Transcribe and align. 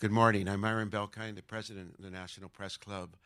Good 0.00 0.12
morning. 0.12 0.48
I'm 0.48 0.60
Myron 0.60 0.90
Belkind, 0.90 1.34
the 1.34 1.42
president 1.42 1.96
of 1.98 2.04
the 2.04 2.10
National 2.12 2.48
Press 2.48 2.76
Club. 2.76 3.16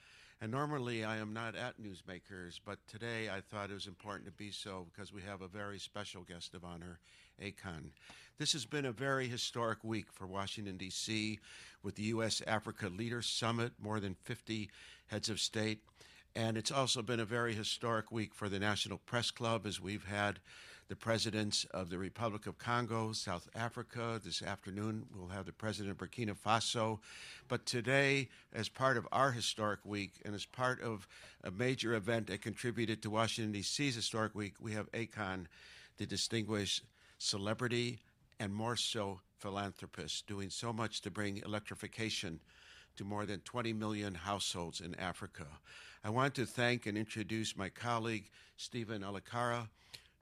And 0.41 0.51
normally 0.51 1.05
I 1.05 1.19
am 1.19 1.35
not 1.35 1.55
at 1.55 1.79
Newsmakers, 1.79 2.61
but 2.65 2.79
today 2.89 3.29
I 3.29 3.43
thought 3.43 3.69
it 3.71 3.75
was 3.75 3.87
important 3.87 4.25
to 4.25 4.33
be 4.33 4.51
so 4.51 4.87
because 4.91 5.13
we 5.13 5.21
have 5.21 5.43
a 5.43 5.49
very 5.49 5.79
special 5.79 6.23
guest 6.23 6.55
of 6.55 6.65
honor, 6.65 6.99
Akon. 7.39 7.91
This 8.39 8.55
has 8.55 8.65
been 8.65 8.87
a 8.87 8.91
very 8.91 9.29
historic 9.29 9.85
week 9.85 10.07
for 10.11 10.27
Washington, 10.27 10.79
D.C., 10.79 11.39
with 11.83 11.97
the 11.97 12.05
U.S. 12.05 12.41
Africa 12.47 12.89
Leaders 12.89 13.27
Summit, 13.27 13.73
more 13.79 14.01
than 14.01 14.15
50 14.23 14.71
heads 15.09 15.29
of 15.29 15.41
state. 15.41 15.81
And 16.35 16.57
it's 16.57 16.73
also 16.73 17.03
been 17.03 17.21
a 17.21 17.27
very 17.27 17.53
historic 17.53 18.11
week 18.11 18.35
for 18.35 18.49
the 18.49 18.59
National 18.59 18.97
Press 18.97 19.31
Club 19.31 19.67
as 19.67 19.79
we've 19.79 20.07
had 20.07 20.39
the 20.93 20.97
presidents 20.97 21.65
of 21.71 21.89
the 21.89 21.97
Republic 21.97 22.47
of 22.47 22.59
Congo, 22.59 23.13
South 23.13 23.49
Africa. 23.55 24.21
This 24.23 24.43
afternoon, 24.43 25.07
we'll 25.17 25.29
have 25.29 25.47
the 25.47 25.53
president 25.53 25.93
of 25.93 25.97
Burkina 25.97 26.37
Faso. 26.37 26.99
But 27.49 27.65
today, 27.65 28.29
as 28.53 28.69
part 28.69 28.99
of 28.99 29.09
our 29.11 29.33
historic 29.33 29.81
week 29.87 30.13
and 30.27 30.35
as 30.35 30.45
part 30.45 30.83
of 30.83 31.09
a 31.45 31.51
major 31.51 31.95
event 31.95 32.27
that 32.27 32.43
contributed 32.43 33.01
to 33.01 33.09
Washington, 33.09 33.53
D.C.'s 33.53 33.95
historic 33.95 34.35
week, 34.35 34.53
we 34.61 34.73
have 34.73 34.93
Akon, 34.93 35.47
the 35.97 36.05
distinguished 36.05 36.83
celebrity 37.17 38.01
and 38.39 38.53
more 38.53 38.77
so 38.77 39.21
philanthropist, 39.39 40.27
doing 40.27 40.51
so 40.51 40.75
much 40.75 41.01
to 41.01 41.11
bring 41.11 41.39
electrification 41.39 42.39
to 42.97 43.05
more 43.05 43.25
than 43.25 43.41
20 43.41 43.73
million 43.73 44.15
households 44.15 44.83
in 44.83 44.95
Africa. 44.97 45.47
I 46.05 46.11
want 46.11 46.35
to 46.35 46.45
thank 46.45 46.85
and 46.85 46.99
introduce 46.99 47.57
my 47.57 47.71
colleague, 47.71 48.29
Stephen 48.59 49.01
Alakara 49.01 49.69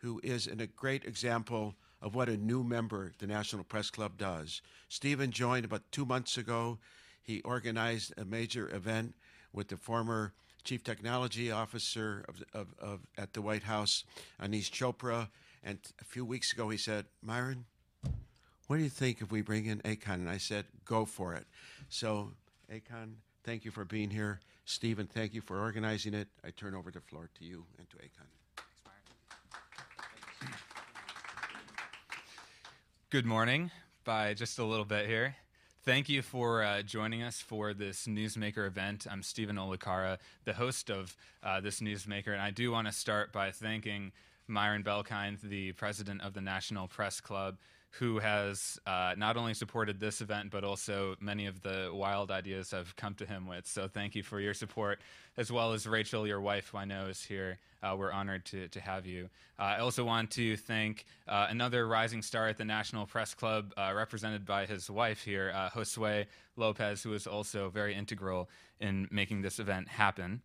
who 0.01 0.21
is 0.23 0.47
in 0.47 0.61
a 0.61 0.67
great 0.67 1.05
example 1.05 1.75
of 2.03 2.15
what 2.15 2.29
a 2.29 2.37
new 2.37 2.65
member 2.65 3.13
the 3.19 3.27
National 3.27 3.65
Press 3.65 3.91
Club 3.91 4.17
does. 4.17 4.63
Stephen 4.89 5.31
joined 5.31 5.65
about 5.65 5.83
two 5.93 6.07
months 6.07 6.39
ago. 6.39 6.79
He 7.23 7.43
organized 7.43 8.15
a 8.17 8.25
major 8.25 8.75
event 8.75 9.15
with 9.53 9.69
the 9.69 9.77
former 9.77 10.33
Chief 10.65 10.83
Technology 10.83 11.51
Officer 11.51 12.25
of, 12.29 12.43
of, 12.55 12.75
of, 12.79 13.01
at 13.19 13.33
the 13.33 13.43
White 13.43 13.63
House, 13.63 14.05
Aneesh 14.43 14.71
Chopra. 14.71 15.29
And 15.63 15.79
a 16.01 16.05
few 16.05 16.25
weeks 16.25 16.53
ago, 16.53 16.69
he 16.71 16.79
said, 16.79 17.07
Myron, 17.23 17.67
what 18.67 18.77
do 18.77 18.83
you 18.83 18.89
think 18.89 19.21
if 19.21 19.31
we 19.31 19.43
bring 19.43 19.67
in 19.67 19.81
Akon? 19.81 20.15
And 20.15 20.31
I 20.31 20.39
said, 20.39 20.65
go 20.85 21.05
for 21.05 21.35
it. 21.35 21.47
So, 21.89 22.33
Akon, 22.73 23.15
thank 23.45 23.65
you 23.65 23.71
for 23.71 23.85
being 23.85 24.11
here. 24.11 24.41
Stephen, 24.65 25.07
thank 25.07 25.35
you 25.35 25.41
for 25.41 25.59
organizing 25.61 26.15
it. 26.15 26.29
I 26.45 26.51
turn 26.51 26.75
over 26.75 26.91
the 26.91 27.01
floor 27.01 27.29
to 27.39 27.45
you 27.45 27.65
and 27.79 27.91
to 27.91 27.97
Akon. 27.97 28.40
Good 33.11 33.27
morning, 33.27 33.73
by 34.05 34.35
just 34.35 34.61
a 34.61 34.65
little 34.65 34.85
bit 34.85 35.09
here. 35.09 35.35
Thank 35.85 36.09
you 36.09 36.23
for 36.23 36.63
uh, 36.63 36.83
joining 36.83 37.25
us 37.25 37.41
for 37.41 37.75
this 37.75 38.07
Newsmaker 38.07 38.69
event. 38.69 39.05
I'm 39.11 39.25
Stephen 39.25 39.57
Olakara, 39.57 40.19
the 40.45 40.53
host 40.53 40.93
of 40.93 41.17
uh, 41.43 41.61
this 41.61 41.81
Newsmaker, 41.81 42.29
and 42.29 42.41
I 42.41 42.53
do 42.53 42.71
want 42.71 42.87
to 42.87 42.93
start 42.93 43.33
by 43.33 43.51
thanking 43.51 44.13
Myron 44.47 44.85
Belkind, 44.85 45.41
the 45.41 45.73
president 45.73 46.23
of 46.23 46.35
the 46.35 46.41
National 46.41 46.87
Press 46.87 47.21
Club, 47.21 47.57
who 47.99 48.21
has 48.21 48.79
uh, 48.87 49.15
not 49.17 49.37
only 49.37 49.53
supported 49.53 49.99
this 49.99 50.21
event, 50.21 50.51
but 50.51 50.63
also 50.63 51.17
many 51.21 51.47
of 51.47 51.61
the 51.63 51.91
wild 51.93 52.31
ideas 52.31 52.73
I've 52.73 52.95
come 52.95 53.15
to 53.15 53.27
him 53.27 53.47
with. 53.47 53.67
So 53.67 53.89
thank 53.89 54.15
you 54.15 54.23
for 54.23 54.39
your 54.41 54.55
support, 54.55 55.01
as 55.37 55.51
well 55.51 55.73
as 55.73 55.87
Rachel, 55.87 56.27
your 56.27 56.41
wife, 56.41 56.69
who 56.69 56.79
I 56.79 56.85
know 56.85 57.07
is 57.07 57.23
here. 57.23 57.59
Uh, 57.83 57.97
we're 57.99 58.13
honored 58.13 58.45
to, 58.47 58.69
to 58.69 58.81
have 58.81 59.07
you. 59.07 59.29
Uh, 59.59 59.63
I 59.63 59.79
also 59.81 60.05
want 60.05 60.31
to 60.33 60.57
thank 60.57 61.05
uh, 61.27 61.49
another 61.51 61.89
rising 61.89 62.23
star 62.23 62.47
at 62.47 62.59
the 62.59 62.65
National 62.65 63.07
Press 63.07 63.35
Club, 63.35 63.73
uh, 63.77 63.93
represented 63.95 64.47
by 64.47 64.67
his 64.67 64.89
wife 64.89 65.23
here, 65.25 65.53
uh, 65.55 65.71
Josue 65.71 66.27
Lopez, 66.57 67.03
who 67.03 67.13
is 67.15 67.27
also 67.27 67.71
very 67.71 67.95
integral 67.95 68.49
in 68.79 69.09
making 69.11 69.43
this 69.43 69.59
event 69.59 69.89
happen. 69.89 70.43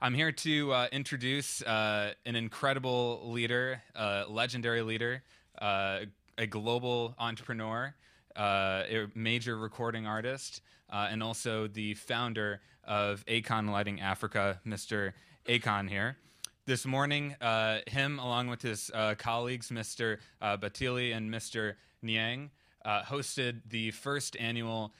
I'm 0.00 0.14
here 0.14 0.30
to 0.30 0.86
introduce 0.92 1.60
an 1.62 2.14
incredible 2.24 3.32
leader, 3.32 3.82
uh, 3.96 4.24
legendary 4.28 4.82
leader, 4.82 5.24
uh, 5.60 6.00
a 6.38 6.46
global 6.46 7.14
entrepreneur, 7.18 7.94
uh, 8.36 8.84
a 8.88 9.06
major 9.14 9.58
recording 9.58 10.06
artist, 10.06 10.62
uh, 10.90 11.08
and 11.10 11.22
also 11.22 11.66
the 11.66 11.94
founder 11.94 12.60
of 12.84 13.26
Akon 13.26 13.68
Lighting 13.70 14.00
Africa, 14.00 14.60
Mr. 14.64 15.12
Akon 15.46 15.90
here. 15.90 16.16
This 16.64 16.86
morning, 16.86 17.34
uh, 17.40 17.80
him, 17.86 18.18
along 18.18 18.48
with 18.48 18.62
his 18.62 18.90
uh, 18.94 19.14
colleagues, 19.18 19.70
Mr. 19.70 20.18
Uh, 20.40 20.56
Bathily 20.56 21.14
and 21.14 21.30
Mr. 21.30 21.74
Niang, 22.02 22.50
uh, 22.84 23.02
hosted 23.02 23.62
the 23.68 23.90
first 23.90 24.36
annual 24.38 24.92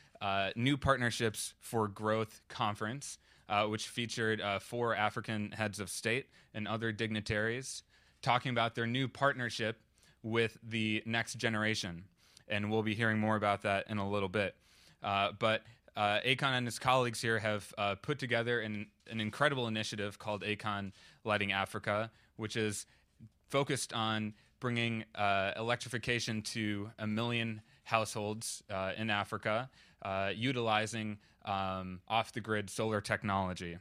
New 0.57 0.77
Partnerships 0.77 1.55
for 1.61 1.87
Growth 1.87 2.41
conference, 2.49 3.19
which 3.69 3.87
featured 3.89 4.43
four 4.61 4.97
African 4.97 5.53
heads 5.53 5.79
of 5.79 5.89
state 5.89 6.27
and 6.53 6.67
other 6.67 6.91
dignitaries 6.91 7.85
talking 8.21 8.51
about 8.51 8.75
their 8.75 8.87
new 8.87 9.07
partnership 9.07 9.81
with 10.29 10.59
the 10.63 11.03
next 11.07 11.35
generation. 11.35 12.05
And 12.49 12.71
we'll 12.71 12.83
be 12.83 12.95
hearing 12.95 13.19
more 13.19 13.37
about 13.37 13.63
that 13.63 13.87
in 13.89 13.99
a 13.99 14.09
little 14.09 14.29
bit. 14.29 14.55
Uh, 15.03 15.33
but 15.39 15.63
uh, 15.97 16.21
Akon 16.25 16.53
and 16.57 16.67
his 16.67 16.79
colleagues 16.79 17.21
here 17.21 17.39
have 17.39 17.75
uh, 17.77 17.95
put 17.97 18.19
together 18.19 18.61
an, 18.61 18.87
an, 19.11 19.21
incredible 19.21 19.67
initiative 19.67 20.19
called 20.19 20.43
Akon 20.43 20.93
Lighting 21.25 21.53
Africa, 21.53 22.11
which 22.37 22.57
is 22.57 22.87
focused 23.49 23.93
on 23.93 24.35
bringing 24.61 25.05
uh, 25.15 25.53
electrification 25.57 26.43
to 26.43 26.91
a 26.99 27.07
million 27.07 27.61
households 27.85 28.63
uh, 28.71 28.93
in 28.97 29.11
Africa, 29.11 29.69
uh, 30.03 30.31
utilizing 30.35 31.19
um, 31.45 32.01
off 32.09 32.33
the 32.33 32.41
grid 32.41 32.71
solar 32.71 33.01
technology. 33.01 33.79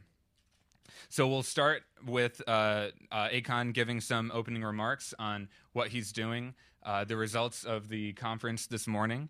So 1.08 1.26
we'll 1.26 1.42
start 1.42 1.82
with 2.06 2.42
uh, 2.46 2.88
uh, 3.10 3.28
Akon 3.28 3.72
giving 3.72 4.00
some 4.00 4.30
opening 4.34 4.62
remarks 4.62 5.14
on 5.18 5.48
what 5.72 5.88
he's 5.88 6.12
doing, 6.12 6.54
uh, 6.84 7.04
the 7.04 7.16
results 7.16 7.64
of 7.64 7.88
the 7.88 8.12
conference 8.14 8.66
this 8.66 8.86
morning, 8.86 9.28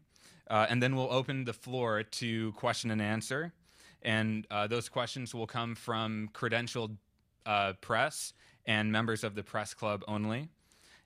uh, 0.50 0.66
and 0.68 0.82
then 0.82 0.96
we'll 0.96 1.12
open 1.12 1.44
the 1.44 1.52
floor 1.52 2.02
to 2.02 2.52
question 2.52 2.90
and 2.90 3.02
answer. 3.02 3.52
And 4.02 4.46
uh, 4.50 4.66
those 4.66 4.88
questions 4.88 5.34
will 5.34 5.46
come 5.46 5.74
from 5.74 6.30
credentialed 6.32 6.96
uh, 7.46 7.72
press 7.80 8.32
and 8.66 8.92
members 8.92 9.24
of 9.24 9.34
the 9.34 9.42
press 9.42 9.74
club 9.74 10.04
only. 10.06 10.48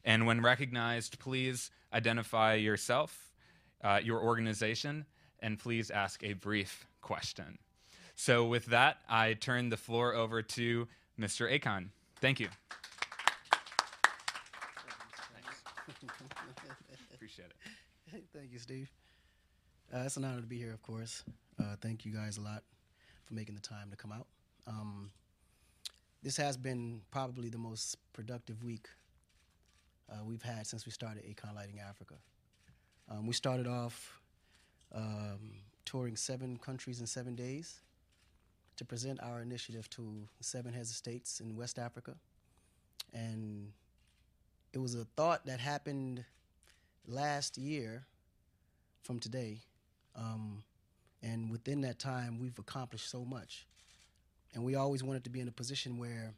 And 0.05 0.27
when 0.27 0.43
recognized, 0.43 1.19
please 1.19 1.71
identify 1.93 2.55
yourself, 2.55 3.33
your 4.03 4.21
organization, 4.21 5.07
and 5.39 5.59
please 5.59 5.91
ask 5.91 6.23
a 6.25 6.33
brief 6.33 6.87
question. 7.01 7.59
So, 8.25 8.45
with 8.45 8.67
that, 8.67 8.99
I 9.09 9.35
turn 9.35 9.69
the 9.69 9.77
floor 9.77 10.15
over 10.15 10.43
to 10.43 10.87
Mr. 11.19 11.53
Akon. 11.53 11.89
Thank 12.21 12.39
you. 12.39 12.47
Appreciate 17.13 17.49
it. 17.49 18.23
Thank 18.33 18.53
you, 18.53 18.61
Steve. 18.61 18.93
Uh, 19.93 20.05
it's 20.07 20.17
an 20.17 20.25
honor 20.25 20.41
to 20.41 20.47
be 20.47 20.57
here, 20.57 20.73
of 20.73 20.81
course. 20.83 21.25
Uh, 21.59 21.75
thank 21.81 22.05
you 22.05 22.13
guys 22.13 22.37
a 22.37 22.43
lot 22.43 22.63
for 23.25 23.35
making 23.35 23.57
the 23.57 23.61
time 23.61 23.91
to 23.91 23.97
come 23.97 24.13
out. 24.13 24.29
Um, 24.69 25.11
this 26.23 26.37
has 26.37 26.57
been 26.57 27.01
probably 27.11 27.49
the 27.49 27.59
most 27.59 27.97
productive 28.13 28.63
week 28.63 28.87
uh, 30.09 30.23
we've 30.25 30.45
had 30.45 30.69
since 30.69 30.87
we 30.87 30.93
started 30.93 31.25
Akon 31.25 31.57
Lighting 31.57 31.81
Africa. 31.81 32.15
Um, 33.11 33.27
we 33.27 33.33
started 33.33 33.67
off 33.67 34.21
um, 34.95 35.55
touring 35.85 36.15
seven 36.15 36.57
countries 36.57 37.01
in 37.01 37.09
seven 37.09 37.35
days 37.35 37.81
to 38.77 38.85
present 38.85 39.21
our 39.23 39.41
initiative 39.41 39.89
to 39.91 40.29
seven 40.41 40.73
heads 40.73 40.91
of 40.91 40.97
states 40.97 41.41
in 41.41 41.57
West 41.57 41.79
Africa. 41.79 42.15
And 43.13 43.73
it 44.73 44.79
was 44.79 44.95
a 44.95 45.05
thought 45.17 45.47
that 45.47 45.61
happened 45.61 46.25
last 47.07 47.59
year 47.59 48.07
from 49.03 49.19
today. 49.19 49.61
Um, 50.17 50.63
and 51.23 51.51
within 51.51 51.83
that 51.83 51.99
time, 51.99 52.39
we've 52.41 52.59
accomplished 52.59 53.11
so 53.11 53.25
much. 53.25 53.67
And 54.55 54.65
we 54.65 54.75
always 54.75 55.03
wanted 55.03 55.25
to 55.25 55.31
be 55.31 55.41
in 55.41 55.49
a 55.49 55.53
position 55.53 55.99
where 55.99 56.35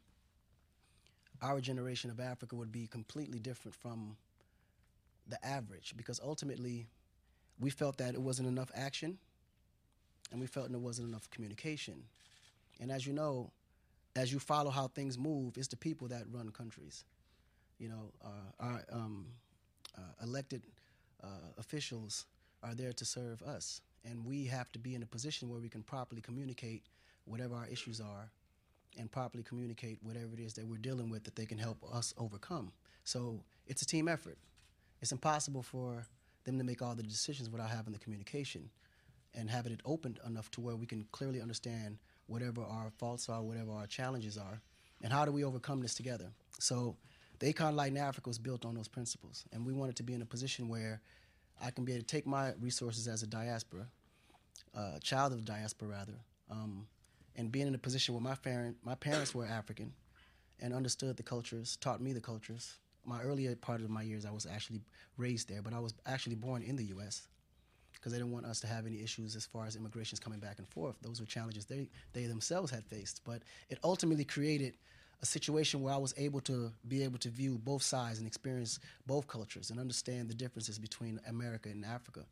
our 1.41 1.59
generation 1.59 2.09
of 2.09 2.19
Africa 2.19 2.55
would 2.55 2.71
be 2.71 2.87
completely 2.87 3.39
different 3.39 3.75
from 3.75 4.15
the 5.27 5.43
average 5.45 5.93
because 5.97 6.19
ultimately 6.23 6.87
we 7.59 7.69
felt 7.69 7.97
that 7.97 8.13
it 8.13 8.21
wasn't 8.21 8.47
enough 8.47 8.71
action 8.75 9.17
and 10.31 10.39
we 10.39 10.47
felt 10.47 10.69
there 10.69 10.79
wasn't 10.79 11.07
enough 11.07 11.29
communication. 11.29 12.03
And 12.79 12.91
as 12.91 13.05
you 13.05 13.13
know, 13.13 13.51
as 14.15 14.31
you 14.31 14.39
follow 14.39 14.71
how 14.71 14.87
things 14.87 15.17
move, 15.17 15.57
it's 15.57 15.67
the 15.67 15.77
people 15.77 16.07
that 16.07 16.23
run 16.31 16.49
countries. 16.49 17.03
You 17.79 17.89
know, 17.89 18.11
uh, 18.23 18.63
our 18.63 18.83
um, 18.91 19.27
uh, 19.97 20.23
elected 20.23 20.61
uh, 21.23 21.27
officials 21.57 22.25
are 22.63 22.73
there 22.73 22.93
to 22.93 23.05
serve 23.05 23.41
us, 23.41 23.81
and 24.03 24.25
we 24.25 24.45
have 24.45 24.71
to 24.71 24.79
be 24.79 24.95
in 24.95 25.03
a 25.03 25.05
position 25.05 25.49
where 25.49 25.59
we 25.59 25.69
can 25.69 25.83
properly 25.83 26.21
communicate 26.21 26.83
whatever 27.25 27.55
our 27.55 27.67
issues 27.67 27.99
are, 27.99 28.29
and 28.97 29.11
properly 29.11 29.43
communicate 29.43 29.99
whatever 30.01 30.29
it 30.33 30.39
is 30.39 30.53
that 30.53 30.65
we're 30.65 30.77
dealing 30.77 31.09
with 31.09 31.23
that 31.25 31.35
they 31.35 31.45
can 31.45 31.57
help 31.57 31.77
us 31.93 32.13
overcome. 32.17 32.71
So 33.03 33.43
it's 33.67 33.81
a 33.81 33.85
team 33.85 34.07
effort. 34.07 34.37
It's 35.01 35.11
impossible 35.11 35.63
for 35.63 36.05
them 36.45 36.57
to 36.57 36.63
make 36.63 36.81
all 36.81 36.95
the 36.95 37.03
decisions 37.03 37.49
without 37.49 37.69
having 37.69 37.91
the 37.91 37.99
communication 37.99 38.69
and 39.35 39.49
having 39.49 39.71
it 39.71 39.81
opened 39.85 40.19
enough 40.25 40.49
to 40.51 40.61
where 40.61 40.75
we 40.75 40.85
can 40.85 41.05
clearly 41.11 41.41
understand 41.41 41.97
whatever 42.27 42.63
our 42.63 42.91
faults 42.97 43.29
are, 43.29 43.41
whatever 43.41 43.71
our 43.71 43.87
challenges 43.87 44.37
are, 44.37 44.61
and 45.01 45.11
how 45.11 45.25
do 45.25 45.31
we 45.31 45.43
overcome 45.43 45.81
this 45.81 45.93
together. 45.93 46.31
So 46.59 46.95
the 47.39 47.53
Akon 47.53 47.75
Lighting 47.75 47.97
Africa 47.97 48.29
was 48.29 48.39
built 48.39 48.65
on 48.65 48.75
those 48.75 48.87
principles, 48.87 49.45
and 49.51 49.65
we 49.65 49.73
wanted 49.73 49.95
to 49.97 50.03
be 50.03 50.13
in 50.13 50.21
a 50.21 50.25
position 50.25 50.69
where 50.69 51.01
I 51.61 51.71
can 51.71 51.85
be 51.85 51.93
able 51.93 52.01
to 52.01 52.07
take 52.07 52.25
my 52.25 52.53
resources 52.59 53.07
as 53.07 53.23
a 53.23 53.27
diaspora, 53.27 53.87
uh, 54.73 54.99
child 54.99 55.33
of 55.33 55.39
the 55.39 55.45
diaspora 55.45 55.89
rather, 55.89 56.19
um, 56.49 56.87
and 57.35 57.51
being 57.51 57.67
in 57.67 57.75
a 57.75 57.79
position 57.79 58.13
where 58.13 58.23
my, 58.23 58.35
parent, 58.35 58.77
my 58.83 58.95
parents 58.95 59.35
were 59.35 59.45
African 59.45 59.93
and 60.59 60.73
understood 60.73 61.17
the 61.17 61.23
cultures, 61.23 61.77
taught 61.77 62.01
me 62.01 62.13
the 62.13 62.21
cultures. 62.21 62.77
My 63.05 63.21
earlier 63.21 63.55
part 63.55 63.81
of 63.81 63.89
my 63.89 64.01
years, 64.01 64.25
I 64.25 64.31
was 64.31 64.45
actually 64.45 64.81
raised 65.17 65.49
there, 65.49 65.61
but 65.61 65.73
I 65.73 65.79
was 65.79 65.93
actually 66.05 66.35
born 66.35 66.63
in 66.63 66.75
the 66.75 66.85
U.S 66.85 67.27
because 68.05 68.13
they 68.13 68.19
didn't 68.19 68.33
want 68.33 68.45
us 68.45 68.59
to 68.59 68.67
have 68.67 68.85
any 68.85 69.01
issues 69.01 69.35
as 69.35 69.47
far 69.47 69.65
as 69.65 69.75
immigrations 69.75 70.19
coming 70.19 70.37
back 70.37 70.59
and 70.59 70.67
forth. 70.67 70.95
Those 71.01 71.19
were 71.19 71.25
challenges 71.25 71.65
they, 71.65 71.89
they 72.13 72.25
themselves 72.25 72.69
had 72.69 72.85
faced. 72.85 73.21
But 73.25 73.41
it 73.67 73.79
ultimately 73.83 74.23
created 74.23 74.75
a 75.23 75.25
situation 75.25 75.81
where 75.81 75.91
I 75.91 75.97
was 75.97 76.13
able 76.15 76.39
to 76.41 76.71
be 76.87 77.01
able 77.01 77.17
to 77.17 77.29
view 77.29 77.57
both 77.57 77.81
sides 77.81 78.19
and 78.19 78.27
experience 78.27 78.79
both 79.07 79.25
cultures 79.25 79.71
and 79.71 79.79
understand 79.79 80.29
the 80.29 80.35
differences 80.35 80.77
between 80.77 81.19
America 81.27 81.67
and 81.69 81.83
Africa. 81.83 82.25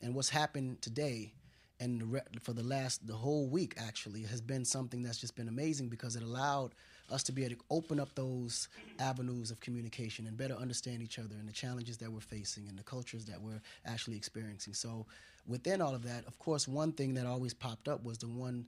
And 0.00 0.14
what's 0.14 0.28
happened 0.28 0.80
today 0.80 1.32
and 1.80 2.20
for 2.40 2.52
the 2.52 2.62
last 2.62 3.04
the 3.04 3.14
whole 3.14 3.48
week 3.48 3.74
actually 3.78 4.22
has 4.22 4.40
been 4.40 4.64
something 4.64 5.02
that's 5.02 5.18
just 5.18 5.34
been 5.34 5.48
amazing 5.48 5.88
because 5.88 6.14
it 6.14 6.22
allowed 6.22 6.72
us 7.10 7.22
to 7.24 7.32
be 7.32 7.44
able 7.44 7.56
to 7.56 7.62
open 7.70 8.00
up 8.00 8.14
those 8.14 8.68
avenues 8.98 9.50
of 9.50 9.60
communication 9.60 10.26
and 10.26 10.36
better 10.36 10.54
understand 10.54 11.02
each 11.02 11.18
other 11.18 11.34
and 11.38 11.48
the 11.48 11.52
challenges 11.52 11.96
that 11.98 12.10
we're 12.10 12.20
facing 12.20 12.68
and 12.68 12.78
the 12.78 12.82
cultures 12.82 13.24
that 13.26 13.40
we're 13.40 13.60
actually 13.84 14.16
experiencing. 14.16 14.74
So 14.74 15.06
within 15.46 15.80
all 15.80 15.94
of 15.94 16.02
that 16.02 16.26
of 16.26 16.38
course 16.38 16.66
one 16.66 16.92
thing 16.92 17.14
that 17.14 17.26
always 17.26 17.54
popped 17.54 17.88
up 17.88 18.04
was 18.04 18.18
the 18.18 18.26
one 18.26 18.66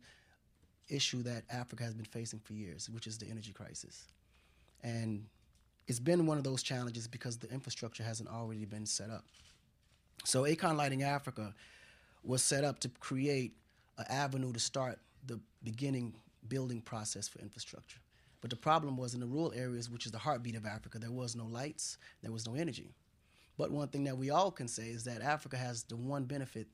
issue 0.88 1.22
that 1.22 1.42
africa 1.50 1.82
has 1.82 1.92
been 1.92 2.04
facing 2.04 2.38
for 2.38 2.52
years 2.52 2.88
which 2.88 3.06
is 3.06 3.18
the 3.18 3.28
energy 3.28 3.52
crisis. 3.52 4.06
And 4.82 5.24
it's 5.88 5.98
been 5.98 6.26
one 6.26 6.38
of 6.38 6.44
those 6.44 6.62
challenges 6.62 7.08
because 7.08 7.38
the 7.38 7.50
infrastructure 7.50 8.04
hasn't 8.04 8.28
already 8.28 8.64
been 8.64 8.86
set 8.86 9.10
up. 9.10 9.24
So 10.24 10.42
Akon 10.42 10.76
Lighting 10.76 11.02
Africa 11.02 11.54
was 12.22 12.42
set 12.42 12.62
up 12.62 12.78
to 12.80 12.88
create 13.00 13.52
an 13.96 14.04
avenue 14.08 14.52
to 14.52 14.60
start 14.60 14.98
the 15.26 15.40
beginning 15.64 16.14
building 16.48 16.80
process 16.80 17.28
for 17.28 17.40
infrastructure. 17.40 17.98
But 18.40 18.50
the 18.50 18.56
problem 18.56 18.96
was 18.96 19.14
in 19.14 19.20
the 19.20 19.26
rural 19.26 19.52
areas, 19.54 19.90
which 19.90 20.06
is 20.06 20.12
the 20.12 20.18
heartbeat 20.18 20.54
of 20.54 20.66
Africa, 20.66 20.98
there 20.98 21.10
was 21.10 21.34
no 21.34 21.46
lights, 21.46 21.98
there 22.22 22.32
was 22.32 22.46
no 22.46 22.54
energy. 22.54 22.94
But 23.56 23.72
one 23.72 23.88
thing 23.88 24.04
that 24.04 24.16
we 24.16 24.30
all 24.30 24.52
can 24.52 24.68
say 24.68 24.88
is 24.88 25.04
that 25.04 25.20
Africa 25.20 25.56
has 25.56 25.82
the 25.82 25.96
one 25.96 26.24
benefit 26.24 26.68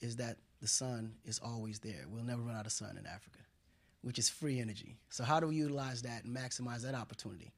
is 0.00 0.16
that 0.16 0.36
the 0.60 0.68
sun 0.68 1.14
is 1.24 1.40
always 1.42 1.78
there. 1.78 2.04
We'll 2.08 2.24
never 2.24 2.42
run 2.42 2.56
out 2.56 2.66
of 2.66 2.72
sun 2.72 2.98
in 2.98 3.06
Africa, 3.06 3.38
which 4.02 4.18
is 4.18 4.28
free 4.28 4.60
energy. 4.60 4.98
So 5.08 5.24
how 5.24 5.40
do 5.40 5.46
we 5.46 5.56
utilize 5.56 6.02
that 6.02 6.24
and 6.24 6.36
maximize 6.36 6.82
that 6.82 6.94
opportunity? 6.94 7.50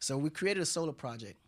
So 0.00 0.18
we 0.18 0.28
created 0.28 0.62
a 0.62 0.66
solar 0.66 0.92
project 0.92 1.38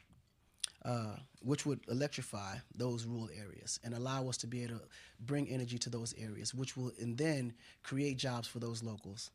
uh, 0.86 1.16
which 1.42 1.66
would 1.66 1.80
electrify 1.88 2.56
those 2.74 3.04
rural 3.04 3.28
areas 3.36 3.78
and 3.84 3.92
allow 3.92 4.28
us 4.28 4.36
to 4.38 4.46
be 4.46 4.62
able 4.62 4.78
to 4.78 4.84
bring 5.20 5.48
energy 5.48 5.78
to 5.78 5.90
those 5.90 6.14
areas, 6.16 6.54
which 6.54 6.76
will 6.76 6.92
and 6.98 7.18
then 7.18 7.52
create 7.82 8.16
jobs 8.16 8.48
for 8.48 8.60
those 8.60 8.82
locals 8.82 9.30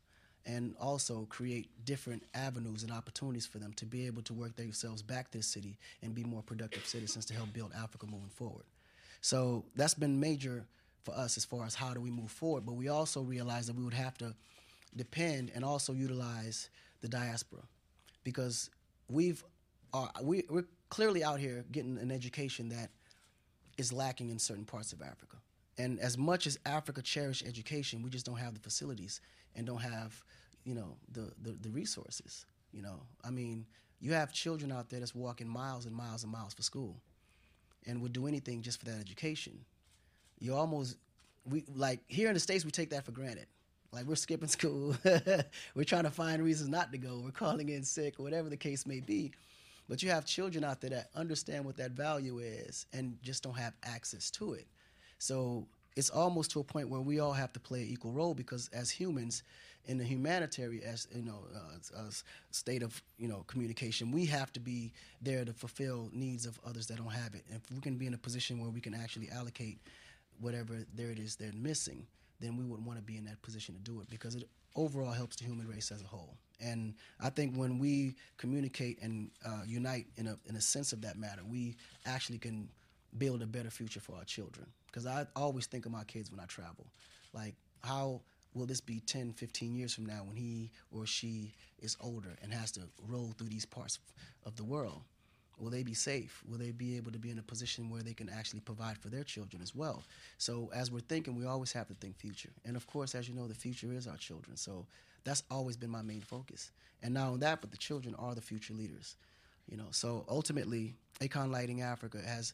and 0.46 0.74
also 0.80 1.26
create 1.28 1.68
different 1.84 2.22
avenues 2.34 2.82
and 2.82 2.92
opportunities 2.92 3.46
for 3.46 3.58
them 3.58 3.72
to 3.74 3.86
be 3.86 4.06
able 4.06 4.22
to 4.22 4.32
work 4.32 4.56
themselves 4.56 5.02
back 5.02 5.30
the 5.30 5.42
city 5.42 5.78
and 6.02 6.14
be 6.14 6.24
more 6.24 6.42
productive 6.42 6.84
citizens 6.84 7.24
to 7.26 7.34
help 7.34 7.52
build 7.52 7.72
Africa 7.76 8.06
moving 8.06 8.30
forward. 8.30 8.64
So 9.20 9.64
that's 9.76 9.94
been 9.94 10.18
major 10.18 10.66
for 11.04 11.14
us 11.14 11.36
as 11.36 11.44
far 11.44 11.64
as 11.64 11.74
how 11.74 11.94
do 11.94 12.00
we 12.00 12.10
move 12.10 12.30
forward. 12.30 12.66
But 12.66 12.74
we 12.74 12.88
also 12.88 13.22
realized 13.22 13.68
that 13.68 13.76
we 13.76 13.84
would 13.84 13.94
have 13.94 14.18
to 14.18 14.34
depend 14.96 15.52
and 15.54 15.64
also 15.64 15.92
utilize 15.92 16.68
the 17.00 17.08
diaspora 17.08 17.62
because 18.24 18.70
we've 19.08 19.42
are 19.94 20.10
we, 20.22 20.44
we're 20.48 20.66
clearly 20.88 21.22
out 21.22 21.38
here 21.38 21.64
getting 21.70 21.98
an 21.98 22.10
education 22.10 22.68
that 22.70 22.90
is 23.78 23.92
lacking 23.92 24.30
in 24.30 24.38
certain 24.38 24.64
parts 24.64 24.92
of 24.92 25.02
Africa. 25.02 25.36
And 25.78 25.98
as 26.00 26.18
much 26.18 26.46
as 26.46 26.58
Africa 26.66 27.02
cherishes 27.02 27.48
education, 27.48 28.02
we 28.02 28.10
just 28.10 28.26
don't 28.26 28.36
have 28.36 28.54
the 28.54 28.60
facilities 28.60 29.20
and 29.56 29.66
don't 29.66 29.80
have, 29.80 30.22
you 30.64 30.74
know, 30.74 30.96
the, 31.10 31.32
the, 31.42 31.52
the 31.60 31.70
resources. 31.70 32.46
You 32.72 32.82
know, 32.82 33.00
I 33.24 33.30
mean, 33.30 33.66
you 34.00 34.12
have 34.12 34.32
children 34.32 34.72
out 34.72 34.88
there 34.88 35.00
that's 35.00 35.14
walking 35.14 35.48
miles 35.48 35.86
and 35.86 35.94
miles 35.94 36.22
and 36.22 36.32
miles 36.32 36.54
for 36.54 36.62
school, 36.62 36.96
and 37.86 38.00
would 38.02 38.12
do 38.12 38.26
anything 38.26 38.62
just 38.62 38.78
for 38.78 38.86
that 38.86 38.98
education. 39.00 39.58
You 40.38 40.54
almost, 40.54 40.96
we 41.48 41.64
like 41.74 42.00
here 42.08 42.28
in 42.28 42.34
the 42.34 42.40
states, 42.40 42.64
we 42.64 42.70
take 42.70 42.90
that 42.90 43.04
for 43.04 43.12
granted. 43.12 43.46
Like 43.92 44.06
we're 44.06 44.14
skipping 44.14 44.48
school, 44.58 44.96
we're 45.74 45.84
trying 45.84 46.04
to 46.04 46.10
find 46.10 46.42
reasons 46.42 46.70
not 46.70 46.92
to 46.92 46.98
go, 46.98 47.20
we're 47.22 47.30
calling 47.30 47.68
in 47.68 47.84
sick, 47.84 48.18
whatever 48.18 48.48
the 48.48 48.56
case 48.56 48.86
may 48.86 49.00
be. 49.00 49.32
But 49.88 50.02
you 50.02 50.10
have 50.10 50.24
children 50.24 50.64
out 50.64 50.80
there 50.80 50.90
that 50.90 51.10
understand 51.14 51.64
what 51.64 51.76
that 51.76 51.90
value 51.90 52.38
is 52.38 52.86
and 52.92 53.18
just 53.22 53.42
don't 53.42 53.58
have 53.58 53.74
access 53.82 54.30
to 54.32 54.54
it. 54.54 54.66
So 55.18 55.66
it's 55.96 56.10
almost 56.10 56.50
to 56.52 56.60
a 56.60 56.64
point 56.64 56.88
where 56.88 57.00
we 57.00 57.20
all 57.20 57.32
have 57.32 57.52
to 57.52 57.60
play 57.60 57.82
an 57.82 57.88
equal 57.88 58.12
role 58.12 58.34
because 58.34 58.68
as 58.72 58.90
humans 58.90 59.42
in 59.86 59.98
the 59.98 60.04
humanitarian 60.04 60.82
as 60.84 61.08
you 61.14 61.22
know 61.22 61.40
uh, 61.54 62.02
state 62.50 62.82
of 62.82 63.02
you 63.18 63.28
know 63.28 63.44
communication 63.46 64.12
we 64.12 64.24
have 64.24 64.52
to 64.52 64.60
be 64.60 64.92
there 65.20 65.44
to 65.44 65.52
fulfill 65.52 66.08
needs 66.12 66.46
of 66.46 66.58
others 66.66 66.86
that 66.86 66.98
don't 66.98 67.12
have 67.12 67.34
it 67.34 67.44
and 67.48 67.60
if 67.60 67.74
we 67.74 67.80
can 67.80 67.96
be 67.96 68.06
in 68.06 68.14
a 68.14 68.18
position 68.18 68.60
where 68.60 68.70
we 68.70 68.80
can 68.80 68.94
actually 68.94 69.28
allocate 69.30 69.78
whatever 70.40 70.84
there 70.94 71.10
it 71.10 71.18
is 71.18 71.36
they're 71.36 71.52
missing 71.54 72.06
then 72.40 72.56
we 72.56 72.64
would 72.64 72.84
want 72.84 72.98
to 72.98 73.04
be 73.04 73.16
in 73.16 73.24
that 73.24 73.40
position 73.42 73.74
to 73.74 73.80
do 73.80 74.00
it 74.00 74.08
because 74.08 74.34
it 74.34 74.48
overall 74.76 75.12
helps 75.12 75.36
the 75.36 75.44
human 75.44 75.66
race 75.68 75.90
as 75.90 76.00
a 76.02 76.06
whole 76.06 76.36
and 76.62 76.94
I 77.20 77.30
think 77.30 77.56
when 77.56 77.78
we 77.78 78.14
communicate 78.36 79.02
and 79.02 79.30
uh, 79.44 79.62
unite 79.66 80.06
in 80.16 80.28
a, 80.28 80.36
in 80.46 80.56
a 80.56 80.60
sense 80.60 80.92
of 80.92 81.00
that 81.02 81.18
matter, 81.18 81.42
we 81.48 81.76
actually 82.06 82.38
can 82.38 82.68
build 83.18 83.42
a 83.42 83.46
better 83.46 83.70
future 83.70 84.00
for 84.00 84.16
our 84.16 84.24
children. 84.24 84.66
Because 84.92 85.06
I 85.06 85.26
always 85.34 85.66
think 85.66 85.86
of 85.86 85.92
my 85.92 86.04
kids 86.04 86.30
when 86.30 86.38
I 86.38 86.44
travel. 86.44 86.86
Like, 87.32 87.54
how 87.82 88.20
will 88.54 88.66
this 88.66 88.80
be 88.80 89.00
10, 89.00 89.32
15 89.32 89.74
years 89.74 89.94
from 89.94 90.04
now 90.04 90.22
when 90.24 90.36
he 90.36 90.70
or 90.90 91.06
she 91.06 91.54
is 91.80 91.96
older 92.00 92.36
and 92.42 92.52
has 92.52 92.70
to 92.72 92.82
roll 93.08 93.32
through 93.38 93.48
these 93.48 93.64
parts 93.64 93.98
of 94.44 94.54
the 94.56 94.64
world? 94.64 95.00
Will 95.58 95.70
they 95.70 95.82
be 95.82 95.94
safe? 95.94 96.42
Will 96.48 96.58
they 96.58 96.72
be 96.72 96.96
able 96.96 97.12
to 97.12 97.18
be 97.18 97.30
in 97.30 97.38
a 97.38 97.42
position 97.42 97.88
where 97.88 98.02
they 98.02 98.14
can 98.14 98.28
actually 98.28 98.60
provide 98.60 98.98
for 98.98 99.08
their 99.08 99.22
children 99.22 99.62
as 99.62 99.74
well? 99.74 100.02
So, 100.38 100.70
as 100.74 100.90
we're 100.90 101.00
thinking, 101.00 101.36
we 101.36 101.46
always 101.46 101.72
have 101.72 101.88
to 101.88 101.94
think 101.94 102.16
future. 102.16 102.50
And 102.64 102.76
of 102.76 102.86
course, 102.86 103.14
as 103.14 103.28
you 103.28 103.34
know, 103.34 103.46
the 103.46 103.54
future 103.54 103.92
is 103.92 104.06
our 104.06 104.16
children. 104.16 104.56
So, 104.56 104.86
that's 105.24 105.44
always 105.50 105.76
been 105.76 105.90
my 105.90 106.02
main 106.02 106.20
focus. 106.20 106.72
And 107.02 107.14
not 107.14 107.28
only 107.28 107.40
that, 107.40 107.60
but 107.60 107.70
the 107.70 107.76
children 107.76 108.14
are 108.18 108.34
the 108.34 108.40
future 108.40 108.74
leaders. 108.74 109.16
You 109.70 109.76
know, 109.76 109.86
so 109.90 110.24
ultimately, 110.28 110.94
Akon 111.20 111.52
Lighting 111.52 111.82
Africa 111.82 112.18
has 112.26 112.52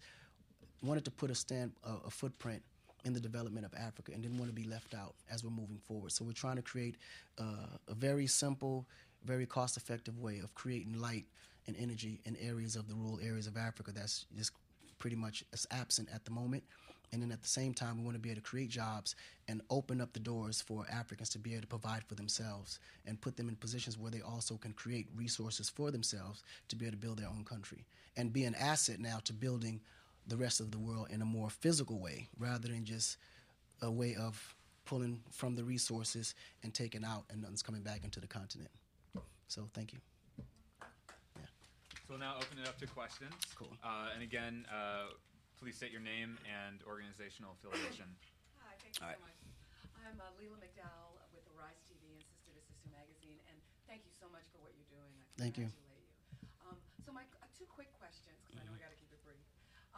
wanted 0.83 1.05
to 1.05 1.11
put 1.11 1.31
a 1.31 1.35
stand, 1.35 1.73
a, 1.85 2.07
a 2.07 2.11
footprint 2.11 2.63
in 3.05 3.13
the 3.13 3.21
development 3.21 3.65
of 3.65 3.73
Africa 3.75 4.13
and 4.13 4.23
didn't 4.23 4.39
want 4.39 4.51
to 4.51 4.55
be 4.55 4.69
left 4.69 4.95
out 4.95 5.15
as 5.31 5.45
we're 5.45 5.51
moving 5.51 5.79
forward. 5.87 6.13
So 6.13 6.25
we're 6.25 6.33
trying 6.33 6.57
to 6.57 6.63
create 6.63 6.97
uh, 7.39 7.67
a 7.89 7.95
very 7.95 8.27
simple, 8.27 8.87
very 9.25 9.47
cost-effective 9.47 10.19
way 10.19 10.41
of 10.41 10.55
creating 10.55 11.01
light 11.01 11.27
and 11.67 11.77
energy 11.79 12.21
in 12.25 12.37
areas 12.37 12.77
of 12.77 12.89
the 12.89 12.95
rural 12.95 13.21
areas 13.23 13.47
of 13.47 13.57
Africa 13.57 13.93
that's 13.93 14.27
just 14.37 14.53
pretty 14.99 15.17
much 15.17 15.45
absent 15.71 16.09
at 16.13 16.25
the 16.25 16.31
moment. 16.31 16.65
And 17.13 17.23
then 17.23 17.33
at 17.33 17.41
the 17.41 17.49
same 17.49 17.73
time, 17.73 17.99
we 17.99 18.05
want 18.05 18.17
to 18.17 18.21
be 18.21 18.31
able 18.31 18.43
to 18.43 18.47
create 18.47 18.69
jobs 18.69 19.17
and 19.49 19.63
open 19.71 20.01
up 20.01 20.13
the 20.13 20.21
doors 20.21 20.61
for 20.61 20.85
Africans 20.93 21.31
to 21.31 21.39
be 21.39 21.53
able 21.53 21.63
to 21.63 21.69
provide 21.69 22.05
for 22.05 22.15
themselves 22.15 22.81
and 23.07 23.19
put 23.19 23.37
them 23.37 23.49
in 23.49 23.57
positions 23.57 23.97
where 23.97 24.11
they 24.11 24.21
also 24.21 24.57
can 24.57 24.73
create 24.73 25.07
resources 25.17 25.71
for 25.71 25.91
themselves 25.91 26.43
to 26.69 26.77
be 26.77 26.85
able 26.85 26.93
to 26.93 26.99
build 26.99 27.19
their 27.19 27.29
own 27.29 27.45
country 27.45 27.87
and 28.17 28.33
be 28.33 28.45
an 28.45 28.55
asset 28.57 29.01
now 29.01 29.21
to 29.25 29.33
building 29.33 29.81
the 30.29 30.37
rest 30.37 30.61
of 30.61 30.71
the 30.71 30.79
world 30.79 31.09
in 31.11 31.23
a 31.23 31.25
more 31.25 31.51
physical 31.51 31.99
way 31.99 32.29
rather 32.39 32.69
than 32.69 32.85
just 32.85 33.17
a 33.81 33.91
way 33.91 34.15
of 34.15 34.55
pulling 34.85 35.21
from 35.33 35.55
the 35.55 35.65
resources 35.65 36.35
and 36.63 36.73
taking 36.73 37.05
out 37.05 37.25
and 37.31 37.41
nothing's 37.41 37.63
coming 37.63 37.83
back 37.83 38.05
into 38.05 38.21
the 38.21 38.27
continent. 38.27 38.71
So 39.49 39.69
thank 39.73 39.93
you. 39.93 39.99
So 42.05 42.17
we'll 42.17 42.21
now 42.21 42.37
open 42.37 42.61
it 42.61 42.69
up 42.69 42.77
to 42.81 42.87
questions. 42.89 43.33
Cool. 43.57 43.73
Uh, 43.85 44.13
and 44.13 44.23
again, 44.23 44.65
uh, 44.69 45.13
please 45.61 45.77
state 45.77 45.93
your 45.93 46.05
name 46.05 46.37
and 46.45 46.81
organizational 46.85 47.57
affiliation. 47.57 48.09
Hi, 48.65 48.77
thank 48.81 48.97
you 48.97 49.05
All 49.05 49.13
so 49.13 49.17
right. 49.17 49.25
much. 49.25 49.41
I'm 50.05 50.17
uh, 50.21 50.33
Leela 50.41 50.57
McDowell 50.57 51.21
with 51.37 51.45
the 51.45 51.53
Rise 51.57 51.81
TV 51.85 52.01
and 52.17 52.25
Sister 52.25 52.49
to 52.57 52.65
Sister 52.65 52.89
Magazine, 52.89 53.37
and 53.49 53.57
thank 53.85 54.09
you 54.09 54.13
so 54.17 54.25
much 54.33 54.49
for 54.53 54.61
what 54.65 54.73
you're 54.73 54.89
doing. 54.89 55.13
I 55.21 55.25
Thank 55.37 55.61
you. 55.61 55.69
you. 55.69 56.01
Um, 56.65 56.81
so 57.05 57.13
my 57.13 57.29
uh, 57.45 57.49
two 57.57 57.69
quick 57.69 57.93
questions, 58.01 58.41
because 58.45 58.57
I 58.61 58.65
know 58.65 58.73
we 58.73 58.81
got 58.81 58.89
to 58.89 58.97
keep 58.97 59.08
it 59.08 59.08
brief. 59.08 59.08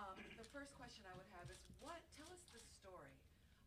Um, 0.01 0.17
the 0.41 0.49
first 0.49 0.73
question 0.81 1.05
I 1.05 1.13
would 1.13 1.29
have 1.37 1.45
is, 1.53 1.61
what? 1.77 2.01
Tell 2.17 2.25
us 2.33 2.41
the 2.57 2.63
story 2.81 3.13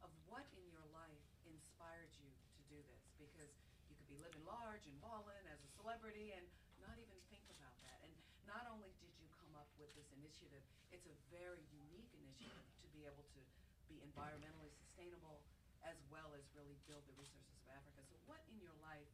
of 0.01 0.09
what 0.25 0.41
in 0.57 0.65
your 0.73 0.81
life 0.89 1.21
inspired 1.45 2.09
you 2.17 2.25
to 2.25 2.61
do 2.73 2.81
this, 2.89 3.05
because 3.21 3.53
you 3.85 3.93
could 3.93 4.09
be 4.09 4.17
living 4.17 4.41
large 4.41 4.81
and 4.89 4.97
balling 4.97 5.45
as 5.53 5.61
a 5.61 5.69
celebrity 5.77 6.33
and 6.33 6.41
not 6.81 6.97
even 6.97 7.13
think 7.29 7.45
about 7.53 7.77
that. 7.85 8.01
And 8.01 8.09
not 8.49 8.65
only 8.65 8.89
did 8.97 9.13
you 9.21 9.29
come 9.37 9.53
up 9.53 9.69
with 9.77 9.93
this 9.93 10.09
initiative, 10.17 10.65
it's 10.89 11.05
a 11.05 11.13
very 11.29 11.61
unique 11.69 12.09
initiative 12.17 12.65
to 12.81 12.87
be 12.97 13.05
able 13.05 13.29
to 13.37 13.41
be 13.85 14.01
environmentally 14.01 14.73
sustainable 14.73 15.37
as 15.85 16.01
well 16.09 16.33
as 16.33 16.41
really 16.57 16.81
build 16.89 17.05
the 17.05 17.13
resources 17.13 17.53
of 17.61 17.77
Africa. 17.77 18.01
So 18.09 18.17
what 18.25 18.41
in 18.49 18.57
your 18.57 18.73
life 18.81 19.05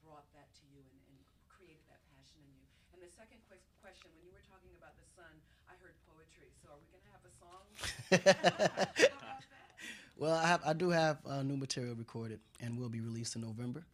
brought 0.00 0.24
that 0.32 0.48
to 0.56 0.64
you 0.72 0.80
and, 0.80 0.98
and 1.12 1.18
created 1.52 1.84
that 1.92 2.00
passion 2.16 2.40
in 2.48 2.48
you? 2.56 2.64
And 2.96 3.04
the 3.04 3.12
second 3.12 3.44
ques- 3.44 3.68
question, 3.84 4.08
when 4.16 4.24
you 4.24 4.32
were 4.32 4.44
talking 4.48 4.72
about 4.80 4.96
the 4.96 5.08
sun, 5.12 5.36
I 5.72 5.80
heard 5.82 5.96
poetry. 6.06 6.48
So 6.62 6.68
are 6.70 6.78
we 6.80 6.86
going 6.92 7.04
to 7.06 7.12
have 7.16 7.24
a 7.24 7.32
song? 7.40 7.62
How 9.10 9.16
about 9.18 9.40
that? 9.50 9.70
Well, 10.16 10.34
I 10.34 10.46
have 10.46 10.60
I 10.64 10.72
do 10.72 10.90
have 10.90 11.18
uh, 11.26 11.42
new 11.42 11.56
material 11.56 11.94
recorded 11.94 12.40
and 12.60 12.78
will 12.78 12.88
be 12.88 13.00
released 13.00 13.36
in 13.36 13.42
November, 13.42 13.84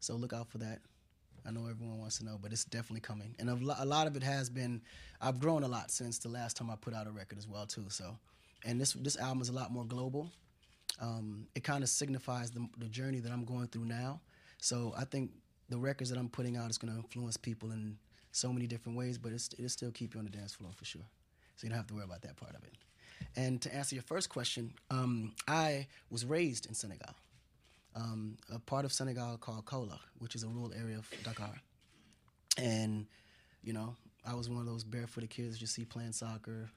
so 0.00 0.14
look 0.14 0.32
out 0.32 0.48
for 0.48 0.58
that. 0.58 0.80
I 1.46 1.50
know 1.50 1.66
everyone 1.68 1.98
wants 1.98 2.18
to 2.18 2.24
know, 2.24 2.38
but 2.40 2.52
it's 2.52 2.64
definitely 2.64 3.00
coming, 3.00 3.34
and 3.38 3.48
a 3.50 3.84
lot 3.84 4.06
of 4.06 4.16
it 4.16 4.22
has 4.22 4.48
been. 4.48 4.82
I've 5.20 5.38
grown 5.38 5.62
a 5.64 5.68
lot 5.68 5.90
since 5.90 6.18
the 6.18 6.28
last 6.28 6.56
time 6.56 6.70
I 6.70 6.76
put 6.76 6.94
out 6.94 7.06
a 7.06 7.10
record 7.10 7.38
as 7.38 7.46
well 7.46 7.66
too. 7.66 7.84
So, 7.88 8.16
and 8.64 8.80
this 8.80 8.92
this 8.94 9.18
album 9.18 9.42
is 9.42 9.48
a 9.48 9.52
lot 9.52 9.70
more 9.72 9.84
global. 9.84 10.30
Um, 11.00 11.46
it 11.54 11.62
kind 11.64 11.82
of 11.82 11.90
signifies 11.90 12.50
the, 12.50 12.66
the 12.78 12.88
journey 12.88 13.20
that 13.20 13.32
I'm 13.32 13.44
going 13.44 13.66
through 13.68 13.84
now. 13.84 14.20
So 14.58 14.94
I 14.96 15.04
think 15.04 15.30
the 15.68 15.76
records 15.76 16.10
that 16.10 16.18
I'm 16.18 16.28
putting 16.28 16.56
out 16.56 16.70
is 16.70 16.78
going 16.78 16.92
to 16.92 16.98
influence 16.98 17.36
people 17.36 17.72
in 17.72 17.98
so 18.32 18.52
many 18.52 18.66
different 18.66 18.96
ways, 18.96 19.18
but 19.18 19.32
it's, 19.32 19.50
it'll 19.54 19.68
still 19.68 19.90
keep 19.90 20.14
you 20.14 20.20
on 20.20 20.24
the 20.24 20.30
dance 20.30 20.54
floor 20.54 20.70
for 20.74 20.84
sure. 20.84 21.02
So 21.56 21.66
you 21.66 21.70
don't 21.70 21.78
have 21.78 21.86
to 21.88 21.94
worry 21.94 22.04
about 22.04 22.22
that 22.22 22.36
part 22.36 22.54
of 22.54 22.62
it. 22.64 22.74
And 23.34 23.60
to 23.62 23.74
answer 23.74 23.94
your 23.94 24.02
first 24.02 24.28
question, 24.28 24.72
um, 24.90 25.32
I 25.48 25.86
was 26.10 26.24
raised 26.24 26.66
in 26.66 26.74
Senegal, 26.74 27.14
um, 27.94 28.36
a 28.52 28.58
part 28.58 28.84
of 28.84 28.92
Senegal 28.92 29.36
called 29.38 29.64
Kola, 29.64 29.98
which 30.18 30.34
is 30.34 30.42
a 30.42 30.48
rural 30.48 30.72
area 30.72 30.98
of 30.98 31.10
Dakar. 31.22 31.54
And, 32.58 33.06
you 33.62 33.72
know, 33.72 33.94
I 34.26 34.34
was 34.34 34.48
one 34.48 34.60
of 34.60 34.66
those 34.66 34.84
barefooted 34.84 35.30
kids 35.30 35.60
you 35.60 35.66
see 35.66 35.84
playing 35.84 36.12
soccer, 36.12 36.70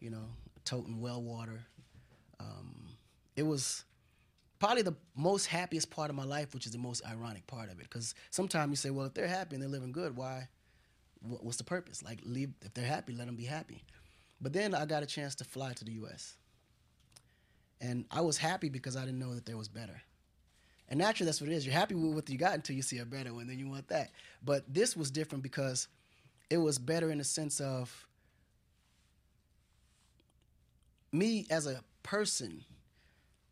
you 0.00 0.10
know, 0.10 0.24
toting 0.64 1.00
well 1.00 1.22
water. 1.22 1.64
Um, 2.40 2.86
it 3.36 3.44
was 3.44 3.84
probably 4.58 4.82
the 4.82 4.94
most 5.16 5.46
happiest 5.46 5.90
part 5.90 6.10
of 6.10 6.16
my 6.16 6.24
life, 6.24 6.54
which 6.54 6.66
is 6.66 6.72
the 6.72 6.78
most 6.78 7.04
ironic 7.06 7.46
part 7.46 7.70
of 7.70 7.80
it. 7.80 7.84
Because 7.84 8.14
sometimes 8.30 8.70
you 8.70 8.76
say, 8.76 8.90
well, 8.90 9.06
if 9.06 9.14
they're 9.14 9.26
happy 9.28 9.54
and 9.54 9.62
they're 9.62 9.70
living 9.70 9.92
good, 9.92 10.16
why? 10.16 10.48
What's 11.20 11.56
the 11.56 11.64
purpose? 11.64 12.02
Like, 12.02 12.18
leave 12.24 12.50
if 12.62 12.74
they're 12.74 12.84
happy, 12.84 13.14
let 13.14 13.26
them 13.26 13.36
be 13.36 13.44
happy. 13.44 13.84
But 14.42 14.52
then 14.52 14.74
I 14.74 14.84
got 14.84 15.02
a 15.02 15.06
chance 15.06 15.36
to 15.36 15.44
fly 15.44 15.72
to 15.72 15.84
the 15.84 15.92
U.S. 15.92 16.36
And 17.80 18.04
I 18.10 18.20
was 18.20 18.36
happy 18.36 18.68
because 18.68 18.96
I 18.96 19.04
didn't 19.04 19.20
know 19.20 19.34
that 19.34 19.46
there 19.46 19.56
was 19.56 19.68
better. 19.68 20.02
And 20.88 20.98
naturally, 20.98 21.26
that's 21.26 21.40
what 21.40 21.48
it 21.48 21.54
is. 21.54 21.64
You're 21.64 21.74
happy 21.74 21.94
with 21.94 22.12
what 22.12 22.28
you 22.28 22.36
got 22.36 22.54
until 22.54 22.76
you 22.76 22.82
see 22.82 22.98
a 22.98 23.06
better 23.06 23.32
one, 23.32 23.46
then 23.46 23.58
you 23.58 23.68
want 23.68 23.88
that. 23.88 24.10
But 24.44 24.64
this 24.72 24.96
was 24.96 25.10
different 25.10 25.42
because 25.42 25.88
it 26.50 26.58
was 26.58 26.78
better 26.78 27.10
in 27.10 27.18
the 27.18 27.24
sense 27.24 27.60
of 27.60 28.06
me 31.12 31.46
as 31.48 31.66
a 31.66 31.80
person. 32.02 32.64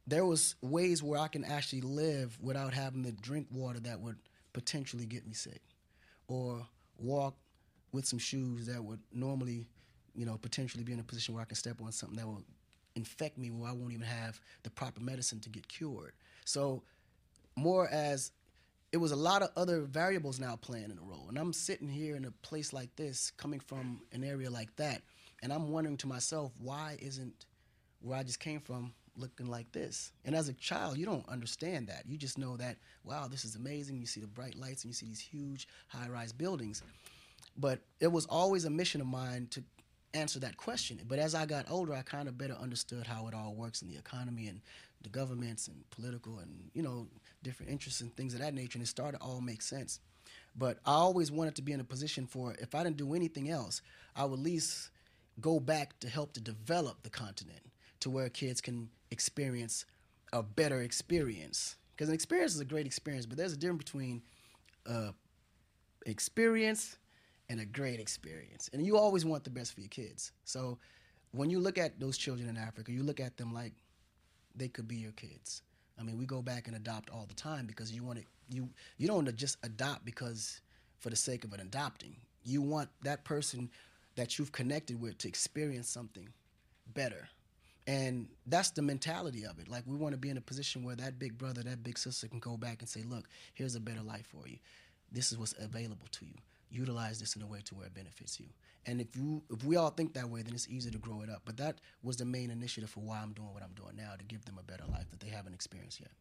There 0.06 0.26
was 0.26 0.56
ways 0.60 1.02
where 1.02 1.20
I 1.20 1.28
can 1.28 1.44
actually 1.44 1.82
live 1.82 2.36
without 2.42 2.74
having 2.74 3.04
to 3.04 3.12
drink 3.12 3.46
water 3.52 3.78
that 3.80 4.00
would 4.00 4.18
potentially 4.52 5.06
get 5.06 5.26
me 5.26 5.32
sick, 5.32 5.62
or 6.26 6.66
walk 6.98 7.36
with 7.92 8.04
some 8.06 8.18
shoes 8.18 8.66
that 8.66 8.82
would 8.82 9.00
normally, 9.12 9.68
you 10.14 10.26
know, 10.26 10.36
potentially 10.36 10.84
be 10.84 10.92
in 10.92 11.00
a 11.00 11.04
position 11.04 11.34
where 11.34 11.42
I 11.42 11.46
can 11.46 11.56
step 11.56 11.80
on 11.80 11.92
something 11.92 12.18
that 12.18 12.26
will 12.26 12.42
infect 12.94 13.38
me 13.38 13.50
where 13.50 13.70
I 13.70 13.72
won't 13.72 13.92
even 13.92 14.06
have 14.06 14.40
the 14.62 14.70
proper 14.70 15.00
medicine 15.00 15.40
to 15.40 15.48
get 15.48 15.68
cured. 15.68 16.12
So 16.44 16.82
more 17.56 17.88
as 17.88 18.32
it 18.92 18.96
was 18.96 19.12
a 19.12 19.16
lot 19.16 19.42
of 19.42 19.50
other 19.56 19.82
variables 19.82 20.40
now 20.40 20.56
playing 20.56 20.90
in 20.90 20.98
a 20.98 21.02
role. 21.02 21.26
And 21.28 21.38
I'm 21.38 21.52
sitting 21.52 21.88
here 21.88 22.16
in 22.16 22.24
a 22.24 22.32
place 22.42 22.72
like 22.72 22.94
this, 22.96 23.30
coming 23.36 23.60
from 23.60 24.02
an 24.12 24.24
area 24.24 24.50
like 24.50 24.74
that, 24.76 25.02
and 25.42 25.52
I'm 25.52 25.70
wondering 25.70 25.96
to 25.98 26.08
myself, 26.08 26.52
why 26.58 26.96
isn't 27.00 27.46
where 28.00 28.18
I 28.18 28.22
just 28.22 28.40
came 28.40 28.60
from 28.60 28.92
looking 29.16 29.46
like 29.46 29.70
this? 29.72 30.12
And 30.24 30.34
as 30.34 30.48
a 30.48 30.54
child, 30.54 30.98
you 30.98 31.06
don't 31.06 31.28
understand 31.28 31.86
that. 31.88 32.04
You 32.06 32.18
just 32.18 32.36
know 32.36 32.56
that, 32.56 32.76
wow, 33.04 33.28
this 33.28 33.44
is 33.44 33.54
amazing. 33.54 34.00
You 34.00 34.06
see 34.06 34.20
the 34.20 34.26
bright 34.26 34.56
lights 34.56 34.84
and 34.84 34.90
you 34.90 34.94
see 34.94 35.06
these 35.06 35.20
huge 35.20 35.68
high 35.88 36.08
rise 36.08 36.32
buildings. 36.32 36.82
But 37.56 37.80
it 38.00 38.08
was 38.08 38.26
always 38.26 38.64
a 38.64 38.70
mission 38.70 39.00
of 39.00 39.06
mine 39.06 39.48
to 39.50 39.62
answer 40.14 40.40
that 40.40 40.56
question. 40.56 41.00
But 41.06 41.18
as 41.18 41.34
I 41.34 41.46
got 41.46 41.70
older, 41.70 41.94
I 41.94 42.02
kind 42.02 42.28
of 42.28 42.38
better 42.38 42.54
understood 42.54 43.06
how 43.06 43.28
it 43.28 43.34
all 43.34 43.54
works 43.54 43.82
in 43.82 43.88
the 43.88 43.96
economy 43.96 44.48
and 44.48 44.60
the 45.02 45.08
governments 45.08 45.68
and 45.68 45.88
political 45.90 46.38
and 46.40 46.70
you 46.74 46.82
know 46.82 47.06
different 47.42 47.72
interests 47.72 48.00
and 48.00 48.14
things 48.16 48.34
of 48.34 48.40
that 48.40 48.54
nature. 48.54 48.76
And 48.76 48.82
it 48.82 48.88
started 48.88 49.18
to 49.18 49.24
all 49.24 49.40
make 49.40 49.62
sense. 49.62 50.00
But 50.56 50.78
I 50.84 50.92
always 50.92 51.30
wanted 51.30 51.54
to 51.56 51.62
be 51.62 51.72
in 51.72 51.80
a 51.80 51.84
position 51.84 52.26
for 52.26 52.54
if 52.58 52.74
I 52.74 52.82
didn't 52.82 52.96
do 52.96 53.14
anything 53.14 53.50
else, 53.50 53.82
I 54.16 54.24
would 54.24 54.38
at 54.38 54.44
least 54.44 54.90
go 55.40 55.60
back 55.60 55.98
to 56.00 56.08
help 56.08 56.32
to 56.34 56.40
develop 56.40 57.02
the 57.02 57.10
continent 57.10 57.60
to 58.00 58.10
where 58.10 58.28
kids 58.28 58.60
can 58.60 58.90
experience 59.10 59.84
a 60.32 60.42
better 60.42 60.82
experience. 60.82 61.76
Because 61.94 62.08
an 62.08 62.14
experience 62.14 62.54
is 62.54 62.60
a 62.60 62.64
great 62.64 62.86
experience, 62.86 63.26
but 63.26 63.36
there's 63.36 63.52
a 63.52 63.56
difference 63.56 63.84
between 63.84 64.22
uh, 64.86 65.12
experience 66.06 66.96
and 67.50 67.60
a 67.60 67.66
great 67.66 67.98
experience. 67.98 68.70
And 68.72 68.86
you 68.86 68.96
always 68.96 69.24
want 69.26 69.42
the 69.42 69.50
best 69.50 69.74
for 69.74 69.80
your 69.80 69.88
kids. 69.88 70.30
So 70.44 70.78
when 71.32 71.50
you 71.50 71.58
look 71.58 71.78
at 71.78 71.98
those 71.98 72.16
children 72.16 72.48
in 72.48 72.56
Africa, 72.56 72.92
you 72.92 73.02
look 73.02 73.18
at 73.18 73.36
them 73.36 73.52
like 73.52 73.72
they 74.54 74.68
could 74.68 74.86
be 74.86 74.96
your 74.96 75.12
kids. 75.12 75.62
I 75.98 76.04
mean, 76.04 76.16
we 76.16 76.26
go 76.26 76.42
back 76.42 76.68
and 76.68 76.76
adopt 76.76 77.10
all 77.10 77.26
the 77.28 77.34
time 77.34 77.66
because 77.66 77.92
you 77.92 78.04
want 78.04 78.20
to 78.20 78.24
you 78.48 78.68
you 78.96 79.06
don't 79.06 79.16
wanna 79.16 79.32
just 79.32 79.58
adopt 79.64 80.04
because 80.04 80.60
for 81.00 81.10
the 81.10 81.16
sake 81.16 81.44
of 81.44 81.52
an 81.52 81.60
adopting. 81.60 82.16
You 82.44 82.62
want 82.62 82.88
that 83.02 83.24
person 83.24 83.68
that 84.14 84.38
you've 84.38 84.52
connected 84.52 85.00
with 85.00 85.18
to 85.18 85.28
experience 85.28 85.88
something 85.88 86.28
better. 86.94 87.28
And 87.86 88.28
that's 88.46 88.70
the 88.70 88.82
mentality 88.82 89.44
of 89.44 89.58
it. 89.58 89.68
Like 89.68 89.82
we 89.86 89.96
want 89.96 90.12
to 90.12 90.18
be 90.18 90.30
in 90.30 90.36
a 90.36 90.40
position 90.40 90.84
where 90.84 90.96
that 90.96 91.18
big 91.18 91.36
brother, 91.36 91.62
that 91.62 91.82
big 91.82 91.98
sister 91.98 92.28
can 92.28 92.38
go 92.38 92.56
back 92.56 92.80
and 92.80 92.88
say, 92.88 93.02
"Look, 93.02 93.28
here's 93.54 93.74
a 93.74 93.80
better 93.80 94.02
life 94.02 94.26
for 94.26 94.46
you. 94.46 94.58
This 95.10 95.32
is 95.32 95.38
what's 95.38 95.54
available 95.58 96.06
to 96.12 96.24
you. 96.24 96.34
Utilize 96.70 97.18
this 97.20 97.36
in 97.36 97.42
a 97.42 97.46
way 97.46 97.60
to 97.64 97.74
where 97.74 97.86
it 97.86 97.94
benefits 97.94 98.38
you." 98.40 98.46
And 98.86 99.00
if 99.00 99.14
you 99.16 99.42
if 99.50 99.62
we 99.64 99.76
all 99.76 99.90
think 99.90 100.14
that 100.14 100.28
way, 100.30 100.42
then 100.42 100.54
it's 100.54 100.68
easy 100.68 100.90
to 100.90 100.98
grow 100.98 101.20
it 101.22 101.28
up. 101.30 101.42
But 101.44 101.56
that 101.58 101.80
was 102.02 102.16
the 102.16 102.24
main 102.24 102.50
initiative 102.50 102.90
for 102.90 103.00
why 103.00 103.18
I'm 103.20 103.32
doing 103.32 103.52
what 103.52 103.62
I'm 103.62 103.74
doing 103.74 103.96
now 103.96 104.14
to 104.16 104.24
give 104.24 104.44
them 104.44 104.56
a 104.58 104.62
better 104.62 104.84
life 104.90 105.10
that 105.10 105.20
they 105.20 105.28
haven't 105.28 105.54
experienced 105.54 106.00
yet. 106.00 106.12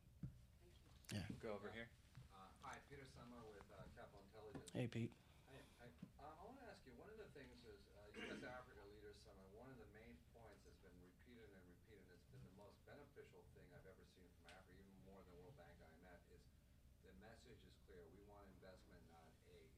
Yeah. 1.13 1.25
Go 1.41 1.53
over 1.58 1.72
here. 1.74 1.88
Uh, 2.36 2.46
hi, 2.62 2.77
Peter 2.89 3.08
Summer 3.18 3.41
with 3.50 3.65
uh, 3.74 3.82
Capital 3.98 4.22
Intelligence. 4.29 4.70
Hey, 4.75 4.86
Pete. 4.88 5.12
Hi, 5.50 5.58
hi. 5.82 5.88
Uh, 6.22 6.29
I 6.38 6.44
want 6.46 6.60
to 6.62 6.68
ask 6.70 6.82
you, 6.86 6.94
one 7.01 7.10
of 7.10 7.18
the 7.18 7.29
things 7.34 7.58
is 7.65 7.79
uh, 7.98 8.29
U.S. 8.29 8.44
Africa 8.46 8.82
Leaders 8.94 9.18
Summit, 9.25 9.48
one 9.58 9.70
of 9.74 9.77
the 9.82 9.89
main 9.98 10.13
points 10.38 10.62
that's 10.68 10.77
been 10.86 10.94
repeated 11.01 11.50
and 11.50 11.63
repeated, 11.65 12.06
and 12.06 12.13
it's 12.13 12.29
been 12.29 12.44
the 12.46 12.58
most 12.62 12.77
beneficial 12.86 13.41
thing 13.58 13.65
I've 13.74 13.88
ever 13.89 14.06
seen 14.13 14.29
from 14.38 14.46
Africa, 14.53 14.77
even 14.86 15.01
more 15.10 15.22
than 15.25 15.34
World 15.41 15.56
Bank 15.58 15.74
IMF, 15.82 16.22
is 16.36 16.44
the 17.08 17.13
message 17.24 17.58
is 17.65 17.74
clear. 17.89 18.06
We 18.13 18.22
want 18.29 18.46
investment, 18.62 19.01
not 19.10 19.25
aid. 19.50 19.72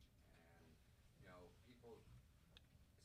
And, 0.52 0.68
you 1.16 1.24
know, 1.32 1.48
people, 1.64 1.96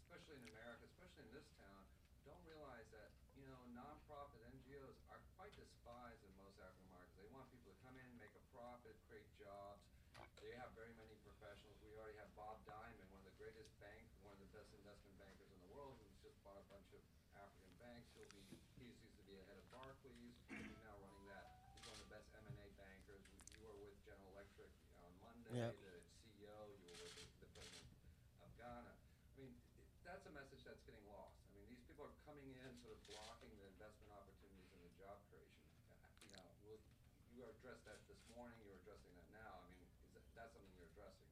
especially 0.02 0.42
in 0.42 0.46
America, 0.50 0.82
especially 0.90 1.30
in 1.30 1.32
this 1.37 1.46
town, 1.62 1.82
don't 2.26 2.42
realize 2.42 2.90
that, 2.90 3.14
you 3.38 3.46
know, 3.46 3.61
nonprofit 3.70 4.42
NGOs 4.50 4.99
are 5.14 5.23
quite 5.38 5.54
despised 5.54 6.26
in 6.26 6.32
most 6.42 6.58
African 6.58 6.90
markets. 6.90 7.14
They 7.14 7.28
want 7.30 7.46
people 7.54 7.70
to 7.70 7.78
come 7.87 7.94
in, 7.94 8.08
make 8.18 8.35
a 8.35 8.42
profit, 8.50 8.99
create 9.06 9.28
jobs. 9.38 9.78
They 10.42 10.50
have 10.58 10.73
very 10.75 10.90
many 10.99 11.14
professionals. 11.23 11.76
We 11.87 11.94
already 11.96 12.18
have 12.18 12.28
Bob 12.35 12.58
Diamond, 12.66 13.06
one 13.14 13.23
of 13.25 13.28
the 13.30 13.37
greatest 13.40 13.70
bank, 13.78 14.04
one 14.26 14.35
of 14.37 14.40
the 14.42 14.50
best 14.52 14.68
investment 14.75 15.14
bankers 15.23 15.49
in 15.52 15.58
the 15.64 15.70
world, 15.73 15.96
who's 16.02 16.18
just 16.25 16.37
bought 16.42 16.58
a 16.58 16.66
bunch 16.73 16.88
of 16.92 17.00
African 17.38 17.73
banks. 17.78 18.11
He'll 18.18 18.28
be, 18.35 18.42
he 18.80 18.90
used 18.90 19.00
to 19.06 19.25
be 19.28 19.37
a 19.38 19.44
head 19.46 19.58
of 19.61 19.66
Barclays. 19.70 20.35
He's 20.50 20.76
now 20.82 20.96
running 20.99 21.25
that. 21.30 21.46
He's 21.73 21.85
one 21.88 21.94
of 21.99 22.02
the 22.04 22.11
best 22.12 22.26
M&A 22.37 22.68
bankers. 22.80 23.23
You 23.56 23.64
were 23.64 23.78
with 23.87 23.96
General 24.04 24.28
Electric 24.37 24.70
on 25.04 25.11
Monday, 25.25 25.52
Yep. 25.56 25.73
the 25.78 25.94
CEO. 26.26 26.56
You 26.80 26.85
were 26.90 27.00
with 27.06 27.14
the, 27.16 27.25
the 27.44 27.49
president 27.54 27.87
of 28.44 28.49
Ghana. 28.61 28.92
I 28.92 29.35
mean, 29.40 29.52
it- 29.80 29.92
that's 30.04 30.25
a 30.28 30.32
message 30.37 30.62
that's 30.62 30.85
getting 30.87 31.02
lost. 31.11 31.35
I 31.49 31.58
mean, 31.58 31.66
these 31.72 31.82
people 31.88 32.06
are 32.06 32.14
coming 32.28 32.46
in, 32.54 32.68
sort 32.85 32.94
of 32.94 33.00
blocking 33.11 33.50
the 33.59 33.66
investment 33.66 34.12
opportunities 34.14 34.70
and 34.76 34.80
the 34.87 34.92
job 35.00 35.18
creation. 35.32 35.64
Uh, 35.90 35.96
You 36.22 36.30
know, 36.38 36.46
will, 36.62 36.78
you 37.35 37.42
addressed 37.50 37.82
that 37.90 37.99
this 38.06 38.22
morning. 38.30 38.54
You're 38.62 38.78
addressing 38.87 39.11
that 39.18 39.26
now. 39.35 39.66
I 39.66 39.68
mean, 39.75 39.82
is 40.06 40.14
that, 40.14 40.22
that's 40.38 40.52
something 40.54 40.70
you're 40.78 40.87
addressing? 40.94 41.26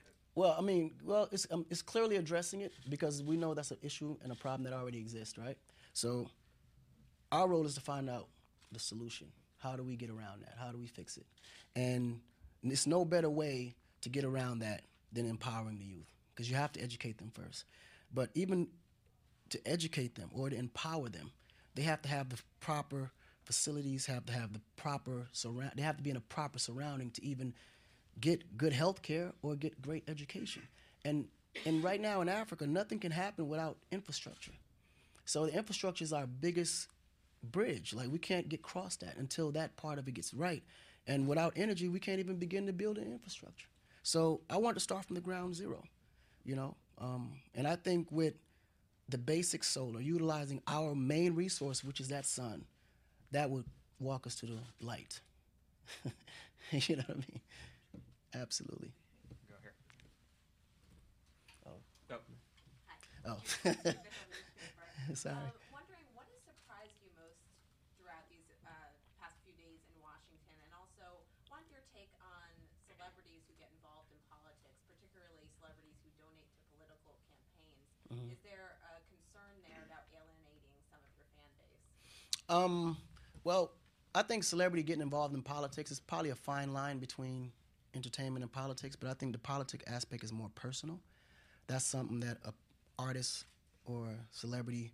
Okay. 0.00 0.16
Well, 0.36 0.54
I 0.56 0.60
mean, 0.60 0.92
well, 1.02 1.28
it's 1.32 1.46
um, 1.50 1.64
it's 1.70 1.80
clearly 1.82 2.16
addressing 2.16 2.60
it 2.60 2.72
because 2.90 3.22
we 3.22 3.38
know 3.38 3.54
that's 3.54 3.70
an 3.70 3.78
issue 3.82 4.16
and 4.22 4.30
a 4.30 4.34
problem 4.34 4.70
that 4.70 4.76
already 4.76 4.98
exists, 4.98 5.38
right? 5.38 5.56
So, 5.94 6.28
our 7.32 7.48
role 7.48 7.64
is 7.64 7.74
to 7.76 7.80
find 7.80 8.08
out 8.10 8.28
the 8.70 8.78
solution. 8.78 9.28
How 9.58 9.76
do 9.76 9.82
we 9.82 9.96
get 9.96 10.10
around 10.10 10.42
that? 10.42 10.54
How 10.60 10.70
do 10.70 10.78
we 10.78 10.86
fix 10.86 11.16
it? 11.16 11.26
And 11.74 12.20
it's 12.62 12.86
no 12.86 13.06
better 13.06 13.30
way 13.30 13.76
to 14.02 14.10
get 14.10 14.24
around 14.24 14.58
that 14.58 14.82
than 15.10 15.26
empowering 15.26 15.78
the 15.78 15.86
youth 15.86 16.12
because 16.34 16.50
you 16.50 16.56
have 16.56 16.72
to 16.72 16.82
educate 16.82 17.16
them 17.16 17.30
first. 17.32 17.64
But 18.12 18.28
even 18.34 18.68
to 19.48 19.60
educate 19.66 20.16
them 20.16 20.28
or 20.34 20.50
to 20.50 20.56
empower 20.56 21.08
them, 21.08 21.30
they 21.74 21.82
have 21.82 22.02
to 22.02 22.08
have 22.10 22.28
the 22.28 22.38
proper 22.60 23.10
facilities, 23.44 24.04
have 24.04 24.26
to 24.26 24.34
have 24.34 24.52
the 24.52 24.60
proper 24.76 25.28
surround. 25.32 25.72
They 25.76 25.82
have 25.82 25.96
to 25.96 26.02
be 26.02 26.10
in 26.10 26.16
a 26.16 26.20
proper 26.20 26.58
surrounding 26.58 27.10
to 27.12 27.24
even 27.24 27.54
get 28.20 28.56
good 28.56 28.72
health 28.72 29.02
care 29.02 29.32
or 29.42 29.54
get 29.56 29.80
great 29.82 30.04
education. 30.08 30.62
And 31.04 31.28
and 31.64 31.82
right 31.82 32.00
now 32.00 32.20
in 32.20 32.28
Africa, 32.28 32.66
nothing 32.66 32.98
can 32.98 33.12
happen 33.12 33.48
without 33.48 33.78
infrastructure. 33.90 34.52
So 35.24 35.46
the 35.46 35.54
infrastructure 35.56 36.04
is 36.04 36.12
our 36.12 36.26
biggest 36.26 36.88
bridge. 37.42 37.94
Like 37.94 38.08
we 38.10 38.18
can't 38.18 38.48
get 38.48 38.60
across 38.60 38.96
that 38.96 39.16
until 39.16 39.50
that 39.52 39.76
part 39.76 39.98
of 39.98 40.06
it 40.08 40.12
gets 40.14 40.34
right. 40.34 40.62
And 41.06 41.26
without 41.28 41.52
energy, 41.56 41.88
we 41.88 42.00
can't 42.00 42.18
even 42.20 42.36
begin 42.36 42.66
to 42.66 42.72
build 42.72 42.98
an 42.98 43.10
infrastructure. 43.10 43.68
So 44.02 44.40
I 44.50 44.58
want 44.58 44.76
to 44.76 44.80
start 44.80 45.04
from 45.04 45.14
the 45.14 45.20
ground 45.20 45.54
zero, 45.54 45.82
you 46.44 46.56
know. 46.56 46.76
Um, 46.98 47.40
and 47.54 47.66
I 47.66 47.76
think 47.76 48.10
with 48.10 48.34
the 49.08 49.18
basic 49.18 49.64
solar, 49.64 50.00
utilizing 50.00 50.62
our 50.66 50.94
main 50.94 51.34
resource, 51.34 51.84
which 51.84 52.00
is 52.00 52.08
that 52.08 52.26
sun, 52.26 52.64
that 53.30 53.50
would 53.50 53.64
walk 53.98 54.26
us 54.26 54.34
to 54.36 54.46
the 54.46 54.58
light. 54.80 55.20
you 56.70 56.96
know 56.96 57.04
what 57.06 57.16
I 57.16 57.20
mean? 57.20 57.40
Absolutely. 58.34 58.92
Go 59.48 59.56
here. 59.62 59.72
Oh. 61.66 61.80
Oh. 62.10 62.16
Oh. 63.26 63.38
Sorry. 65.14 65.34
Um, 65.36 65.52
wondering 65.74 66.06
what 66.14 66.26
has 66.30 66.42
surprised 66.46 66.96
you 67.02 67.10
most 67.18 67.38
throughout 67.98 68.26
these 68.30 68.46
uh, 68.66 68.70
past 69.20 69.34
few 69.46 69.54
days 69.58 69.78
in 69.90 69.96
Washington, 70.02 70.56
and 70.66 70.70
also 70.74 71.22
wanted 71.50 71.68
your 71.74 71.84
take 71.94 72.10
on 72.22 72.48
celebrities 72.86 73.42
who 73.50 73.54
get 73.58 73.70
involved 73.76 74.10
in 74.14 74.18
politics, 74.30 74.78
particularly 74.86 75.46
celebrities 75.58 75.98
who 76.02 76.10
donate 76.18 76.50
to 76.54 76.62
political 76.78 77.14
campaigns. 77.26 77.86
Mhm. 78.14 78.30
Is 78.34 78.40
there 78.46 78.78
a 78.86 79.02
concern 79.10 79.54
there 79.66 79.82
about 79.86 80.06
alienating 80.14 80.74
some 80.90 81.02
of 81.02 81.10
your 81.18 81.28
fan 81.34 81.50
base? 81.58 81.82
Um, 82.48 82.96
well, 83.44 83.74
I 84.14 84.22
think 84.22 84.44
celebrity 84.44 84.82
getting 84.82 85.02
involved 85.02 85.34
in 85.34 85.42
politics 85.42 85.90
is 85.90 86.00
probably 86.00 86.30
a 86.30 86.38
fine 86.38 86.72
line 86.72 86.98
between 86.98 87.52
entertainment 87.96 88.42
and 88.42 88.52
politics, 88.52 88.94
but 88.96 89.10
I 89.10 89.14
think 89.14 89.32
the 89.32 89.38
politic 89.38 89.82
aspect 89.86 90.22
is 90.22 90.32
more 90.32 90.50
personal. 90.54 91.00
That's 91.66 91.84
something 91.84 92.20
that 92.20 92.38
a 92.44 92.52
artist 92.98 93.44
or 93.84 94.08
celebrity 94.30 94.92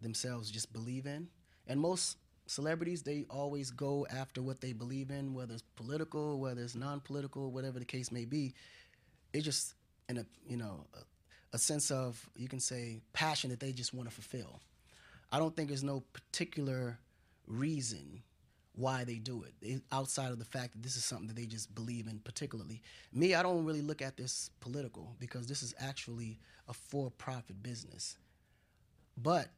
themselves 0.00 0.50
just 0.50 0.72
believe 0.72 1.06
in. 1.06 1.28
And 1.66 1.80
most 1.80 2.16
celebrities, 2.46 3.02
they 3.02 3.26
always 3.30 3.70
go 3.70 4.06
after 4.10 4.42
what 4.42 4.60
they 4.60 4.72
believe 4.72 5.10
in, 5.10 5.34
whether 5.34 5.54
it's 5.54 5.62
political, 5.76 6.40
whether 6.40 6.62
it's 6.62 6.74
non-political, 6.74 7.50
whatever 7.50 7.78
the 7.78 7.84
case 7.84 8.10
may 8.10 8.24
be. 8.24 8.54
It's 9.32 9.44
just 9.44 9.74
in 10.08 10.18
a 10.18 10.26
you 10.48 10.56
know 10.56 10.86
a, 10.94 11.56
a 11.56 11.58
sense 11.58 11.90
of 11.90 12.28
you 12.36 12.48
can 12.48 12.60
say 12.60 13.00
passion 13.12 13.50
that 13.50 13.60
they 13.60 13.72
just 13.72 13.92
want 13.92 14.08
to 14.08 14.14
fulfill. 14.14 14.60
I 15.30 15.38
don't 15.38 15.54
think 15.54 15.68
there's 15.68 15.84
no 15.84 16.02
particular 16.12 16.98
reason 17.46 18.22
why 18.78 19.02
they 19.02 19.16
do 19.16 19.44
it 19.60 19.82
outside 19.90 20.30
of 20.30 20.38
the 20.38 20.44
fact 20.44 20.72
that 20.72 20.82
this 20.84 20.94
is 20.94 21.04
something 21.04 21.26
that 21.26 21.34
they 21.34 21.46
just 21.46 21.74
believe 21.74 22.06
in 22.06 22.20
particularly. 22.20 22.80
Me, 23.12 23.34
I 23.34 23.42
don't 23.42 23.64
really 23.64 23.82
look 23.82 24.00
at 24.00 24.16
this 24.16 24.50
political 24.60 25.16
because 25.18 25.48
this 25.48 25.64
is 25.64 25.74
actually 25.80 26.38
a 26.68 26.72
for-profit 26.72 27.60
business. 27.60 28.16
But 29.20 29.48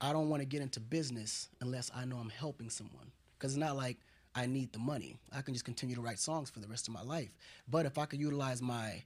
I 0.00 0.14
don't 0.14 0.30
want 0.30 0.40
to 0.40 0.46
get 0.46 0.62
into 0.62 0.80
business 0.80 1.50
unless 1.60 1.90
I 1.94 2.06
know 2.06 2.16
I'm 2.16 2.30
helping 2.30 2.70
someone. 2.70 3.12
Because 3.38 3.52
it's 3.52 3.60
not 3.60 3.76
like 3.76 3.98
I 4.34 4.46
need 4.46 4.72
the 4.72 4.78
money. 4.78 5.18
I 5.30 5.42
can 5.42 5.52
just 5.52 5.66
continue 5.66 5.94
to 5.96 6.00
write 6.00 6.18
songs 6.18 6.48
for 6.48 6.60
the 6.60 6.68
rest 6.68 6.88
of 6.88 6.94
my 6.94 7.02
life. 7.02 7.36
But 7.68 7.84
if 7.84 7.98
I 7.98 8.06
could 8.06 8.20
utilize 8.20 8.62
my 8.62 9.02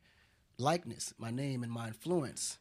likeness, 0.57 1.13
my 1.19 1.33
name, 1.33 1.65
and 1.65 1.73
my 1.73 1.89
influence 1.89 2.59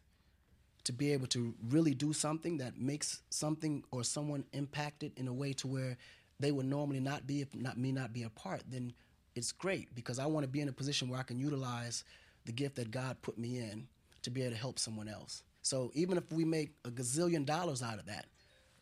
to 0.85 0.93
be 0.93 1.13
able 1.13 1.27
to 1.27 1.53
really 1.69 1.93
do 1.93 2.11
something 2.11 2.57
that 2.57 2.77
makes 2.77 3.21
something 3.29 3.83
or 3.91 4.03
someone 4.03 4.45
impacted 4.51 5.11
in 5.15 5.27
a 5.27 5.33
way 5.33 5.53
to 5.53 5.67
where 5.67 5.95
they 6.43 6.51
would 6.51 6.65
normally 6.65 6.99
not 6.99 7.25
be 7.25 7.41
if 7.41 7.53
not 7.55 7.77
me 7.77 7.91
not 7.91 8.13
be 8.13 8.23
a 8.23 8.29
part, 8.29 8.61
then 8.69 8.93
it's 9.35 9.51
great 9.51 9.93
because 9.95 10.19
I 10.19 10.25
want 10.25 10.43
to 10.43 10.47
be 10.47 10.61
in 10.61 10.69
a 10.69 10.73
position 10.73 11.09
where 11.09 11.19
I 11.19 11.23
can 11.23 11.39
utilize 11.39 12.03
the 12.45 12.51
gift 12.51 12.75
that 12.75 12.91
God 12.91 13.17
put 13.21 13.37
me 13.37 13.57
in 13.57 13.87
to 14.23 14.29
be 14.29 14.41
able 14.41 14.51
to 14.51 14.57
help 14.57 14.79
someone 14.79 15.07
else. 15.07 15.43
So 15.61 15.91
even 15.93 16.17
if 16.17 16.31
we 16.31 16.45
make 16.45 16.73
a 16.85 16.89
gazillion 16.89 17.45
dollars 17.45 17.81
out 17.81 17.99
of 17.99 18.05
that, 18.07 18.25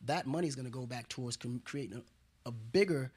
that 0.06 0.26
money 0.26 0.48
is 0.48 0.56
going 0.56 0.66
to 0.66 0.70
go 0.70 0.84
back 0.84 1.08
towards 1.08 1.38
creating 1.64 2.02
a, 2.44 2.48
a 2.48 2.52
bigger 2.52 3.12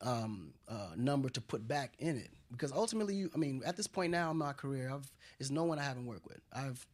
um, 0.00 0.52
uh, 0.68 0.90
number 0.96 1.28
to 1.28 1.40
put 1.40 1.66
back 1.68 1.94
in 1.98 2.16
it. 2.16 2.30
Because 2.50 2.72
ultimately, 2.72 3.14
you, 3.14 3.30
I 3.34 3.38
mean, 3.38 3.62
at 3.66 3.76
this 3.76 3.86
point 3.86 4.10
now 4.10 4.30
in 4.30 4.38
my 4.38 4.54
career, 4.54 4.90
I've, 4.92 5.10
there's 5.38 5.50
no 5.50 5.64
one 5.64 5.78
I 5.78 5.82
haven't 5.82 6.06
worked 6.06 6.26
with. 6.26 6.40
I've 6.52 6.86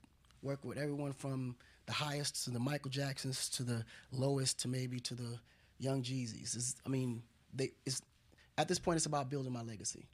worked 0.43 0.65
with 0.65 0.79
everyone 0.79 1.13
from 1.13 1.55
the 1.87 1.93
highest 1.93 2.45
to 2.45 2.51
the 2.51 2.59
Michael 2.59 2.91
Jacksons 2.91 3.49
to 3.51 3.63
the 3.63 3.85
lowest 4.11 4.61
to 4.61 4.69
maybe 4.69 4.99
to 5.01 5.15
the 5.15 5.39
Young 5.85 6.03
Jeezys. 6.03 6.57
It's, 6.57 6.77
I 6.87 6.88
mean, 6.88 7.23
they, 7.53 7.73
it's, 7.85 8.01
at 8.57 8.68
this 8.68 8.79
point, 8.79 8.97
it's 8.97 9.07
about 9.07 9.29
building 9.29 9.53
my 9.53 9.62
legacy. 9.62 10.07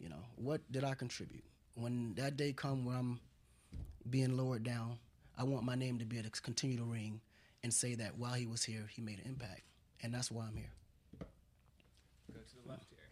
You 0.00 0.08
know, 0.08 0.22
what 0.34 0.60
did 0.72 0.84
I 0.84 0.94
contribute? 0.94 1.44
When 1.76 2.14
that 2.14 2.36
day 2.36 2.52
come 2.52 2.84
where 2.84 2.96
I'm 2.96 3.20
being 4.10 4.36
lowered 4.36 4.64
down, 4.64 4.98
I 5.38 5.44
want 5.44 5.64
my 5.64 5.74
name 5.76 5.98
to 6.00 6.04
be 6.04 6.18
able 6.18 6.30
to 6.30 6.42
continue 6.42 6.76
to 6.78 6.84
ring 6.84 7.20
and 7.62 7.72
say 7.72 7.94
that 7.94 8.18
while 8.18 8.34
he 8.34 8.46
was 8.46 8.64
here, 8.64 8.86
he 8.90 9.00
made 9.00 9.18
an 9.20 9.26
impact. 9.26 9.62
And 10.02 10.12
that's 10.12 10.30
why 10.30 10.44
I'm 10.44 10.56
here. 10.56 10.72
Go 12.32 12.40
to 12.42 12.54
the 12.62 12.68
left 12.68 12.86
here. 12.90 13.08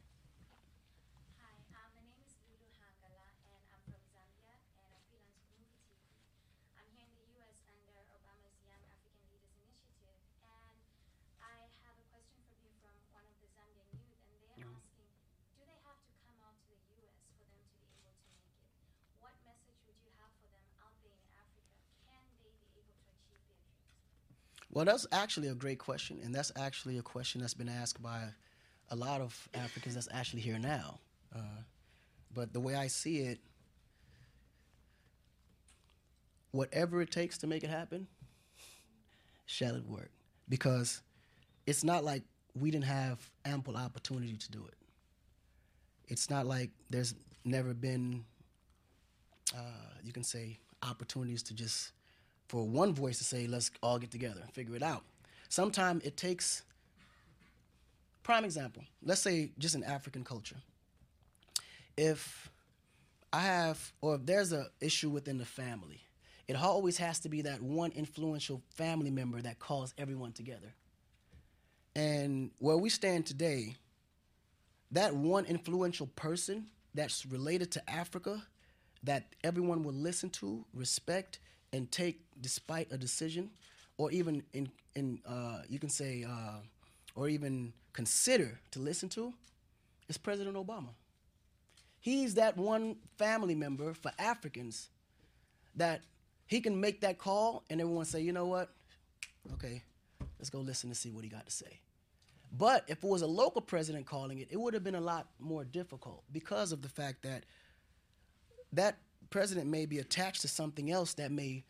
Hi, 1.41 1.55
um, 1.79 1.89
my 1.95 2.03
name 2.05 2.21
is 2.27 2.35
Lulu 2.51 2.69
Hangala, 2.83 3.25
and 3.49 3.63
I'm 3.73 3.81
from 3.89 4.03
Zambia, 4.13 4.53
and 4.53 4.91
I 4.93 4.99
freelance 5.09 5.09
for 5.09 5.17
Muvi 5.17 5.33
TV. 5.49 5.65
I'm 6.77 6.89
here 6.93 7.07
in 7.09 7.15
the 7.17 7.27
U.S. 7.41 7.57
under 7.71 7.95
Obama's 8.13 8.59
Young 8.69 8.83
African 8.85 9.25
Leaders 9.33 9.55
Initiative, 9.65 10.19
and 10.45 10.77
I 11.41 11.57
have 11.89 11.97
a 11.97 12.07
question 12.13 12.41
for 12.53 12.57
you 12.61 12.69
from 12.85 12.93
one 13.17 13.25
of 13.25 13.35
the 13.41 13.49
Zambian 13.57 13.89
youth, 13.97 14.21
and 14.29 14.37
they're 14.45 14.61
Mhm. 14.61 14.77
asking, 14.77 15.09
do 15.57 15.63
they 15.65 15.81
have 15.89 16.01
to 16.05 16.13
come 16.29 16.39
out 16.45 16.57
to 16.69 16.73
the 16.77 16.85
U.S. 17.01 17.17
for 17.25 17.33
them 17.41 17.49
to 17.49 17.61
be 17.65 17.81
able 17.81 17.89
to 17.89 17.97
make 18.05 18.21
it? 18.21 18.77
What 19.25 19.35
message 19.49 19.81
would 19.89 19.99
you 20.05 20.13
have 20.21 20.33
for 20.37 20.49
them 20.53 20.67
out 20.85 20.95
there 21.01 21.17
in 21.17 21.29
Africa? 21.41 21.73
Can 22.05 22.23
they 22.45 22.53
be 22.61 22.85
able 22.85 22.93
to 23.01 23.09
achieve 23.09 23.43
their 23.49 23.59
dreams? 23.65 23.73
Well, 24.75 24.85
that's 24.85 25.07
actually 25.13 25.47
a 25.49 25.55
great 25.55 25.79
question, 25.79 26.19
and 26.25 26.35
that's 26.35 26.51
actually 26.57 26.99
a 26.99 27.03
question 27.03 27.41
that's 27.41 27.55
been 27.55 27.69
asked 27.69 28.03
by 28.03 28.25
a 28.91 28.97
lot 28.97 29.21
of 29.21 29.49
Africans 29.55 29.95
that's 29.95 30.09
actually 30.13 30.41
here 30.43 30.59
now. 30.59 30.99
Uh, 31.35 31.63
but 32.35 32.53
the 32.53 32.59
way 32.59 32.75
I 32.75 32.89
see 32.89 33.19
it, 33.19 33.39
whatever 36.51 37.01
it 37.01 37.13
takes 37.13 37.39
to 37.39 37.47
make 37.47 37.63
it 37.63 37.71
happen, 37.71 38.09
shall 39.47 39.77
it 39.77 39.87
work? 39.87 40.11
Because 40.49 41.03
it's 41.69 41.85
not 41.85 42.03
like 42.03 42.25
we 42.57 42.73
didn't 42.73 42.85
have 42.87 43.19
ample 43.45 43.77
opportunity 43.77 44.37
to 44.37 44.51
do 44.51 44.67
it. 44.67 44.75
It's 46.09 46.29
not 46.29 46.47
like 46.47 46.71
there's 46.91 47.15
never 47.45 47.75
been, 47.75 48.25
uh, 49.57 49.95
you 50.03 50.13
can 50.13 50.25
say, 50.25 50.59
opportunities 50.83 51.45
to 51.45 51.55
just 51.55 51.93
for 52.49 52.67
one 52.67 52.95
voice 52.95 53.19
to 53.19 53.25
say, 53.25 53.47
let's 53.47 53.71
all 53.83 53.99
get 53.99 54.11
together 54.11 54.41
and 54.43 54.51
figure 54.53 54.77
it 54.77 54.83
out. 54.83 55.03
Sometimes 55.49 56.05
it 56.05 56.17
takes, 56.17 56.63
prime 58.23 58.45
example, 58.45 58.83
let's 59.03 59.21
say 59.21 59.51
just 59.59 59.75
in 59.75 59.85
African 59.85 60.25
culture. 60.25 60.57
If 61.97 62.51
I 63.33 63.41
have, 63.41 63.93
or 64.01 64.17
if 64.17 64.27
there's 64.27 64.53
a 64.53 64.69
issue 64.81 65.11
within 65.11 65.39
the 65.39 65.45
family, 65.45 66.01
it 66.47 66.57
always 66.57 66.99
has 66.99 67.21
to 67.21 67.29
be 67.29 67.43
that 67.43 67.63
one 67.63 67.93
influential 67.93 68.63
family 68.71 69.11
member 69.11 69.41
that 69.41 69.59
calls 69.59 69.95
everyone 69.97 70.33
together. 70.33 70.75
And 71.97 72.51
where 72.59 72.77
we 72.77 72.91
stand 72.91 73.27
today, 73.27 73.77
that 74.91 75.15
one 75.15 75.47
influential 75.47 76.09
person 76.09 76.67
that's 76.95 77.25
related 77.27 77.71
to 77.73 77.91
Africa 77.91 78.43
that 79.05 79.35
everyone 79.43 79.83
will 79.83 79.93
listen 79.93 80.31
to, 80.31 80.65
respect, 80.73 81.39
and 81.75 81.91
take 81.91 82.21
despite 82.41 82.93
a 82.93 82.97
decision, 82.97 83.51
or 83.99 84.11
even 84.13 84.43
in, 84.53 84.71
in 84.95 85.19
uh, 85.27 85.63
you 85.69 85.79
can 85.81 85.89
say, 85.89 86.25
uh, 86.25 86.59
or 87.17 87.29
even 87.29 87.73
consider 87.93 88.61
to 88.71 88.79
listen 88.79 89.09
to, 89.09 89.35
is 90.09 90.17
President 90.17 90.57
Obama. 90.57 90.91
He's 92.01 92.35
that 92.35 92.57
one 92.57 92.97
family 93.19 93.55
member 93.55 93.93
for 93.93 94.13
Africans 94.19 94.89
that 95.75 96.03
he 96.47 96.61
can 96.61 96.81
make 96.81 97.01
that 97.01 97.19
call 97.19 97.65
and 97.71 97.81
everyone 97.81 98.05
say, 98.05 98.21
you 98.21 98.33
know 98.33 98.47
what? 98.47 98.71
Okay, 99.55 99.83
let's 100.39 100.51
go 100.51 100.61
listen 100.61 100.91
to 100.91 100.95
see 100.95 101.11
what 101.11 101.25
he 101.25 101.31
got 101.31 101.47
to 101.47 101.53
say. 101.53 101.81
But 102.57 102.85
if 102.87 103.03
it 103.03 103.09
was 103.09 103.23
a 103.23 103.27
local 103.27 103.63
president 103.63 104.07
calling 104.07 104.39
it, 104.39 104.49
it 104.51 104.61
would 104.61 104.75
have 104.75 104.85
been 104.85 104.95
a 104.95 105.01
lot 105.01 105.27
more 105.41 105.65
difficult 105.65 106.23
because 106.31 106.71
of 106.71 106.83
the 106.83 106.89
fact 106.89 107.23
that 107.23 107.45
that 108.73 108.99
president 109.31 109.69
may 109.69 109.87
be 109.87 109.99
attached 109.99 110.43
to 110.43 110.49
something 110.49 110.91
else 110.91 111.15
that 111.15 111.31
may. 111.31 111.65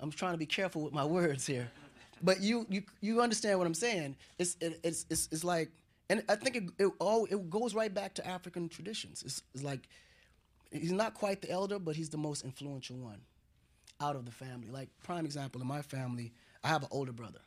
I'm 0.00 0.10
trying 0.10 0.32
to 0.32 0.38
be 0.38 0.46
careful 0.46 0.82
with 0.82 0.92
my 0.92 1.04
words 1.18 1.46
here, 1.46 1.70
but 2.22 2.40
you 2.40 2.66
you 2.68 2.82
you 3.00 3.20
understand 3.20 3.58
what 3.58 3.66
I'm 3.66 3.74
saying? 3.74 4.16
It's 4.38 4.56
it, 4.60 4.80
it's, 4.82 5.06
it's 5.10 5.28
it's 5.32 5.44
like, 5.44 5.70
and 6.10 6.22
I 6.28 6.36
think 6.36 6.56
it 6.56 6.64
it 6.78 6.92
all 6.98 7.26
it 7.26 7.50
goes 7.50 7.74
right 7.74 7.92
back 7.92 8.14
to 8.14 8.26
African 8.26 8.68
traditions. 8.68 9.22
It's, 9.24 9.42
it's 9.54 9.64
like 9.64 9.88
he's 10.70 10.92
not 10.92 11.14
quite 11.14 11.42
the 11.42 11.50
elder, 11.50 11.78
but 11.78 11.96
he's 11.96 12.10
the 12.10 12.18
most 12.18 12.44
influential 12.44 12.96
one 12.96 13.20
out 14.00 14.16
of 14.16 14.24
the 14.24 14.32
family. 14.32 14.68
Like 14.68 14.88
prime 15.02 15.24
example 15.24 15.60
in 15.60 15.66
my 15.66 15.82
family, 15.82 16.32
I 16.62 16.68
have 16.68 16.82
an 16.82 16.88
older 16.90 17.12
brother, 17.12 17.40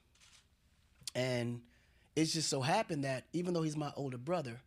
and 1.16 1.62
it's 2.16 2.34
just 2.34 2.50
so 2.50 2.62
happened 2.62 3.04
that 3.06 3.26
even 3.34 3.54
though 3.54 3.62
he's 3.62 3.78
my 3.78 3.92
older 3.96 4.18
brother, 4.18 4.60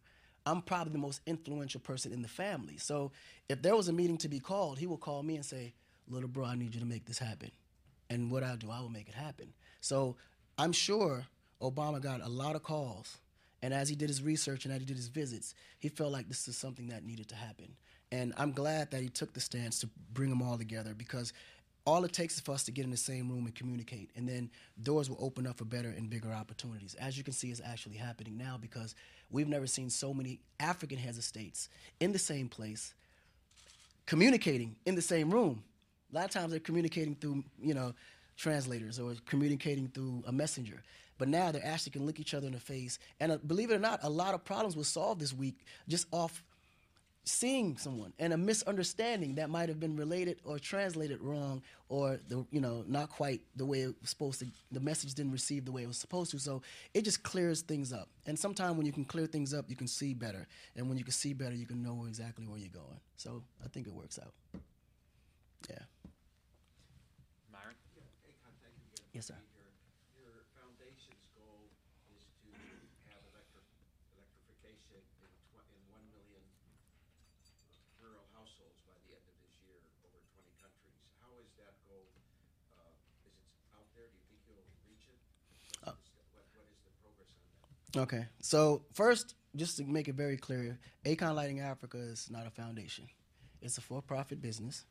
I'm 0.44 0.62
probably 0.62 0.92
the 0.92 0.98
most 0.98 1.20
influential 1.26 1.80
person 1.80 2.12
in 2.12 2.22
the 2.22 2.28
family. 2.28 2.76
So 2.78 3.12
if 3.48 3.62
there 3.62 3.76
was 3.76 3.88
a 3.88 3.92
meeting 3.92 4.18
to 4.18 4.28
be 4.28 4.40
called, 4.40 4.78
he 4.78 4.86
will 4.86 4.98
call 4.98 5.22
me 5.22 5.36
and 5.36 5.44
say, 5.44 5.74
"Little 6.08 6.28
bro, 6.28 6.46
I 6.46 6.54
need 6.56 6.74
you 6.74 6.80
to 6.80 6.86
make 6.86 7.04
this 7.04 7.18
happen." 7.18 7.50
And 8.10 8.30
what 8.30 8.42
I'll 8.42 8.56
do, 8.56 8.70
I 8.70 8.80
will 8.80 8.88
make 8.88 9.08
it 9.08 9.14
happen. 9.14 9.54
So 9.80 10.16
I'm 10.58 10.72
sure 10.72 11.26
Obama 11.60 12.00
got 12.00 12.20
a 12.20 12.28
lot 12.28 12.56
of 12.56 12.62
calls, 12.62 13.18
and 13.62 13.72
as 13.72 13.88
he 13.88 13.94
did 13.94 14.08
his 14.08 14.22
research 14.22 14.64
and 14.64 14.74
as 14.74 14.80
he 14.80 14.86
did 14.86 14.96
his 14.96 15.08
visits, 15.08 15.54
he 15.78 15.88
felt 15.88 16.12
like 16.12 16.28
this 16.28 16.48
is 16.48 16.56
something 16.56 16.88
that 16.88 17.04
needed 17.04 17.28
to 17.28 17.36
happen. 17.36 17.76
And 18.10 18.34
I'm 18.36 18.52
glad 18.52 18.90
that 18.90 19.00
he 19.00 19.08
took 19.08 19.32
the 19.32 19.40
stance 19.40 19.78
to 19.80 19.88
bring 20.12 20.28
them 20.28 20.42
all 20.42 20.58
together 20.58 20.92
because 20.94 21.32
all 21.84 22.04
it 22.04 22.12
takes 22.12 22.34
is 22.34 22.40
for 22.40 22.52
us 22.52 22.62
to 22.64 22.72
get 22.72 22.84
in 22.84 22.90
the 22.90 22.96
same 22.96 23.28
room 23.28 23.44
and 23.46 23.54
communicate, 23.54 24.10
and 24.14 24.28
then 24.28 24.50
doors 24.82 25.10
will 25.10 25.18
open 25.20 25.46
up 25.46 25.58
for 25.58 25.64
better 25.64 25.88
and 25.88 26.08
bigger 26.08 26.32
opportunities. 26.32 26.94
As 26.94 27.18
you 27.18 27.24
can 27.24 27.32
see, 27.32 27.50
is 27.50 27.60
actually 27.64 27.96
happening 27.96 28.36
now 28.36 28.56
because 28.60 28.94
we've 29.30 29.48
never 29.48 29.66
seen 29.66 29.90
so 29.90 30.14
many 30.14 30.40
African 30.60 30.98
heads 30.98 31.18
of 31.18 31.24
states 31.24 31.68
in 31.98 32.12
the 32.12 32.18
same 32.18 32.48
place, 32.48 32.94
communicating 34.06 34.76
in 34.86 34.94
the 34.94 35.02
same 35.02 35.30
room. 35.30 35.64
A 36.12 36.16
lot 36.16 36.24
of 36.26 36.30
times 36.30 36.50
they're 36.50 36.60
communicating 36.60 37.16
through, 37.16 37.42
you 37.60 37.74
know, 37.74 37.94
translators 38.36 38.98
or 38.98 39.14
communicating 39.26 39.88
through 39.88 40.22
a 40.26 40.32
messenger. 40.32 40.82
But 41.18 41.28
now 41.28 41.52
they 41.52 41.60
actually 41.60 41.92
can 41.92 42.06
look 42.06 42.20
each 42.20 42.34
other 42.34 42.46
in 42.46 42.52
the 42.52 42.60
face. 42.60 42.98
And 43.20 43.32
uh, 43.32 43.38
believe 43.46 43.70
it 43.70 43.74
or 43.74 43.78
not, 43.78 44.00
a 44.02 44.10
lot 44.10 44.34
of 44.34 44.44
problems 44.44 44.76
were 44.76 44.84
solved 44.84 45.20
this 45.20 45.32
week 45.32 45.64
just 45.88 46.06
off 46.10 46.42
seeing 47.24 47.76
someone 47.76 48.12
and 48.18 48.32
a 48.32 48.36
misunderstanding 48.36 49.36
that 49.36 49.48
might 49.48 49.68
have 49.68 49.78
been 49.78 49.96
related 49.96 50.38
or 50.44 50.58
translated 50.58 51.20
wrong 51.20 51.62
or 51.88 52.18
the 52.28 52.44
you 52.50 52.60
know 52.60 52.82
not 52.88 53.08
quite 53.10 53.40
the 53.54 53.64
way 53.64 53.82
it 53.82 53.94
was 54.00 54.10
supposed 54.10 54.40
to 54.40 54.46
the 54.72 54.80
message 54.80 55.14
didn't 55.14 55.30
receive 55.30 55.64
the 55.64 55.70
way 55.70 55.82
it 55.84 55.86
was 55.86 55.96
supposed 55.98 56.32
to 56.32 56.38
so 56.40 56.60
it 56.94 57.04
just 57.04 57.22
clears 57.22 57.60
things 57.62 57.92
up 57.92 58.08
and 58.26 58.36
sometimes 58.36 58.76
when 58.76 58.86
you 58.86 58.92
can 58.92 59.04
clear 59.04 59.26
things 59.28 59.54
up 59.54 59.66
you 59.68 59.76
can 59.76 59.86
see 59.86 60.12
better 60.14 60.48
and 60.74 60.88
when 60.88 60.98
you 60.98 61.04
can 61.04 61.12
see 61.12 61.32
better 61.32 61.54
you 61.54 61.66
can 61.66 61.80
know 61.80 62.04
exactly 62.08 62.44
where 62.46 62.58
you're 62.58 62.68
going 62.74 62.98
so 63.16 63.40
i 63.64 63.68
think 63.68 63.86
it 63.86 63.92
works 63.92 64.18
out 64.18 64.32
yeah 65.70 65.76
Myron? 67.52 67.76
Akon, 68.26 68.50
thank 68.64 68.74
you 68.74 68.86
again. 68.98 69.06
Yes, 69.14 69.26
sir. 69.30 69.38
being 69.38 69.46
here. 69.54 70.26
Your 70.26 70.42
foundation's 70.58 71.22
goal 71.38 71.70
is 72.10 72.24
to 72.42 72.50
have 73.12 73.22
electric, 73.30 73.62
electrification 74.10 74.98
in 75.22 75.30
tw- 75.52 75.62
in 75.70 75.80
one 75.92 76.02
million 76.10 76.42
rural 78.02 78.24
households 78.34 78.80
by 78.88 78.96
the 79.06 79.12
end 79.14 79.22
of 79.28 79.36
this 79.44 79.54
year, 79.68 79.78
over 80.08 80.18
twenty 80.34 80.50
countries. 80.58 80.96
How 81.22 81.30
is 81.38 81.50
that 81.62 81.76
goal, 81.86 82.08
uh, 82.80 82.90
is 83.28 83.30
it 83.30 83.36
out 83.76 83.86
there? 83.94 84.08
Do 84.10 84.16
you 84.16 84.26
think 84.32 84.40
you'll 84.48 84.66
reach 84.88 85.06
it? 85.12 85.20
Uh, 85.86 85.92
What's 85.94 86.08
the- 86.10 86.24
What, 86.34 86.48
what 86.56 86.66
is 86.72 86.80
the 86.82 86.92
progress 87.04 87.30
on 87.38 87.44
that? 87.52 87.68
Okay. 87.96 88.26
So 88.40 88.82
first, 88.94 89.34
just 89.54 89.76
to 89.76 89.84
make 89.84 90.08
it 90.08 90.14
very 90.14 90.36
clear, 90.36 90.78
Akon 91.04 91.34
Lighting 91.34 91.60
Africa 91.60 91.98
is 91.98 92.30
not 92.30 92.46
a 92.46 92.50
foundation. 92.50 93.06
It's 93.60 93.78
a 93.78 93.80
for-profit 93.80 94.40
business, 94.40 94.84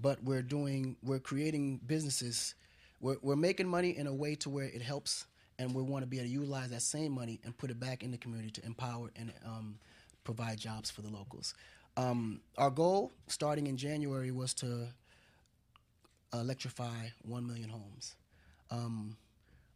but 0.00 0.22
we're 0.24 0.42
doing 0.42 0.96
we're 1.02 1.20
creating 1.20 1.80
businesses. 1.86 2.54
We're, 3.00 3.16
we're 3.22 3.36
making 3.36 3.68
money 3.68 3.96
in 3.96 4.06
a 4.06 4.14
way 4.14 4.34
to 4.36 4.50
where 4.50 4.64
it 4.64 4.82
helps, 4.82 5.26
and 5.58 5.74
we 5.74 5.82
want 5.82 6.02
to 6.02 6.06
be 6.06 6.18
able 6.18 6.26
to 6.26 6.32
utilize 6.32 6.70
that 6.70 6.82
same 6.82 7.12
money 7.12 7.40
and 7.44 7.56
put 7.56 7.70
it 7.70 7.78
back 7.80 8.02
in 8.02 8.10
the 8.10 8.18
community 8.18 8.50
to 8.50 8.66
empower 8.66 9.10
and 9.16 9.32
um, 9.46 9.78
provide 10.24 10.58
jobs 10.58 10.90
for 10.90 11.02
the 11.02 11.08
locals. 11.08 11.54
Um, 11.96 12.40
our 12.58 12.70
goal, 12.70 13.12
starting 13.28 13.66
in 13.66 13.76
January, 13.76 14.30
was 14.30 14.54
to 14.54 14.88
electrify 16.32 17.08
one 17.22 17.46
million 17.46 17.68
homes. 17.68 18.16
Um, 18.70 19.16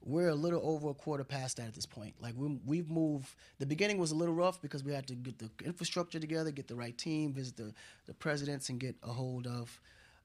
we're 0.06 0.28
a 0.28 0.34
little 0.34 0.60
over 0.62 0.90
a 0.90 0.94
quarter 0.94 1.24
past 1.24 1.56
that 1.56 1.66
at 1.66 1.74
this 1.74 1.84
point. 1.84 2.14
Like 2.20 2.34
we, 2.36 2.58
we've 2.64 2.88
moved. 2.88 3.28
The 3.58 3.66
beginning 3.66 3.98
was 3.98 4.12
a 4.12 4.14
little 4.14 4.34
rough 4.34 4.62
because 4.62 4.84
we 4.84 4.92
had 4.92 5.06
to 5.08 5.14
get 5.14 5.38
the 5.38 5.50
infrastructure 5.64 6.20
together, 6.20 6.52
get 6.52 6.68
the 6.68 6.76
right 6.76 6.96
team, 6.96 7.32
visit 7.32 7.56
the, 7.56 7.74
the 8.06 8.14
presidents, 8.14 8.68
and 8.68 8.78
get 8.78 8.94
a 9.02 9.08
hold 9.08 9.48
of 9.48 9.78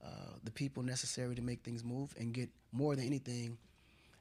uh, 0.05 0.35
the 0.43 0.51
people 0.51 0.83
necessary 0.83 1.33
to 1.33 1.41
make 1.41 1.63
things 1.63 1.83
move, 1.83 2.13
and 2.19 2.31
get 2.31 2.49
more 2.71 2.95
than 2.95 3.05
anything 3.05 3.57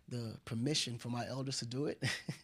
the 0.08 0.34
permission 0.44 0.98
from 0.98 1.12
my 1.12 1.26
elders 1.28 1.58
to 1.58 1.66
do 1.66 1.86
it, 1.86 2.02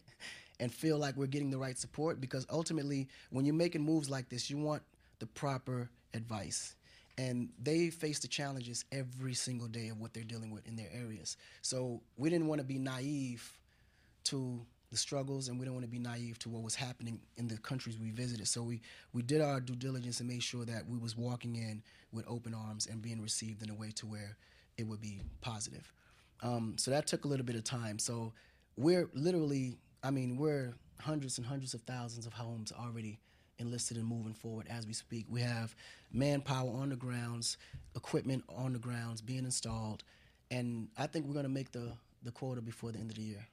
and 0.59 0.71
feel 0.71 0.97
like 0.99 1.17
we're 1.17 1.25
getting 1.25 1.49
the 1.49 1.57
right 1.57 1.77
support. 1.77 2.21
Because 2.21 2.45
ultimately, 2.51 3.07
when 3.31 3.45
you're 3.45 3.55
making 3.55 3.81
moves 3.81 4.11
like 4.11 4.29
this, 4.29 4.47
you 4.47 4.57
want 4.57 4.83
the 5.17 5.25
proper 5.25 5.89
advice 6.13 6.75
and 7.17 7.49
they 7.61 7.89
face 7.89 8.19
the 8.19 8.27
challenges 8.27 8.85
every 8.91 9.33
single 9.33 9.67
day 9.67 9.89
of 9.89 9.99
what 9.99 10.13
they're 10.13 10.23
dealing 10.23 10.51
with 10.51 10.67
in 10.67 10.75
their 10.75 10.89
areas. 10.93 11.37
So 11.61 12.01
we 12.15 12.29
didn't 12.29 12.47
want 12.47 12.59
to 12.61 12.65
be 12.67 12.77
naive 12.77 13.57
to 14.25 14.65
the 14.91 14.97
struggles, 14.97 15.49
and 15.49 15.59
we 15.59 15.65
don't 15.65 15.73
want 15.73 15.85
to 15.85 15.91
be 15.91 15.99
naive 15.99 16.39
to 16.39 16.49
what 16.49 16.63
was 16.63 16.75
happening 16.75 17.19
in 17.35 17.47
the 17.47 17.57
countries 17.57 17.97
we 17.99 18.11
visited. 18.11 18.47
So 18.47 18.63
we 18.63 18.81
we 19.13 19.21
did 19.21 19.41
our 19.41 19.59
due 19.59 19.75
diligence 19.75 20.19
and 20.19 20.29
made 20.29 20.43
sure 20.43 20.63
that 20.65 20.87
we 20.87 20.97
was 20.97 21.17
walking 21.17 21.55
in 21.55 21.83
with 22.11 22.25
open 22.27 22.53
arms 22.53 22.87
and 22.87 23.01
being 23.01 23.21
received 23.21 23.63
in 23.63 23.69
a 23.69 23.75
way 23.75 23.91
to 23.95 24.05
where 24.05 24.37
it 24.77 24.87
would 24.87 25.01
be 25.01 25.21
positive. 25.41 25.91
Um, 26.41 26.75
so 26.77 26.91
that 26.91 27.07
took 27.07 27.25
a 27.25 27.27
little 27.27 27.45
bit 27.45 27.55
of 27.55 27.63
time. 27.63 27.99
So 27.99 28.31
we're 28.77 29.09
literally, 29.13 29.77
I 30.03 30.11
mean, 30.11 30.37
we're 30.37 30.75
hundreds 31.01 31.37
and 31.37 31.45
hundreds 31.47 31.73
of 31.73 31.81
thousands 31.81 32.25
of 32.25 32.33
homes 32.33 32.71
already 32.71 33.19
enlisted 33.59 33.97
and 33.97 34.05
moving 34.05 34.33
forward 34.33 34.67
as 34.69 34.85
we 34.85 34.93
speak. 34.93 35.25
We 35.29 35.41
have 35.41 35.75
manpower 36.11 36.69
on 36.69 36.89
the 36.89 36.95
grounds, 36.95 37.57
equipment 37.95 38.43
on 38.49 38.73
the 38.73 38.79
grounds 38.79 39.21
being 39.21 39.45
installed, 39.45 40.03
and 40.51 40.87
I 40.97 41.07
think 41.07 41.25
we're 41.25 41.33
going 41.33 41.43
to 41.43 41.49
make 41.49 41.71
the 41.71 41.93
the 42.23 42.31
quota 42.31 42.61
before 42.61 42.91
the 42.91 42.99
end 42.99 43.11
of 43.11 43.15
the 43.15 43.23
year. 43.23 43.45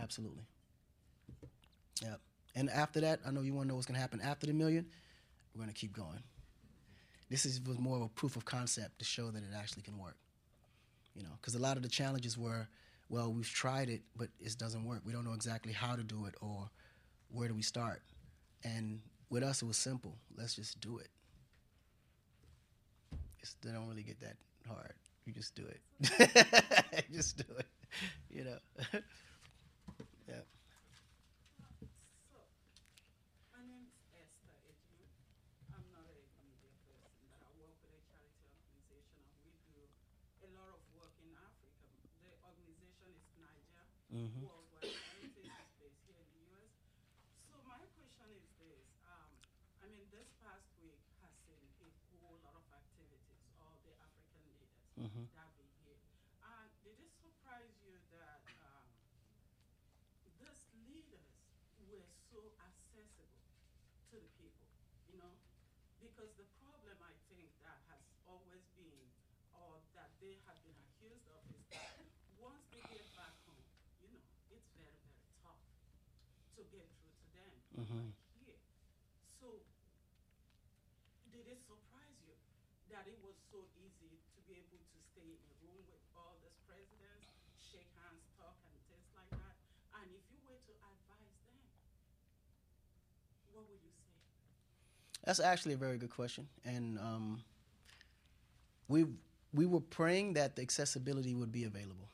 Absolutely. 0.00 0.42
Yep. 2.02 2.20
And 2.54 2.70
after 2.70 3.00
that, 3.00 3.20
I 3.26 3.30
know 3.30 3.40
you 3.40 3.54
want 3.54 3.66
to 3.66 3.68
know 3.68 3.74
what's 3.74 3.86
going 3.86 3.96
to 3.96 4.00
happen 4.00 4.20
after 4.20 4.46
the 4.46 4.52
million. 4.52 4.86
We're 5.54 5.60
going 5.60 5.72
to 5.72 5.78
keep 5.78 5.92
going. 5.92 6.22
This 7.30 7.46
is 7.46 7.60
was 7.62 7.78
more 7.78 7.96
of 7.96 8.02
a 8.02 8.08
proof 8.08 8.36
of 8.36 8.44
concept 8.44 8.98
to 8.98 9.04
show 9.04 9.30
that 9.30 9.42
it 9.42 9.50
actually 9.56 9.82
can 9.82 9.98
work. 9.98 10.16
You 11.14 11.22
know, 11.22 11.30
because 11.40 11.54
a 11.54 11.58
lot 11.58 11.76
of 11.76 11.82
the 11.82 11.88
challenges 11.88 12.38
were, 12.38 12.68
well, 13.08 13.32
we've 13.32 13.48
tried 13.48 13.88
it, 13.90 14.02
but 14.16 14.28
it 14.40 14.56
doesn't 14.58 14.84
work. 14.84 15.02
We 15.04 15.12
don't 15.12 15.24
know 15.24 15.34
exactly 15.34 15.72
how 15.72 15.94
to 15.94 16.02
do 16.02 16.24
it 16.26 16.34
or 16.40 16.70
where 17.30 17.48
do 17.48 17.54
we 17.54 17.62
start. 17.62 18.02
And 18.64 19.00
with 19.32 19.42
us, 19.42 19.62
it 19.62 19.66
was 19.66 19.78
simple. 19.78 20.16
Let's 20.36 20.54
just 20.54 20.80
do 20.80 20.98
it. 20.98 21.08
It's, 23.40 23.54
they 23.62 23.72
don't 23.72 23.88
really 23.88 24.02
get 24.02 24.20
that 24.20 24.36
hard. 24.68 24.94
You 25.26 25.32
just 25.32 25.54
do 25.54 25.62
it. 25.66 27.04
just 27.12 27.36
do 27.38 27.44
it. 27.58 27.66
You 28.30 28.44
know. 28.44 28.58
yeah. 30.28 30.34
My 33.54 33.62
name 33.62 33.86
is 33.86 34.02
Esther 34.18 34.56
Edmund. 34.66 35.06
I'm 35.70 35.86
not 35.94 36.06
a 36.10 36.18
media 36.42 36.74
person, 36.90 37.22
but 37.30 37.38
I 37.46 37.50
work 37.60 37.76
with 37.86 37.94
a 37.94 38.02
charity 38.10 38.42
organization 38.50 39.22
and 39.30 39.38
we 39.46 39.54
do 39.70 39.78
a 40.42 40.48
lot 40.58 40.70
of 40.74 40.82
work 40.96 41.14
in 41.22 41.30
Africa. 41.38 41.86
The 42.26 42.34
organization 42.42 43.06
is 43.14 43.22
Niger 43.38 43.86
Mhm. 44.10 44.42
Worldwide 44.44 44.92
Heritage 45.06 45.46
is 45.46 45.70
based 45.78 46.02
here 46.04 46.18
in 46.18 46.28
the 46.34 46.40
US. 46.50 46.74
So 47.48 47.54
my 47.68 47.78
question 47.94 48.26
is 48.34 48.46
this, 48.58 48.86
um, 49.06 49.30
I 49.82 49.86
mean 49.86 50.04
this 50.10 50.28
past 50.42 50.66
week 50.82 51.00
has 51.22 51.32
seen 51.46 51.62
a 51.86 51.90
whole 52.20 52.38
lot 52.42 52.56
of 52.58 52.66
activities, 52.74 53.40
all 53.62 53.78
the 53.86 53.94
African 53.98 54.38
leaders 54.46 54.74
Mhm. 54.98 55.26
that 55.30 55.38
have 55.38 55.54
been 55.56 55.72
here. 55.86 56.00
And 56.42 56.68
did 56.84 56.98
it 57.00 57.12
surprise 57.22 57.74
you 57.86 57.96
that 58.16 58.42
um, 58.60 58.86
these 60.38 60.62
leaders 60.88 61.30
were 61.90 62.08
so 62.30 62.40
accessible 62.58 63.44
to 64.10 64.16
the 64.18 64.30
people, 64.40 64.68
you 65.10 65.16
know? 65.18 65.32
Because 66.12 66.36
the 66.36 66.44
problem 66.60 66.92
I 67.00 67.16
think 67.32 67.48
that 67.64 67.80
has 67.88 68.04
always 68.28 68.60
been, 68.76 69.08
or 69.56 69.80
that 69.96 70.12
they 70.20 70.36
have 70.44 70.60
been 70.60 70.76
accused 70.76 71.24
of, 71.32 71.40
is 71.56 71.64
that 71.72 72.04
once 72.36 72.60
they 72.68 72.84
get 72.92 73.08
back 73.16 73.32
home, 73.48 73.64
you 74.04 74.12
know, 74.12 74.20
it's 74.52 74.68
very, 74.76 74.92
very 75.08 75.24
tough 75.40 75.64
to 76.60 76.68
get 76.68 76.84
through 77.00 77.16
to 77.16 77.28
them 77.32 77.52
Mhm. 77.80 78.12
like 78.12 78.44
here. 78.44 78.60
So, 79.40 79.64
did 81.32 81.48
it 81.48 81.64
surprise 81.64 82.20
you 82.28 82.36
that 82.92 83.08
it 83.08 83.16
was 83.24 83.40
so 83.48 83.64
easy 83.80 84.20
to 84.36 84.40
be 84.44 84.60
able 84.60 84.84
to 84.84 84.98
stay 85.16 85.32
in 85.32 85.40
a 85.48 85.54
room 85.64 85.80
with 85.88 86.04
all 86.12 86.36
these 86.44 86.60
presidents, 86.68 87.24
shake 87.56 87.88
hands, 87.96 88.20
talk, 88.36 88.60
and 88.68 88.76
things 88.84 89.08
like 89.16 89.30
that? 89.32 89.56
And 89.96 90.12
if 90.12 90.28
you 90.28 90.44
were 90.44 90.60
to 90.60 90.72
advise 90.76 91.40
them, 91.48 91.72
what 93.48 93.64
would 93.64 93.80
you 93.80 93.96
say? 93.96 94.12
That's 95.24 95.40
actually 95.40 95.74
a 95.74 95.76
very 95.76 95.98
good 95.98 96.10
question, 96.10 96.48
and 96.64 96.98
um, 96.98 97.42
we 98.88 99.06
we 99.54 99.66
were 99.66 99.80
praying 99.80 100.32
that 100.34 100.56
the 100.56 100.62
accessibility 100.62 101.34
would 101.34 101.52
be 101.52 101.64
available, 101.64 102.08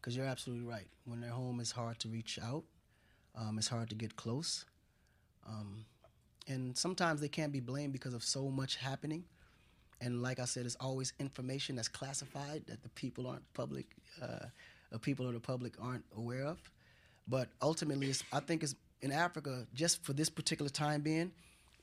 because 0.00 0.16
you're 0.16 0.26
absolutely 0.26 0.64
right. 0.64 0.86
When 1.04 1.20
they're 1.20 1.30
home, 1.30 1.60
it's 1.60 1.72
hard 1.72 1.98
to 2.00 2.08
reach 2.08 2.38
out. 2.42 2.64
Um, 3.36 3.58
it's 3.58 3.68
hard 3.68 3.90
to 3.90 3.96
get 3.96 4.16
close, 4.16 4.64
um, 5.46 5.84
and 6.48 6.76
sometimes 6.76 7.20
they 7.20 7.28
can't 7.28 7.52
be 7.52 7.60
blamed 7.60 7.92
because 7.92 8.14
of 8.14 8.22
so 8.24 8.48
much 8.48 8.76
happening. 8.76 9.24
And 10.00 10.22
like 10.22 10.38
I 10.38 10.44
said, 10.44 10.66
it's 10.66 10.76
always 10.80 11.12
information 11.18 11.76
that's 11.76 11.88
classified 11.88 12.64
that 12.66 12.82
the 12.82 12.88
people 12.90 13.26
aren't 13.26 13.44
public, 13.54 13.86
uh, 14.20 14.46
people 15.00 15.26
of 15.26 15.32
the 15.34 15.40
public 15.40 15.74
aren't 15.80 16.04
aware 16.16 16.44
of. 16.44 16.58
But 17.26 17.48
ultimately, 17.62 18.12
I 18.32 18.40
think 18.40 18.62
it's 18.62 18.74
in 19.00 19.12
Africa, 19.12 19.66
just 19.72 20.04
for 20.04 20.12
this 20.12 20.28
particular 20.28 20.68
time 20.68 21.00
being, 21.00 21.32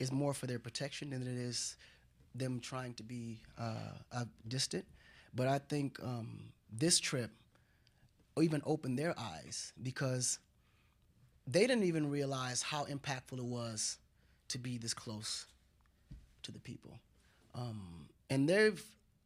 is 0.02 0.12
more 0.12 0.34
for 0.34 0.48
their 0.48 0.60
protection 0.60 1.12
than 1.12 1.22
it 1.22 1.28
is 1.28 1.78
them 2.34 2.60
trying 2.60 2.94
to 2.96 3.04
be 3.04 3.40
uh, 3.60 3.94
uh, 4.12 4.26
distant. 4.48 4.86
But 5.36 5.48
I 5.48 5.60
think 5.60 6.00
um, 6.04 6.52
this 6.72 7.00
trip 7.00 7.30
even 8.42 8.62
opened 8.66 8.98
their 8.98 9.14
eyes 9.18 9.74
because 9.84 10.40
they 11.46 11.62
didn't 11.68 11.84
even 11.84 12.10
realize 12.10 12.62
how 12.62 12.86
impactful 12.86 13.38
it 13.38 13.44
was 13.44 13.98
to 14.48 14.58
be 14.58 14.78
this 14.78 14.94
close 14.94 15.46
to 16.44 16.52
the 16.52 16.60
people. 16.60 17.00
Um, 17.54 18.08
and 18.30 18.50
they've, 18.50 18.84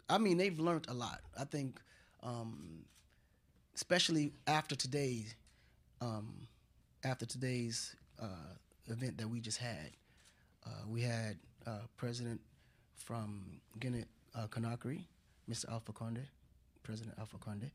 I 0.10 0.18
mean, 0.18 0.38
they've 0.38 0.60
learned 0.60 0.88
a 0.90 0.94
lot. 0.94 1.22
I 1.40 1.46
think, 1.46 1.80
um, 2.22 2.84
especially 3.76 4.34
after 4.48 4.76
today, 4.76 5.26
um, 6.02 6.48
after 7.04 7.26
today's 7.26 7.96
uh, 8.22 8.56
event 8.88 9.18
that 9.20 9.30
we 9.30 9.40
just 9.40 9.60
had, 9.60 9.92
we 10.88 11.02
had 11.02 11.38
uh, 11.68 11.80
President 11.98 12.40
from 12.96 13.60
Guinea 13.80 14.06
uh, 14.36 14.48
Conakry, 14.48 15.06
Mr. 15.50 15.72
Alpha 15.72 15.92
Conde, 15.92 16.26
President 16.84 17.16
Alpha 17.20 17.38
Conde, 17.38 17.72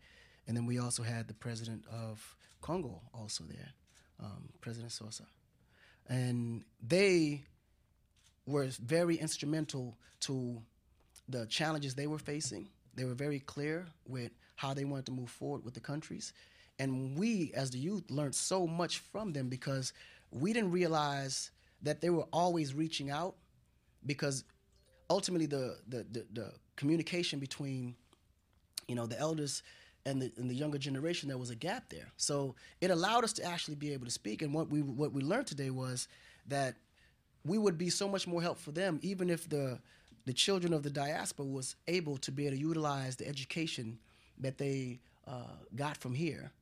and 0.46 0.56
then 0.56 0.66
we 0.66 0.78
also 0.78 1.02
had 1.02 1.28
the 1.28 1.34
President 1.34 1.84
of 1.92 2.36
Congo 2.60 3.00
also 3.14 3.44
there, 3.44 3.68
um, 4.22 4.48
President 4.60 4.92
Sassou, 4.92 5.26
and 6.08 6.64
they 6.86 7.44
were 8.46 8.66
very 8.82 9.16
instrumental 9.16 9.96
to 10.20 10.60
the 11.28 11.46
challenges 11.46 11.94
they 11.94 12.06
were 12.06 12.18
facing. 12.18 12.68
They 12.94 13.04
were 13.04 13.14
very 13.14 13.40
clear 13.40 13.86
with 14.06 14.32
how 14.56 14.74
they 14.74 14.84
wanted 14.84 15.06
to 15.06 15.12
move 15.12 15.30
forward 15.30 15.64
with 15.64 15.74
the 15.74 15.80
countries. 15.80 16.32
And 16.78 17.16
we, 17.16 17.52
as 17.54 17.70
the 17.70 17.78
youth, 17.78 18.10
learned 18.10 18.34
so 18.34 18.66
much 18.66 18.98
from 18.98 19.32
them 19.32 19.48
because 19.48 19.92
we 20.30 20.52
didn't 20.52 20.72
realize 20.72 21.50
that 21.82 22.00
they 22.00 22.10
were 22.10 22.26
always 22.32 22.74
reaching 22.74 23.10
out 23.10 23.36
because 24.06 24.44
ultimately 25.08 25.46
the, 25.46 25.78
the, 25.88 26.06
the, 26.10 26.26
the 26.32 26.52
communication 26.76 27.38
between 27.38 27.94
you 28.88 28.94
know 28.94 29.06
the 29.06 29.18
elders 29.18 29.62
and 30.06 30.20
the, 30.20 30.32
and 30.36 30.50
the 30.50 30.54
younger 30.54 30.78
generation 30.78 31.28
there 31.28 31.38
was 31.38 31.50
a 31.50 31.54
gap 31.54 31.88
there. 31.90 32.08
So 32.16 32.54
it 32.80 32.90
allowed 32.90 33.24
us 33.24 33.32
to 33.34 33.44
actually 33.44 33.76
be 33.76 33.92
able 33.92 34.06
to 34.06 34.10
speak. 34.10 34.42
And 34.42 34.52
what 34.54 34.68
we 34.70 34.80
what 34.82 35.12
we 35.12 35.22
learned 35.22 35.46
today 35.46 35.70
was 35.70 36.08
that 36.48 36.76
we 37.44 37.58
would 37.58 37.78
be 37.78 37.90
so 37.90 38.08
much 38.08 38.26
more 38.26 38.42
help 38.42 38.58
for 38.58 38.72
them 38.72 38.98
even 39.02 39.30
if 39.30 39.48
the 39.48 39.78
the 40.26 40.32
children 40.32 40.72
of 40.72 40.82
the 40.82 40.90
diaspora 40.90 41.46
was 41.46 41.76
able 41.88 42.16
to 42.18 42.30
be 42.30 42.46
able 42.46 42.56
to 42.56 42.60
utilize 42.60 43.16
the 43.16 43.26
education 43.26 43.98
that 44.38 44.58
they 44.58 45.00
uh, 45.26 45.56
got 45.74 45.96
from 45.96 46.14
here 46.14 46.52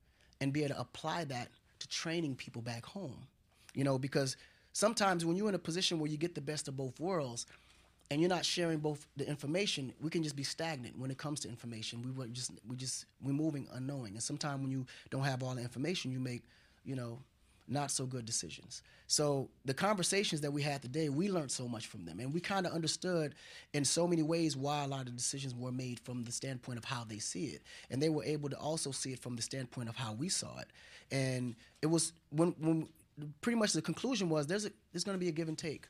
and 0.40 0.52
be 0.52 0.62
able 0.62 0.74
to 0.74 0.80
apply 0.80 1.24
that 1.24 1.48
to 1.80 1.88
training 1.88 2.34
people 2.36 2.62
back 2.62 2.84
home. 2.84 3.26
You 3.74 3.84
know 3.84 3.98
because 3.98 4.36
sometimes 4.78 5.24
when 5.24 5.36
you're 5.36 5.48
in 5.48 5.56
a 5.56 5.58
position 5.58 5.98
where 5.98 6.08
you 6.08 6.16
get 6.16 6.36
the 6.36 6.40
best 6.40 6.68
of 6.68 6.76
both 6.76 7.00
worlds 7.00 7.46
and 8.10 8.20
you're 8.20 8.30
not 8.30 8.44
sharing 8.44 8.78
both 8.78 9.06
the 9.16 9.28
information, 9.28 9.92
we 10.00 10.08
can 10.08 10.22
just 10.22 10.36
be 10.36 10.44
stagnant 10.44 10.96
when 10.96 11.10
it 11.10 11.18
comes 11.18 11.40
to 11.40 11.48
information. 11.48 12.00
We 12.02 12.12
were 12.12 12.28
just 12.28 12.52
we 12.66 12.76
just 12.76 13.04
we're 13.20 13.32
moving 13.32 13.66
unknowing, 13.72 14.12
and 14.12 14.22
sometimes 14.22 14.62
when 14.62 14.70
you 14.70 14.86
don't 15.10 15.24
have 15.24 15.42
all 15.42 15.54
the 15.54 15.62
information, 15.62 16.12
you 16.12 16.20
make 16.20 16.44
you 16.84 16.94
know 16.94 17.18
not 17.66 17.90
so 17.90 18.06
good 18.06 18.24
decisions. 18.24 18.82
So 19.08 19.50
the 19.66 19.74
conversations 19.74 20.40
that 20.40 20.50
we 20.50 20.62
had 20.62 20.80
today, 20.80 21.10
we 21.10 21.28
learned 21.28 21.50
so 21.50 21.68
much 21.68 21.86
from 21.88 22.04
them, 22.04 22.20
and 22.20 22.32
we 22.32 22.40
kind 22.40 22.64
of 22.64 22.72
understood 22.72 23.34
in 23.74 23.84
so 23.84 24.06
many 24.06 24.22
ways 24.22 24.56
why 24.56 24.84
a 24.84 24.86
lot 24.86 25.06
of 25.06 25.16
decisions 25.16 25.54
were 25.54 25.72
made 25.72 26.00
from 26.00 26.24
the 26.24 26.32
standpoint 26.32 26.78
of 26.78 26.84
how 26.84 27.04
they 27.04 27.18
see 27.18 27.46
it, 27.46 27.62
and 27.90 28.00
they 28.00 28.08
were 28.08 28.24
able 28.24 28.48
to 28.48 28.56
also 28.56 28.92
see 28.92 29.12
it 29.12 29.18
from 29.18 29.34
the 29.34 29.42
standpoint 29.42 29.88
of 29.88 29.96
how 29.96 30.12
we 30.12 30.28
saw 30.28 30.56
it. 30.60 30.68
And 31.10 31.56
it 31.82 31.86
was 31.86 32.12
when 32.30 32.54
when 32.60 32.88
pretty 33.40 33.58
much 33.58 33.72
the 33.72 33.82
conclusion 33.82 34.28
was 34.28 34.46
there's 34.46 34.66
a, 34.66 34.70
there's 34.92 35.04
going 35.04 35.16
to 35.16 35.20
be 35.20 35.28
a 35.28 35.32
give 35.32 35.48
and 35.48 35.58
take. 35.58 35.88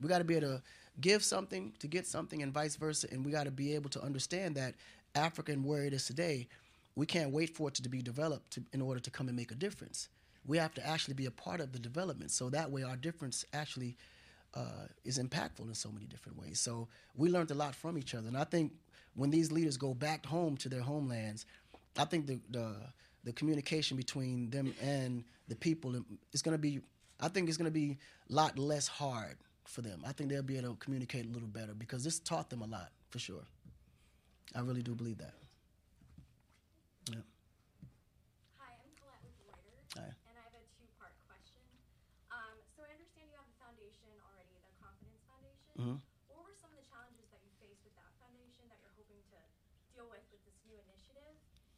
We 0.00 0.08
got 0.08 0.18
to 0.18 0.24
be 0.24 0.36
able 0.36 0.48
to 0.48 0.62
give 1.00 1.22
something 1.22 1.72
to 1.78 1.86
get 1.86 2.06
something 2.06 2.42
and 2.42 2.52
vice 2.52 2.76
versa. 2.76 3.08
And 3.10 3.24
we 3.24 3.32
got 3.32 3.44
to 3.44 3.50
be 3.50 3.74
able 3.74 3.90
to 3.90 4.02
understand 4.02 4.54
that 4.56 4.74
Africa 5.14 5.52
and 5.52 5.64
where 5.64 5.84
it 5.84 5.92
is 5.92 6.06
today, 6.06 6.48
we 6.96 7.06
can't 7.06 7.30
wait 7.30 7.54
for 7.54 7.68
it 7.68 7.74
to 7.74 7.88
be 7.88 8.02
developed 8.02 8.52
to, 8.52 8.62
in 8.72 8.80
order 8.80 9.00
to 9.00 9.10
come 9.10 9.28
and 9.28 9.36
make 9.36 9.52
a 9.52 9.54
difference. 9.54 10.08
We 10.46 10.56
have 10.58 10.74
to 10.74 10.86
actually 10.86 11.14
be 11.14 11.26
a 11.26 11.30
part 11.30 11.60
of 11.60 11.72
the 11.72 11.78
development. 11.78 12.30
So 12.30 12.50
that 12.50 12.70
way 12.70 12.82
our 12.82 12.96
difference 12.96 13.44
actually 13.52 13.96
uh, 14.54 14.86
is 15.04 15.18
impactful 15.18 15.60
in 15.60 15.74
so 15.74 15.90
many 15.90 16.06
different 16.06 16.38
ways. 16.38 16.60
So 16.60 16.88
we 17.14 17.30
learned 17.30 17.50
a 17.50 17.54
lot 17.54 17.74
from 17.74 17.98
each 17.98 18.14
other. 18.14 18.28
And 18.28 18.36
I 18.36 18.44
think 18.44 18.72
when 19.14 19.30
these 19.30 19.52
leaders 19.52 19.76
go 19.76 19.94
back 19.94 20.24
home 20.26 20.56
to 20.58 20.68
their 20.68 20.80
homelands, 20.80 21.46
I 21.96 22.04
think 22.04 22.26
the, 22.26 22.40
the, 22.50 22.76
the 23.24 23.32
communication 23.32 23.96
between 23.96 24.50
them 24.50 24.74
and 24.82 25.24
the 25.48 25.56
people 25.56 25.94
is 26.32 26.42
going 26.42 26.54
to 26.54 26.58
be, 26.60 26.80
I 27.20 27.28
think 27.28 27.48
it's 27.48 27.58
going 27.58 27.66
to 27.70 27.70
be 27.70 27.98
a 28.30 28.32
lot 28.32 28.58
less 28.58 28.88
hard 28.88 29.36
for 29.64 29.82
them. 29.82 30.02
I 30.06 30.12
think 30.12 30.30
they'll 30.30 30.42
be 30.42 30.56
able 30.58 30.70
to 30.70 30.76
communicate 30.76 31.26
a 31.26 31.28
little 31.28 31.48
better 31.48 31.74
because 31.74 32.02
this 32.02 32.18
taught 32.18 32.50
them 32.50 32.62
a 32.62 32.66
lot 32.66 32.90
for 33.10 33.18
sure. 33.18 33.44
I 34.54 34.60
really 34.60 34.82
do 34.82 34.94
believe 34.94 35.18
that. 35.18 35.34
Yeah. 37.10 37.22
Hi, 38.58 38.72
I'm 38.82 38.90
Colette 38.98 39.22
with 39.22 39.36
Reuters, 39.46 39.86
Hi. 39.94 40.10
and 40.26 40.34
I 40.34 40.42
have 40.42 40.54
a 40.58 40.64
two-part 40.74 41.14
question. 41.30 41.62
Um, 42.34 42.56
so 42.74 42.82
I 42.82 42.90
understand 42.94 43.30
you 43.30 43.36
have 43.38 43.46
a 43.46 43.58
foundation 43.62 44.10
already, 44.26 44.50
the 44.58 44.72
Konfidence 44.82 45.22
Foundation. 45.30 45.74
Mhm. 45.78 45.98
What 46.30 46.42
were 46.46 46.56
some 46.58 46.70
of 46.74 46.78
the 46.82 46.86
challenges 46.90 47.30
that 47.30 47.38
you 47.46 47.50
faced 47.62 47.82
with 47.86 47.94
that 47.94 48.10
foundation 48.18 48.66
that 48.74 48.78
you're 48.82 48.94
hoping 48.98 49.22
to 49.30 49.38
deal 49.94 50.06
with 50.10 50.22
with 50.34 50.42
this 50.46 50.58
new 50.66 50.74
initiative? 50.90 51.34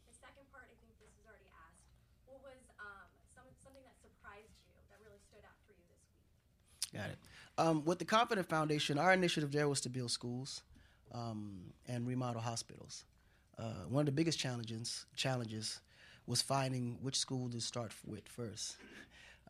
The 0.08 0.16
second 0.16 0.48
part, 0.48 0.68
I 0.72 0.76
think 0.80 0.96
this 0.96 1.12
was 1.16 1.28
already 1.28 1.48
asked. 1.52 1.84
What 2.24 2.40
was 2.40 2.60
um, 2.80 3.08
some, 3.36 3.48
something 3.60 3.84
that 3.84 3.96
surprised 4.00 4.56
you 4.64 4.72
that 4.88 4.96
really 5.04 5.20
stood 5.28 5.44
out 5.44 5.60
for 5.68 5.76
you 5.76 5.84
this 5.92 6.00
week? 6.08 6.24
Got 6.96 7.12
it. 7.12 7.20
Um, 7.58 7.84
with 7.84 7.98
the 7.98 8.04
Konfidence 8.04 8.46
Foundation, 8.46 8.98
our 8.98 9.12
initiative 9.12 9.52
there 9.52 9.68
was 9.68 9.80
to 9.82 9.90
build 9.90 10.10
schools 10.10 10.62
um, 11.12 11.72
and 11.86 12.06
remodel 12.06 12.40
hospitals. 12.40 13.04
Uh, 13.58 13.84
one 13.88 14.02
of 14.02 14.06
the 14.06 14.12
biggest 14.12 14.38
challenges 14.38 15.04
challenges 15.14 15.80
was 16.26 16.40
finding 16.40 16.96
which 17.02 17.18
school 17.18 17.50
to 17.50 17.60
start 17.60 17.92
with 18.06 18.26
first, 18.26 18.76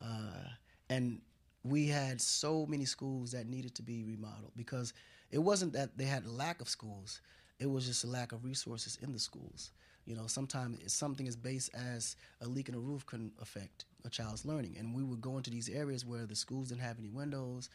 uh, 0.00 0.48
and 0.90 1.20
we 1.62 1.86
had 1.86 2.20
so 2.20 2.66
many 2.66 2.84
schools 2.84 3.30
that 3.30 3.46
needed 3.46 3.74
to 3.76 3.82
be 3.82 4.02
remodeled 4.02 4.50
because 4.56 4.92
it 5.30 5.38
wasn't 5.38 5.72
that 5.72 5.96
they 5.96 6.04
had 6.04 6.24
a 6.24 6.30
lack 6.30 6.60
of 6.60 6.68
schools; 6.68 7.20
it 7.60 7.70
was 7.70 7.86
just 7.86 8.02
a 8.02 8.08
lack 8.08 8.32
of 8.32 8.44
resources 8.44 8.98
in 9.00 9.12
the 9.12 9.18
schools. 9.18 9.70
You 10.04 10.16
know, 10.16 10.26
sometimes 10.26 10.92
something 10.92 11.28
as 11.28 11.36
base 11.36 11.68
as 11.68 12.16
a 12.40 12.48
leak 12.48 12.68
in 12.68 12.74
a 12.74 12.78
roof 12.78 13.06
can 13.06 13.30
affect 13.40 13.84
a 14.04 14.10
child's 14.10 14.44
learning. 14.44 14.76
And 14.78 14.94
we 14.94 15.04
would 15.04 15.20
go 15.20 15.36
into 15.36 15.50
these 15.50 15.68
areas 15.68 16.04
where 16.04 16.26
the 16.26 16.34
schools 16.34 16.68
didn't 16.68 16.80
have 16.80 16.98
any 16.98 17.08
windows, 17.08 17.70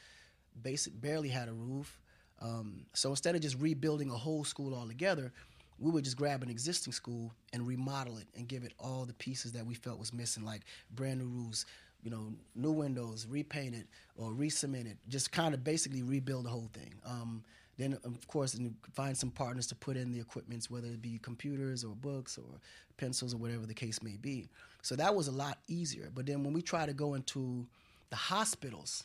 basic 0.63 0.99
barely 0.99 1.29
had 1.29 1.47
a 1.47 1.53
roof. 1.53 1.99
Um, 2.41 2.85
so 2.93 3.09
instead 3.09 3.35
of 3.35 3.41
just 3.41 3.59
rebuilding 3.59 4.11
a 4.11 4.15
whole 4.15 4.43
school 4.43 4.73
altogether, 4.73 5.31
we 5.79 5.91
would 5.91 6.03
just 6.03 6.17
grab 6.17 6.43
an 6.43 6.49
existing 6.49 6.93
school 6.93 7.31
and 7.53 7.67
remodel 7.67 8.17
it 8.17 8.27
and 8.35 8.47
give 8.47 8.63
it 8.63 8.73
all 8.79 9.05
the 9.05 9.13
pieces 9.13 9.51
that 9.53 9.65
we 9.65 9.75
felt 9.75 9.99
was 9.99 10.13
missing, 10.13 10.43
like 10.43 10.61
brand 10.95 11.19
new 11.19 11.27
roofs, 11.27 11.65
you 12.03 12.09
know, 12.09 12.33
new 12.55 12.71
windows, 12.71 13.27
repaint 13.29 13.75
it 13.75 13.87
or 14.15 14.33
re-cement 14.33 14.87
it, 14.87 14.97
just 15.07 15.31
kind 15.31 15.53
of 15.53 15.63
basically 15.63 16.03
rebuild 16.03 16.45
the 16.45 16.49
whole 16.49 16.69
thing. 16.73 16.93
Um, 17.05 17.43
then, 17.77 17.93
of 18.03 18.27
course, 18.27 18.59
find 18.93 19.15
some 19.15 19.29
partners 19.29 19.67
to 19.67 19.75
put 19.75 19.97
in 19.97 20.11
the 20.11 20.19
equipments, 20.19 20.69
whether 20.69 20.87
it 20.87 21.01
be 21.01 21.19
computers 21.19 21.83
or 21.83 21.95
books 21.95 22.37
or 22.37 22.59
pencils 22.97 23.35
or 23.35 23.37
whatever 23.37 23.67
the 23.67 23.73
case 23.73 24.01
may 24.01 24.17
be. 24.17 24.49
So 24.81 24.95
that 24.95 25.13
was 25.13 25.27
a 25.27 25.31
lot 25.31 25.59
easier. 25.67 26.09
But 26.13 26.25
then 26.25 26.43
when 26.43 26.53
we 26.53 26.63
try 26.63 26.87
to 26.87 26.93
go 26.93 27.13
into 27.13 27.67
the 28.09 28.15
hospitals, 28.15 29.03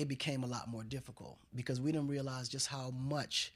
it 0.00 0.08
became 0.08 0.42
a 0.42 0.46
lot 0.46 0.66
more 0.66 0.82
difficult 0.82 1.36
because 1.54 1.78
we 1.78 1.92
didn't 1.92 2.08
realize 2.08 2.48
just 2.48 2.68
how 2.68 2.90
much 2.90 3.52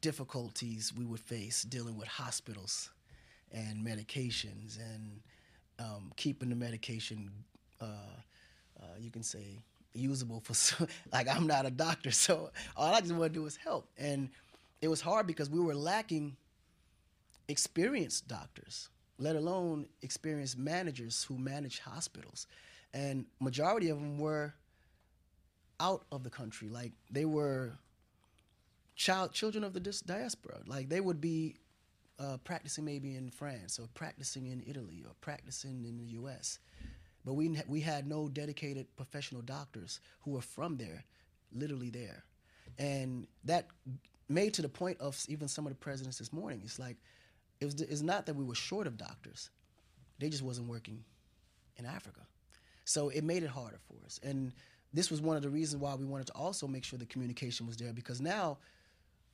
difficulties 0.00 0.92
we 0.96 1.04
would 1.04 1.18
face 1.18 1.64
dealing 1.64 1.96
with 1.96 2.06
hospitals 2.06 2.90
and 3.50 3.84
medications 3.84 4.78
and 4.78 5.20
um, 5.80 6.12
keeping 6.14 6.48
the 6.48 6.54
medication, 6.54 7.28
uh, 7.80 7.86
uh, 8.80 8.84
you 9.00 9.10
can 9.10 9.24
say, 9.24 9.58
usable 9.94 10.40
for 10.40 10.86
like 11.12 11.26
I'm 11.28 11.48
not 11.48 11.66
a 11.66 11.72
doctor, 11.72 12.10
so 12.12 12.50
all 12.76 12.94
I 12.94 13.00
just 13.00 13.12
want 13.14 13.32
to 13.32 13.40
do 13.40 13.46
is 13.46 13.56
help. 13.56 13.88
And 13.98 14.28
it 14.80 14.86
was 14.86 15.00
hard 15.00 15.26
because 15.26 15.50
we 15.50 15.58
were 15.58 15.74
lacking 15.74 16.36
experienced 17.48 18.28
doctors, 18.28 18.90
let 19.18 19.34
alone 19.34 19.86
experienced 20.02 20.56
managers 20.56 21.24
who 21.24 21.36
manage 21.36 21.80
hospitals. 21.80 22.46
And 22.92 23.26
majority 23.40 23.88
of 23.88 23.98
them 23.98 24.20
were 24.20 24.54
out 25.80 26.04
of 26.12 26.22
the 26.22 26.30
country. 26.30 26.68
Like 26.68 26.92
they 27.10 27.24
were 27.24 27.72
child 28.94 29.32
children 29.32 29.64
of 29.64 29.72
the 29.72 29.80
dis- 29.80 30.00
diaspora. 30.00 30.60
Like 30.66 30.88
they 30.88 31.00
would 31.00 31.20
be 31.20 31.56
uh, 32.18 32.36
practicing 32.44 32.84
maybe 32.84 33.16
in 33.16 33.30
France 33.30 33.78
or 33.78 33.88
practicing 33.94 34.46
in 34.46 34.62
Italy 34.66 35.04
or 35.06 35.12
practicing 35.20 35.84
in 35.84 35.98
the 35.98 36.04
U.S. 36.14 36.58
But 37.24 37.34
we 37.34 37.56
we 37.68 37.80
had 37.80 38.06
no 38.06 38.28
dedicated 38.28 38.86
professional 38.96 39.42
doctors 39.42 40.00
who 40.20 40.32
were 40.32 40.42
from 40.42 40.76
there, 40.76 41.04
literally 41.52 41.90
there, 41.90 42.24
and 42.78 43.26
that 43.44 43.68
made 44.28 44.54
to 44.54 44.62
the 44.62 44.68
point 44.68 45.00
of 45.00 45.22
even 45.28 45.48
some 45.48 45.66
of 45.66 45.72
the 45.72 45.78
presidents 45.78 46.18
this 46.18 46.32
morning. 46.32 46.60
It's 46.64 46.78
like 46.78 46.96
it 47.60 47.64
was. 47.64 47.80
It's 47.80 48.02
not 48.02 48.26
that 48.26 48.36
we 48.36 48.44
were 48.44 48.54
short 48.54 48.86
of 48.86 48.98
doctors; 48.98 49.50
they 50.18 50.28
just 50.28 50.42
wasn't 50.42 50.68
working 50.68 51.02
in 51.78 51.86
Africa. 51.86 52.20
So 52.84 53.08
it 53.08 53.24
made 53.24 53.42
it 53.42 53.48
harder 53.48 53.78
for 53.88 53.96
us. 54.04 54.20
And 54.22 54.52
this 54.94 55.10
was 55.10 55.20
one 55.20 55.36
of 55.36 55.42
the 55.42 55.50
reasons 55.50 55.82
why 55.82 55.94
we 55.94 56.06
wanted 56.06 56.28
to 56.28 56.34
also 56.34 56.66
make 56.66 56.84
sure 56.84 56.98
the 56.98 57.06
communication 57.06 57.66
was 57.66 57.76
there 57.76 57.92
because 57.92 58.20
now 58.20 58.58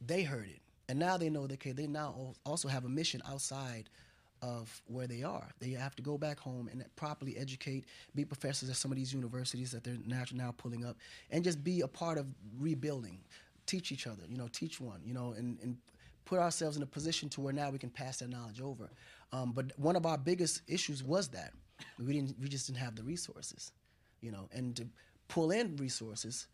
they 0.04 0.22
heard 0.22 0.48
it. 0.48 0.60
And 0.88 0.98
now 0.98 1.16
they 1.16 1.30
know 1.30 1.46
that 1.46 1.54
okay, 1.54 1.70
they 1.70 1.86
now 1.86 2.34
also 2.44 2.66
have 2.66 2.84
a 2.84 2.88
mission 2.88 3.22
outside 3.30 3.88
of 4.42 4.80
where 4.86 5.06
they 5.06 5.22
are. 5.22 5.46
They 5.60 5.70
have 5.70 5.94
to 5.96 6.02
go 6.02 6.16
back 6.16 6.40
home 6.40 6.68
and 6.72 6.84
properly 6.96 7.36
educate, 7.36 7.84
be 8.14 8.24
professors 8.24 8.70
at 8.70 8.76
some 8.76 8.90
of 8.90 8.96
these 8.96 9.12
universities 9.12 9.70
that 9.72 9.84
they're 9.84 9.98
now, 10.06 10.24
now 10.32 10.54
pulling 10.56 10.84
up, 10.84 10.96
and 11.30 11.44
just 11.44 11.62
be 11.62 11.82
a 11.82 11.88
part 11.88 12.18
of 12.18 12.26
rebuilding. 12.58 13.20
Teach 13.66 13.92
each 13.92 14.06
other, 14.06 14.22
you 14.28 14.36
know, 14.36 14.48
teach 14.50 14.80
one, 14.80 15.00
you 15.04 15.14
know, 15.14 15.34
and, 15.36 15.58
and 15.62 15.76
put 16.24 16.38
ourselves 16.38 16.76
in 16.76 16.82
a 16.82 16.86
position 16.86 17.28
to 17.28 17.40
where 17.40 17.52
now 17.52 17.70
we 17.70 17.78
can 17.78 17.90
pass 17.90 18.18
that 18.18 18.30
knowledge 18.30 18.60
over. 18.60 18.90
Um, 19.32 19.52
but 19.52 19.78
one 19.78 19.94
of 19.94 20.06
our 20.06 20.18
biggest 20.18 20.62
issues 20.66 21.04
was 21.04 21.28
that 21.28 21.52
we 21.98 22.14
didn't, 22.14 22.36
we 22.40 22.48
just 22.48 22.66
didn't 22.66 22.80
have 22.80 22.96
the 22.96 23.02
resources, 23.02 23.72
you 24.22 24.32
know, 24.32 24.48
and 24.52 24.74
to 24.76 24.86
pull 25.30 25.52
in 25.52 25.76
resources. 25.76 26.48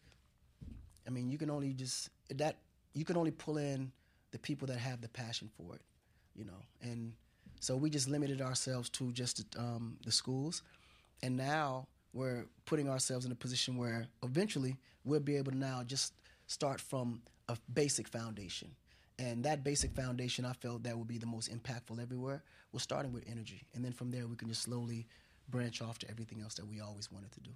I 1.06 1.10
mean, 1.10 1.30
you 1.30 1.38
can 1.38 1.50
only 1.50 1.72
just 1.72 2.10
that 2.34 2.58
you 2.94 3.04
can 3.04 3.16
only 3.16 3.30
pull 3.32 3.56
in 3.56 3.90
the 4.30 4.38
people 4.38 4.68
that 4.68 4.78
have 4.78 5.00
the 5.00 5.08
passion 5.08 5.50
for 5.56 5.74
it, 5.74 5.80
you 6.34 6.44
know, 6.44 6.62
and 6.82 7.12
so 7.58 7.74
we 7.74 7.90
just 7.90 8.08
limited 8.08 8.40
ourselves 8.40 8.88
to 8.90 9.10
just 9.12 9.44
um, 9.58 9.96
the 10.04 10.12
schools, 10.12 10.62
and 11.22 11.36
now 11.36 11.88
we're 12.12 12.44
putting 12.66 12.88
ourselves 12.88 13.24
in 13.26 13.32
a 13.32 13.34
position 13.34 13.76
where 13.76 14.06
eventually 14.22 14.76
we'll 15.04 15.20
be 15.20 15.36
able 15.36 15.52
to 15.52 15.58
now 15.58 15.82
just 15.82 16.12
start 16.46 16.80
from 16.80 17.22
a 17.48 17.56
basic 17.72 18.08
foundation. 18.08 18.70
And 19.18 19.44
that 19.44 19.64
basic 19.64 19.92
foundation, 19.94 20.44
I 20.44 20.52
felt 20.52 20.82
that 20.82 20.96
would 20.96 21.08
be 21.08 21.18
the 21.18 21.26
most 21.26 21.50
impactful 21.50 22.00
everywhere. 22.00 22.42
We're 22.72 22.80
starting 22.80 23.12
with 23.12 23.24
energy, 23.30 23.64
and 23.74 23.82
then 23.82 23.92
from 23.92 24.10
there 24.10 24.26
we 24.26 24.36
can 24.36 24.48
just 24.48 24.62
slowly 24.62 25.06
branch 25.48 25.80
off 25.80 25.98
to 26.00 26.10
everything 26.10 26.42
else 26.42 26.54
that 26.54 26.66
we 26.66 26.80
always 26.80 27.10
wanted 27.10 27.32
to 27.32 27.40
do. 27.40 27.50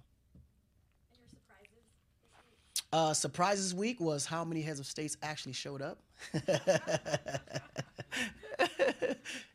Uh, 2.93 3.13
surprises 3.13 3.73
week 3.73 4.01
was 4.01 4.25
how 4.25 4.43
many 4.43 4.61
heads 4.61 4.79
of 4.79 4.85
states 4.85 5.15
actually 5.23 5.53
showed 5.53 5.81
up. 5.81 5.99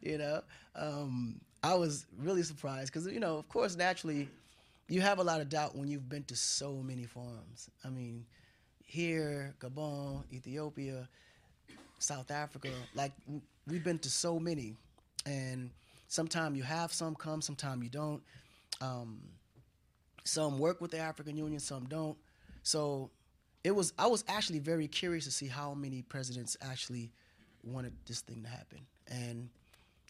you 0.01 0.17
know, 0.17 0.41
um, 0.75 1.39
I 1.63 1.75
was 1.75 2.07
really 2.19 2.43
surprised 2.43 2.93
because 2.93 3.07
you 3.07 3.21
know, 3.21 3.37
of 3.37 3.47
course, 3.49 3.77
naturally, 3.77 4.29
you 4.89 5.03
have 5.03 5.19
a 5.19 5.25
lot 5.25 5.41
of 5.43 5.51
doubt 5.51 5.77
when 5.77 5.89
you've 5.89 6.09
been 6.09 6.25
to 6.25 6.37
so 6.37 6.77
many 6.77 7.05
forums. 7.05 7.69
I 7.85 7.91
mean, 7.91 8.25
here, 8.87 9.55
Gabon, 9.61 10.23
Ethiopia, 10.33 11.07
South 11.99 12.31
Africa, 12.31 12.71
like 12.95 13.13
we've 13.67 13.85
been 13.85 13.99
to 13.99 14.11
so 14.11 14.39
many, 14.39 14.77
and 15.27 15.71
sometimes 16.09 16.57
you 16.57 16.63
have 16.63 16.91
some 16.91 17.15
come, 17.15 17.43
sometimes 17.43 17.83
you 17.83 17.91
don't. 17.91 18.23
Um, 18.81 19.21
some 20.25 20.59
work 20.59 20.81
with 20.81 20.91
the 20.91 20.99
African 20.99 21.37
Union, 21.37 21.61
some 21.61 21.85
don't. 21.85 22.17
So 22.63 23.11
it 23.67 23.75
was 23.75 23.93
I 23.99 24.07
was 24.07 24.25
actually 24.29 24.61
very 24.61 24.87
curious 24.87 25.25
to 25.25 25.31
see 25.31 25.49
how 25.49 25.75
many 25.75 26.03
presidents 26.03 26.57
actually 26.63 27.11
wanted 27.65 27.93
this 28.07 28.21
thing 28.21 28.43
to 28.43 28.49
happen, 28.49 28.79
and 29.09 29.49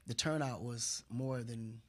the 0.07 0.15
turnout 0.15 0.63
was 0.63 1.03
more 1.11 1.43
than 1.43 1.81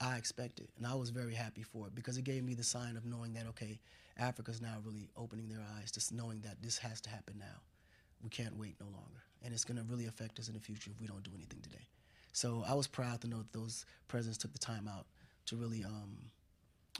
I 0.00 0.16
expected, 0.16 0.68
and 0.76 0.86
I 0.86 0.94
was 0.94 1.10
very 1.10 1.34
happy 1.34 1.62
for 1.62 1.86
it 1.86 1.94
because 1.94 2.18
it 2.18 2.24
gave 2.24 2.44
me 2.44 2.54
the 2.54 2.62
sign 2.62 2.96
of 2.96 3.06
knowing 3.06 3.32
that 3.34 3.46
okay, 3.48 3.78
Africa's 4.18 4.60
now 4.60 4.76
really 4.84 5.08
opening 5.16 5.48
their 5.48 5.64
eyes, 5.78 5.90
just 5.90 6.12
knowing 6.12 6.40
that 6.42 6.62
this 6.62 6.76
has 6.78 7.00
to 7.02 7.10
happen 7.10 7.36
now. 7.38 7.60
We 8.22 8.28
can't 8.28 8.56
wait 8.56 8.76
no 8.78 8.86
longer, 8.86 9.22
and 9.42 9.54
it's 9.54 9.64
going 9.64 9.78
to 9.78 9.84
really 9.84 10.06
affect 10.06 10.38
us 10.38 10.48
in 10.48 10.54
the 10.54 10.60
future 10.60 10.90
if 10.94 11.00
we 11.00 11.06
don't 11.06 11.22
do 11.22 11.30
anything 11.34 11.60
today. 11.62 11.88
So 12.32 12.62
I 12.68 12.74
was 12.74 12.86
proud 12.86 13.22
to 13.22 13.28
know 13.28 13.38
that 13.38 13.52
those 13.52 13.86
presidents 14.08 14.36
took 14.36 14.52
the 14.52 14.58
time 14.58 14.86
out 14.92 15.06
to 15.46 15.56
really 15.56 15.84
um, 15.84 16.18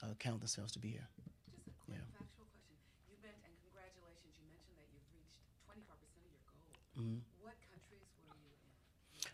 uh, 0.03 0.15
count 0.19 0.41
themselves 0.41 0.73
to 0.73 0.79
be 0.79 0.97
here. 0.97 1.07
Just 1.53 1.69
a 1.69 1.77
quick 1.85 2.01
yeah. 2.01 2.09
factual 2.17 2.49
question. 2.49 2.73
You 3.13 3.21
meant, 3.21 3.37
and 3.45 3.53
congratulations, 3.61 4.33
you 4.41 4.49
mentioned 4.49 4.81
that 4.81 4.89
you've 4.97 5.05
reached 5.13 5.45
25% 5.69 5.93
of 5.93 6.25
your 6.25 6.41
goal. 6.49 6.73
Mm-hmm. 6.99 7.17
What 7.43 7.55
countries 7.71 8.09
were 8.17 8.37
you 8.41 8.49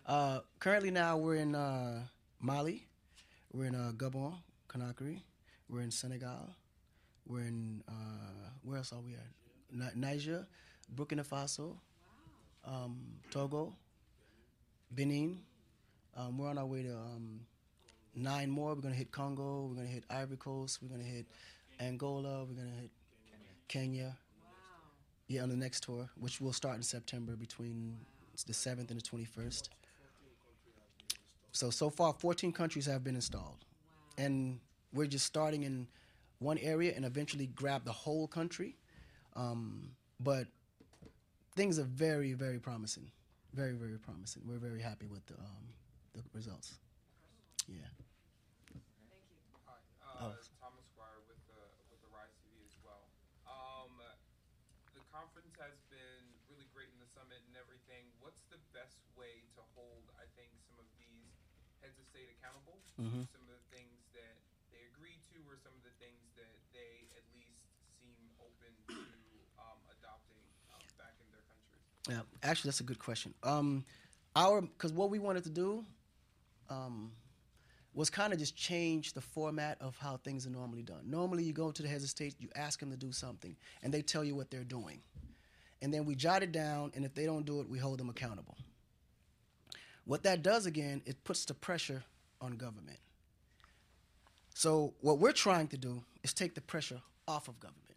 in? 0.08 0.14
Uh, 0.14 0.40
currently 0.58 0.90
now 0.90 1.16
we're 1.16 1.36
in 1.36 1.54
uh, 1.54 2.00
Mali, 2.40 2.86
we're 3.52 3.66
in 3.66 3.74
uh, 3.76 3.92
Gabon, 3.96 4.34
Conakry, 4.68 5.20
we're 5.68 5.82
in 5.82 5.92
Senegal, 5.92 6.56
we're 7.24 7.42
in, 7.42 7.84
uh, 7.88 8.50
where 8.64 8.78
else 8.78 8.92
are 8.92 9.00
we 9.00 9.14
at? 9.14 9.96
Niger, 9.96 10.44
Burkina 10.92 11.24
Faso, 11.24 11.76
wow. 12.66 12.84
um, 12.84 12.98
Togo, 13.30 13.72
Benin. 14.92 15.38
Um, 16.16 16.36
we're 16.36 16.48
on 16.50 16.58
our 16.58 16.66
way 16.66 16.82
to 16.82 16.92
um, 16.94 17.40
nine 18.14 18.50
more. 18.50 18.74
We're 18.74 18.82
going 18.82 18.92
to 18.92 18.98
hit 18.98 19.10
Congo. 19.12 19.66
We're 19.68 19.76
going 19.76 19.86
to 19.86 19.92
hit 19.92 20.04
Ivory 20.10 20.36
Coast. 20.36 20.80
We're 20.82 20.88
going 20.88 21.00
to 21.00 21.06
hit 21.06 21.26
Angola. 21.80 22.44
We're 22.44 22.54
going 22.54 22.68
to 22.68 22.80
hit 22.82 22.90
Kenya. 23.68 24.16
Wow. 25.32 25.36
Yeah, 25.36 25.42
on 25.42 25.48
the 25.48 25.56
next 25.56 25.84
tour, 25.84 26.08
which 26.18 26.40
will 26.40 26.52
start 26.52 26.76
in 26.76 26.82
September 26.82 27.36
between 27.36 27.96
the 28.46 28.52
7th 28.52 28.90
and 28.90 29.00
the 29.00 29.02
21st. 29.02 29.68
So, 31.52 31.70
so 31.70 31.90
far, 31.90 32.12
14 32.12 32.52
countries 32.52 32.86
have 32.86 33.04
been 33.04 33.14
installed. 33.14 33.64
Wow. 34.18 34.24
And 34.24 34.60
we're 34.92 35.06
just 35.06 35.26
starting 35.26 35.62
in 35.62 35.86
one 36.38 36.58
area 36.58 36.92
and 36.94 37.04
eventually 37.04 37.46
grab 37.46 37.84
the 37.84 37.92
whole 37.92 38.26
country. 38.26 38.76
Um, 39.36 39.92
but 40.20 40.46
things 41.56 41.78
are 41.78 41.84
very, 41.88 42.32
very 42.32 42.58
promising. 42.58 43.10
Very, 43.54 43.72
very 43.72 43.98
promising. 43.98 44.42
We're 44.46 44.58
very 44.58 44.80
happy 44.80 45.06
with 45.06 45.24
the, 45.26 45.34
um, 45.34 45.64
the 46.14 46.22
results. 46.32 46.74
Yeah. 47.68 47.76
Thank 48.72 48.84
you. 48.88 49.04
Hi, 49.68 49.76
uh, 50.02 50.32
oh. 50.32 50.36
Thomas 50.60 50.84
Squire 50.88 51.20
with 51.28 51.40
the 51.46 51.62
with 51.92 52.00
the 52.00 52.10
Rise 52.10 52.32
TV 52.42 52.64
as 52.64 52.76
well. 52.80 53.04
Um, 53.44 53.92
the 54.96 55.04
conference 55.12 55.52
has 55.60 55.76
been 55.92 56.24
really 56.48 56.68
great 56.72 56.88
in 56.92 56.98
the 57.00 57.08
summit 57.12 57.40
and 57.48 57.56
everything. 57.60 58.08
What's 58.24 58.42
the 58.48 58.60
best 58.72 58.98
way 59.14 59.44
to 59.56 59.62
hold, 59.76 60.08
I 60.16 60.24
think, 60.36 60.52
some 60.68 60.80
of 60.80 60.88
these 60.96 61.32
heads 61.84 61.96
of 62.00 62.06
state 62.08 62.28
accountable? 62.40 62.80
Mm-hmm. 63.02 63.26
Some 63.34 63.44
of 63.44 63.50
the 63.50 63.66
things 63.74 63.98
that 64.14 64.38
they 64.70 64.86
agreed 64.94 65.18
to, 65.34 65.42
or 65.50 65.58
some 65.58 65.74
of 65.74 65.82
the 65.82 65.94
things 65.98 66.22
that 66.38 66.54
they 66.70 67.10
at 67.18 67.26
least 67.34 67.58
seem 67.98 68.14
open 68.38 68.70
to 68.94 68.98
um, 69.58 69.78
adopting 69.98 70.38
um, 70.70 70.86
back 70.94 71.18
in 71.18 71.26
their 71.34 71.42
countries. 71.50 71.82
Yeah, 72.06 72.22
actually, 72.46 72.70
that's 72.70 72.80
a 72.80 72.86
good 72.86 73.02
question. 73.02 73.34
Um, 73.42 73.84
our 74.38 74.62
because 74.62 74.92
what 74.92 75.10
we 75.10 75.18
wanted 75.18 75.44
to 75.44 75.50
do. 75.50 75.84
Um, 76.70 77.12
was 77.94 78.08
kind 78.08 78.32
of 78.32 78.38
just 78.38 78.56
change 78.56 79.12
the 79.12 79.20
format 79.20 79.76
of 79.80 79.96
how 79.98 80.16
things 80.16 80.46
are 80.46 80.50
normally 80.50 80.82
done. 80.82 81.02
Normally, 81.04 81.44
you 81.44 81.52
go 81.52 81.70
to 81.70 81.82
the 81.82 81.88
heads 81.88 82.04
of 82.04 82.10
state, 82.10 82.34
you 82.38 82.48
ask 82.56 82.80
them 82.80 82.90
to 82.90 82.96
do 82.96 83.12
something, 83.12 83.54
and 83.82 83.92
they 83.92 84.00
tell 84.00 84.24
you 84.24 84.34
what 84.34 84.50
they're 84.50 84.64
doing. 84.64 85.02
And 85.82 85.92
then 85.92 86.06
we 86.06 86.14
jot 86.14 86.42
it 86.42 86.52
down, 86.52 86.92
and 86.94 87.04
if 87.04 87.14
they 87.14 87.26
don't 87.26 87.44
do 87.44 87.60
it, 87.60 87.68
we 87.68 87.78
hold 87.78 87.98
them 87.98 88.08
accountable. 88.08 88.56
What 90.04 90.22
that 90.22 90.42
does 90.42 90.66
again, 90.66 91.02
it 91.04 91.22
puts 91.24 91.44
the 91.44 91.54
pressure 91.54 92.02
on 92.42 92.56
government. 92.56 92.98
So, 94.54 94.92
what 95.00 95.18
we're 95.18 95.32
trying 95.32 95.68
to 95.68 95.78
do 95.78 96.04
is 96.22 96.34
take 96.34 96.54
the 96.54 96.60
pressure 96.60 97.00
off 97.26 97.48
of 97.48 97.58
government. 97.58 97.96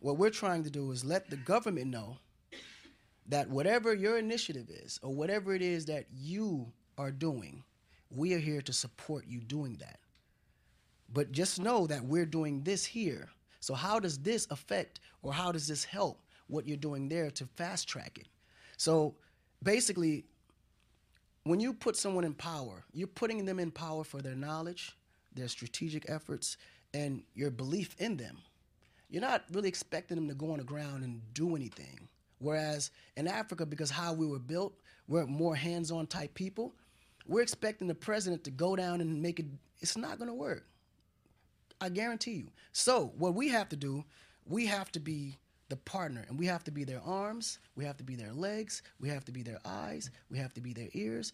What 0.00 0.18
we're 0.18 0.30
trying 0.30 0.62
to 0.64 0.70
do 0.70 0.92
is 0.92 1.04
let 1.04 1.30
the 1.30 1.36
government 1.36 1.88
know 1.88 2.18
that 3.28 3.48
whatever 3.48 3.92
your 3.92 4.18
initiative 4.18 4.70
is, 4.70 5.00
or 5.02 5.12
whatever 5.12 5.54
it 5.54 5.62
is 5.62 5.86
that 5.86 6.06
you 6.14 6.72
are 6.96 7.10
doing, 7.10 7.64
we 8.10 8.34
are 8.34 8.38
here 8.38 8.60
to 8.62 8.72
support 8.72 9.24
you 9.26 9.40
doing 9.40 9.76
that. 9.80 9.98
But 11.12 11.32
just 11.32 11.58
know 11.58 11.86
that 11.86 12.04
we're 12.04 12.26
doing 12.26 12.62
this 12.62 12.84
here. 12.84 13.28
So, 13.60 13.74
how 13.74 13.98
does 13.98 14.18
this 14.18 14.46
affect 14.50 15.00
or 15.22 15.32
how 15.32 15.50
does 15.50 15.66
this 15.66 15.84
help 15.84 16.22
what 16.46 16.68
you're 16.68 16.76
doing 16.76 17.08
there 17.08 17.30
to 17.32 17.46
fast 17.56 17.88
track 17.88 18.18
it? 18.20 18.28
So, 18.76 19.16
basically, 19.62 20.26
when 21.46 21.60
you 21.60 21.72
put 21.72 21.96
someone 21.96 22.24
in 22.24 22.34
power, 22.34 22.84
you're 22.92 23.06
putting 23.06 23.44
them 23.44 23.60
in 23.60 23.70
power 23.70 24.02
for 24.02 24.20
their 24.20 24.34
knowledge, 24.34 24.96
their 25.32 25.46
strategic 25.46 26.10
efforts, 26.10 26.56
and 26.92 27.22
your 27.34 27.52
belief 27.52 27.94
in 27.98 28.16
them. 28.16 28.38
You're 29.08 29.22
not 29.22 29.44
really 29.52 29.68
expecting 29.68 30.16
them 30.16 30.26
to 30.26 30.34
go 30.34 30.50
on 30.50 30.58
the 30.58 30.64
ground 30.64 31.04
and 31.04 31.22
do 31.34 31.54
anything. 31.54 32.08
Whereas 32.40 32.90
in 33.16 33.28
Africa, 33.28 33.64
because 33.64 33.90
how 33.90 34.12
we 34.12 34.26
were 34.26 34.40
built, 34.40 34.74
we're 35.06 35.26
more 35.26 35.54
hands 35.54 35.92
on 35.92 36.08
type 36.08 36.34
people, 36.34 36.74
we're 37.28 37.42
expecting 37.42 37.86
the 37.86 37.94
president 37.94 38.42
to 38.44 38.50
go 38.50 38.74
down 38.74 39.00
and 39.00 39.22
make 39.22 39.38
it. 39.38 39.46
It's 39.80 39.96
not 39.96 40.18
going 40.18 40.28
to 40.28 40.34
work. 40.34 40.66
I 41.80 41.90
guarantee 41.90 42.32
you. 42.32 42.48
So 42.72 43.12
what 43.18 43.34
we 43.34 43.48
have 43.48 43.68
to 43.68 43.76
do, 43.76 44.04
we 44.46 44.66
have 44.66 44.90
to 44.92 45.00
be 45.00 45.38
the 45.68 45.76
partner 45.76 46.24
and 46.28 46.38
we 46.38 46.46
have 46.46 46.64
to 46.64 46.70
be 46.70 46.84
their 46.84 47.00
arms, 47.02 47.58
we 47.74 47.84
have 47.84 47.96
to 47.96 48.04
be 48.04 48.14
their 48.14 48.32
legs, 48.32 48.82
we 49.00 49.08
have 49.08 49.24
to 49.24 49.32
be 49.32 49.42
their 49.42 49.58
eyes, 49.64 50.10
we 50.30 50.38
have 50.38 50.54
to 50.54 50.60
be 50.60 50.72
their 50.72 50.88
ears. 50.92 51.32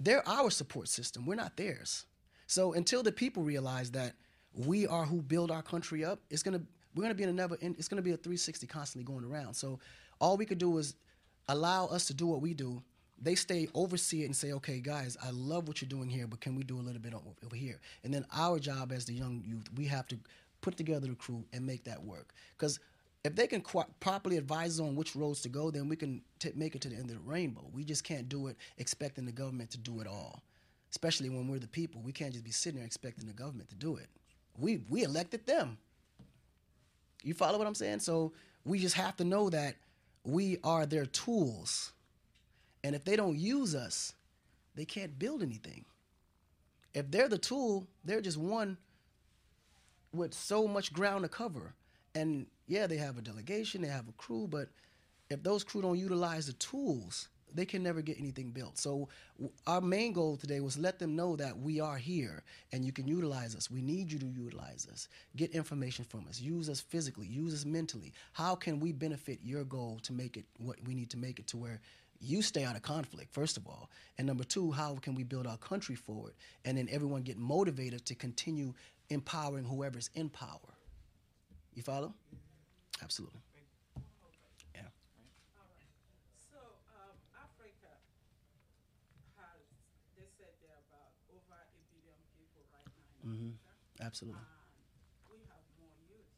They're 0.00 0.26
our 0.28 0.50
support 0.50 0.88
system, 0.88 1.26
we're 1.26 1.36
not 1.36 1.56
theirs. 1.56 2.06
So 2.46 2.72
until 2.72 3.02
the 3.02 3.12
people 3.12 3.42
realize 3.42 3.90
that 3.92 4.14
we 4.54 4.86
are 4.86 5.04
who 5.04 5.22
build 5.22 5.50
our 5.50 5.62
country 5.62 6.04
up, 6.04 6.20
it's 6.30 6.42
gonna 6.42 6.62
we're 6.94 7.02
gonna 7.02 7.14
be 7.14 7.22
in 7.22 7.28
a 7.28 7.32
never 7.32 7.56
it's 7.60 7.88
gonna 7.88 8.02
be 8.02 8.12
a 8.12 8.16
360 8.16 8.66
constantly 8.66 9.04
going 9.04 9.24
around. 9.24 9.54
So 9.54 9.78
all 10.20 10.36
we 10.36 10.44
could 10.44 10.58
do 10.58 10.76
is 10.78 10.94
allow 11.48 11.86
us 11.86 12.06
to 12.06 12.14
do 12.14 12.26
what 12.26 12.40
we 12.40 12.54
do. 12.54 12.82
They 13.20 13.36
stay 13.36 13.68
oversee 13.74 14.22
it 14.22 14.26
and 14.26 14.36
say, 14.36 14.52
okay, 14.52 14.80
guys, 14.80 15.16
I 15.22 15.30
love 15.30 15.68
what 15.68 15.80
you're 15.80 15.88
doing 15.88 16.08
here, 16.08 16.26
but 16.26 16.40
can 16.40 16.56
we 16.56 16.64
do 16.64 16.76
a 16.78 16.82
little 16.82 17.00
bit 17.00 17.14
over 17.14 17.54
here? 17.54 17.80
And 18.02 18.12
then 18.12 18.26
our 18.34 18.58
job 18.58 18.90
as 18.90 19.04
the 19.04 19.14
young 19.14 19.42
youth, 19.46 19.66
we 19.76 19.84
have 19.86 20.08
to 20.08 20.18
put 20.60 20.76
together 20.76 21.06
the 21.06 21.14
crew 21.14 21.44
and 21.52 21.64
make 21.64 21.84
that 21.84 22.02
work. 22.02 22.34
Because 22.56 22.80
if 23.24 23.36
they 23.36 23.46
can 23.46 23.60
qu- 23.60 23.84
properly 24.00 24.36
advise 24.36 24.80
us 24.80 24.86
on 24.86 24.96
which 24.96 25.14
roads 25.14 25.40
to 25.42 25.48
go, 25.48 25.70
then 25.70 25.88
we 25.88 25.96
can 25.96 26.22
t- 26.38 26.52
make 26.56 26.74
it 26.74 26.80
to 26.82 26.88
the 26.88 26.96
end 26.96 27.10
of 27.10 27.16
the 27.16 27.30
rainbow. 27.30 27.64
We 27.72 27.84
just 27.84 28.04
can't 28.04 28.28
do 28.28 28.48
it 28.48 28.56
expecting 28.78 29.24
the 29.24 29.32
government 29.32 29.70
to 29.70 29.78
do 29.78 30.00
it 30.00 30.06
all, 30.06 30.42
especially 30.90 31.28
when 31.28 31.46
we're 31.46 31.60
the 31.60 31.68
people. 31.68 32.02
We 32.02 32.12
can't 32.12 32.32
just 32.32 32.44
be 32.44 32.50
sitting 32.50 32.78
there 32.78 32.86
expecting 32.86 33.26
the 33.26 33.32
government 33.32 33.68
to 33.70 33.76
do 33.76 33.96
it. 33.96 34.08
We 34.58 34.82
we 34.88 35.04
elected 35.04 35.46
them. 35.46 35.78
You 37.22 37.34
follow 37.34 37.58
what 37.58 37.66
I'm 37.66 37.74
saying? 37.74 38.00
So 38.00 38.32
we 38.64 38.80
just 38.80 38.96
have 38.96 39.16
to 39.18 39.24
know 39.24 39.48
that 39.50 39.76
we 40.24 40.58
are 40.64 40.84
their 40.84 41.06
tools, 41.06 41.92
and 42.82 42.94
if 42.96 43.04
they 43.04 43.14
don't 43.16 43.38
use 43.38 43.74
us, 43.74 44.14
they 44.74 44.84
can't 44.84 45.18
build 45.18 45.42
anything. 45.42 45.84
If 46.92 47.10
they're 47.10 47.28
the 47.28 47.38
tool, 47.38 47.86
they're 48.04 48.20
just 48.20 48.36
one 48.36 48.76
with 50.12 50.34
so 50.34 50.66
much 50.66 50.92
ground 50.92 51.22
to 51.22 51.28
cover. 51.28 51.74
And 52.14 52.46
yeah, 52.66 52.86
they 52.86 52.96
have 52.96 53.18
a 53.18 53.22
delegation, 53.22 53.82
they 53.82 53.88
have 53.88 54.08
a 54.08 54.12
crew, 54.12 54.46
but 54.48 54.68
if 55.30 55.42
those 55.42 55.64
crew 55.64 55.82
don't 55.82 55.98
utilize 55.98 56.46
the 56.46 56.52
tools, 56.54 57.28
they 57.54 57.64
can 57.64 57.82
never 57.82 58.00
get 58.00 58.18
anything 58.18 58.50
built. 58.50 58.78
So 58.78 59.08
our 59.66 59.80
main 59.80 60.12
goal 60.12 60.36
today 60.36 60.60
was 60.60 60.78
let 60.78 60.98
them 60.98 61.14
know 61.16 61.36
that 61.36 61.58
we 61.58 61.80
are 61.80 61.96
here 61.96 62.42
and 62.72 62.84
you 62.84 62.92
can 62.92 63.06
utilize 63.06 63.54
us. 63.54 63.70
We 63.70 63.82
need 63.82 64.10
you 64.10 64.18
to 64.18 64.26
utilize 64.26 64.86
us. 64.90 65.08
Get 65.36 65.50
information 65.52 66.04
from 66.04 66.26
us. 66.28 66.40
Use 66.40 66.68
us 66.68 66.80
physically. 66.80 67.26
Use 67.26 67.52
us 67.52 67.64
mentally. 67.64 68.12
How 68.32 68.54
can 68.54 68.80
we 68.80 68.92
benefit 68.92 69.40
your 69.42 69.64
goal 69.64 70.00
to 70.04 70.12
make 70.12 70.36
it 70.36 70.46
what 70.58 70.76
we 70.86 70.94
need 70.94 71.10
to 71.10 71.18
make 71.18 71.38
it 71.38 71.46
to 71.48 71.56
where 71.56 71.80
you 72.22 72.40
stay 72.40 72.64
out 72.64 72.76
of 72.76 72.82
conflict, 72.82 73.32
first 73.34 73.56
of 73.56 73.66
all. 73.66 73.90
And 74.16 74.26
number 74.26 74.44
two, 74.44 74.70
how 74.70 74.94
can 74.96 75.14
we 75.14 75.24
build 75.24 75.46
our 75.46 75.56
country 75.56 75.96
forward? 75.96 76.34
And 76.64 76.78
then 76.78 76.88
everyone 76.90 77.22
get 77.22 77.36
motivated 77.36 78.06
to 78.06 78.14
continue 78.14 78.74
empowering 79.10 79.64
whoever's 79.64 80.08
in 80.14 80.28
power. 80.28 80.60
You 81.74 81.82
follow? 81.82 82.14
Absolutely. 83.02 83.40
Yeah. 84.74 84.88
So, 86.50 86.58
um, 86.92 87.16
Africa 87.34 87.92
has, 89.36 89.62
they 90.16 90.28
said 90.38 90.52
there 90.60 90.72
are 90.76 90.84
about 90.88 91.12
over 91.32 91.56
a 91.56 91.80
billion 91.92 92.20
people 92.36 92.64
right 92.72 92.88
now 92.96 93.04
in 93.24 93.28
hmm 93.28 93.50
Africa. 93.56 94.04
Absolutely. 94.04 94.40
And 94.42 95.30
we 95.30 95.38
have 95.48 95.64
more 95.78 95.96
youth 96.08 96.30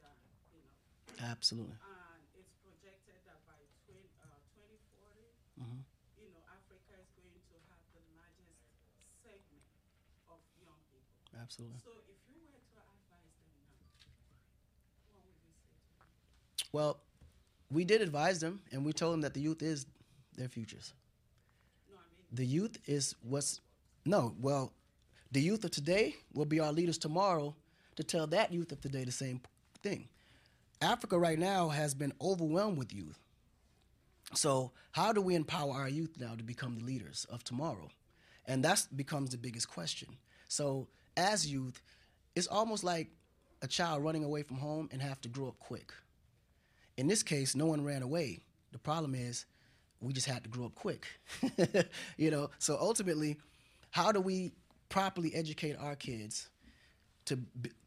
than, 0.00 0.16
you 0.52 0.60
know. 0.64 0.76
Absolutely. 1.20 1.76
And 1.80 2.22
it's 2.36 2.52
projected 2.62 3.18
that 3.26 3.40
by 3.48 3.58
20, 3.86 4.08
uh, 4.22 4.40
2040, 4.54 5.32
Mhm. 5.60 5.80
you 6.20 6.28
know, 6.32 6.42
Africa 6.48 6.94
is 7.00 7.10
going 7.16 7.36
to 7.50 7.56
have 7.72 7.82
the 7.92 8.02
largest 8.14 8.60
segment 9.22 9.64
of 10.28 10.40
young 10.60 10.80
people. 10.92 11.20
Absolutely. 11.34 11.80
So 11.80 11.92
if 12.08 12.20
you 12.28 12.40
were 12.48 12.60
to 12.60 12.78
advise 12.80 13.34
them 13.40 13.54
now, 13.66 13.84
what 15.10 15.20
would 15.24 15.38
you 15.42 15.52
say 15.64 15.74
to 15.74 15.88
them? 15.96 16.10
Well, 16.76 16.98
we 17.70 17.86
did 17.86 18.02
advise 18.02 18.38
them, 18.38 18.60
and 18.70 18.84
we 18.84 18.92
told 18.92 19.14
them 19.14 19.22
that 19.22 19.32
the 19.32 19.40
youth 19.40 19.62
is 19.62 19.86
their 20.36 20.50
futures. 20.50 20.92
The 22.30 22.44
youth 22.44 22.76
is 22.84 23.14
what's 23.22 23.62
no. 24.04 24.34
Well, 24.38 24.74
the 25.32 25.40
youth 25.40 25.64
of 25.64 25.70
today 25.70 26.16
will 26.34 26.44
be 26.44 26.60
our 26.60 26.72
leaders 26.74 26.98
tomorrow 26.98 27.56
to 27.94 28.04
tell 28.04 28.26
that 28.26 28.52
youth 28.52 28.72
of 28.72 28.82
today 28.82 29.04
the 29.04 29.10
same 29.10 29.40
thing. 29.82 30.06
Africa 30.82 31.18
right 31.18 31.38
now 31.38 31.70
has 31.70 31.94
been 31.94 32.12
overwhelmed 32.20 32.76
with 32.76 32.92
youth. 32.92 33.18
So 34.34 34.70
how 34.92 35.14
do 35.14 35.22
we 35.22 35.34
empower 35.34 35.72
our 35.72 35.88
youth 35.88 36.12
now 36.18 36.34
to 36.34 36.44
become 36.44 36.78
the 36.78 36.84
leaders 36.84 37.26
of 37.30 37.42
tomorrow? 37.42 37.88
And 38.44 38.62
that 38.66 38.86
becomes 38.94 39.30
the 39.30 39.38
biggest 39.38 39.70
question. 39.70 40.08
So 40.48 40.88
as 41.16 41.50
youth, 41.50 41.80
it's 42.34 42.48
almost 42.48 42.84
like 42.84 43.08
a 43.62 43.66
child 43.66 44.04
running 44.04 44.24
away 44.24 44.42
from 44.42 44.58
home 44.58 44.90
and 44.92 45.00
have 45.00 45.22
to 45.22 45.30
grow 45.30 45.48
up 45.48 45.58
quick. 45.58 45.90
In 46.96 47.06
this 47.06 47.22
case, 47.22 47.54
no 47.54 47.66
one 47.66 47.84
ran 47.84 48.02
away. 48.02 48.42
The 48.72 48.78
problem 48.78 49.14
is 49.14 49.46
we 50.00 50.12
just 50.12 50.26
had 50.26 50.42
to 50.44 50.48
grow 50.48 50.66
up 50.66 50.74
quick. 50.74 51.06
you 52.16 52.30
know, 52.30 52.50
so 52.58 52.76
ultimately, 52.80 53.38
how 53.90 54.12
do 54.12 54.20
we 54.20 54.52
properly 54.88 55.34
educate 55.34 55.76
our 55.78 55.96
kids 55.96 56.48
to 57.26 57.38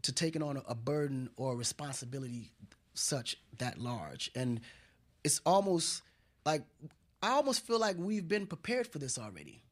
to 0.01 0.11
taking 0.11 0.43
on 0.43 0.57
a, 0.57 0.63
a 0.69 0.75
burden 0.75 1.29
or 1.37 1.53
a 1.53 1.55
responsibility 1.55 2.51
such 2.93 3.35
that 3.57 3.77
large? 3.79 4.31
And 4.35 4.61
it's 5.23 5.41
almost 5.45 6.01
like 6.45 6.63
I 7.21 7.31
almost 7.31 7.65
feel 7.65 7.79
like 7.79 7.95
we've 7.97 8.27
been 8.27 8.45
prepared 8.45 8.87
for 8.87 8.99
this 8.99 9.17
already. 9.17 9.63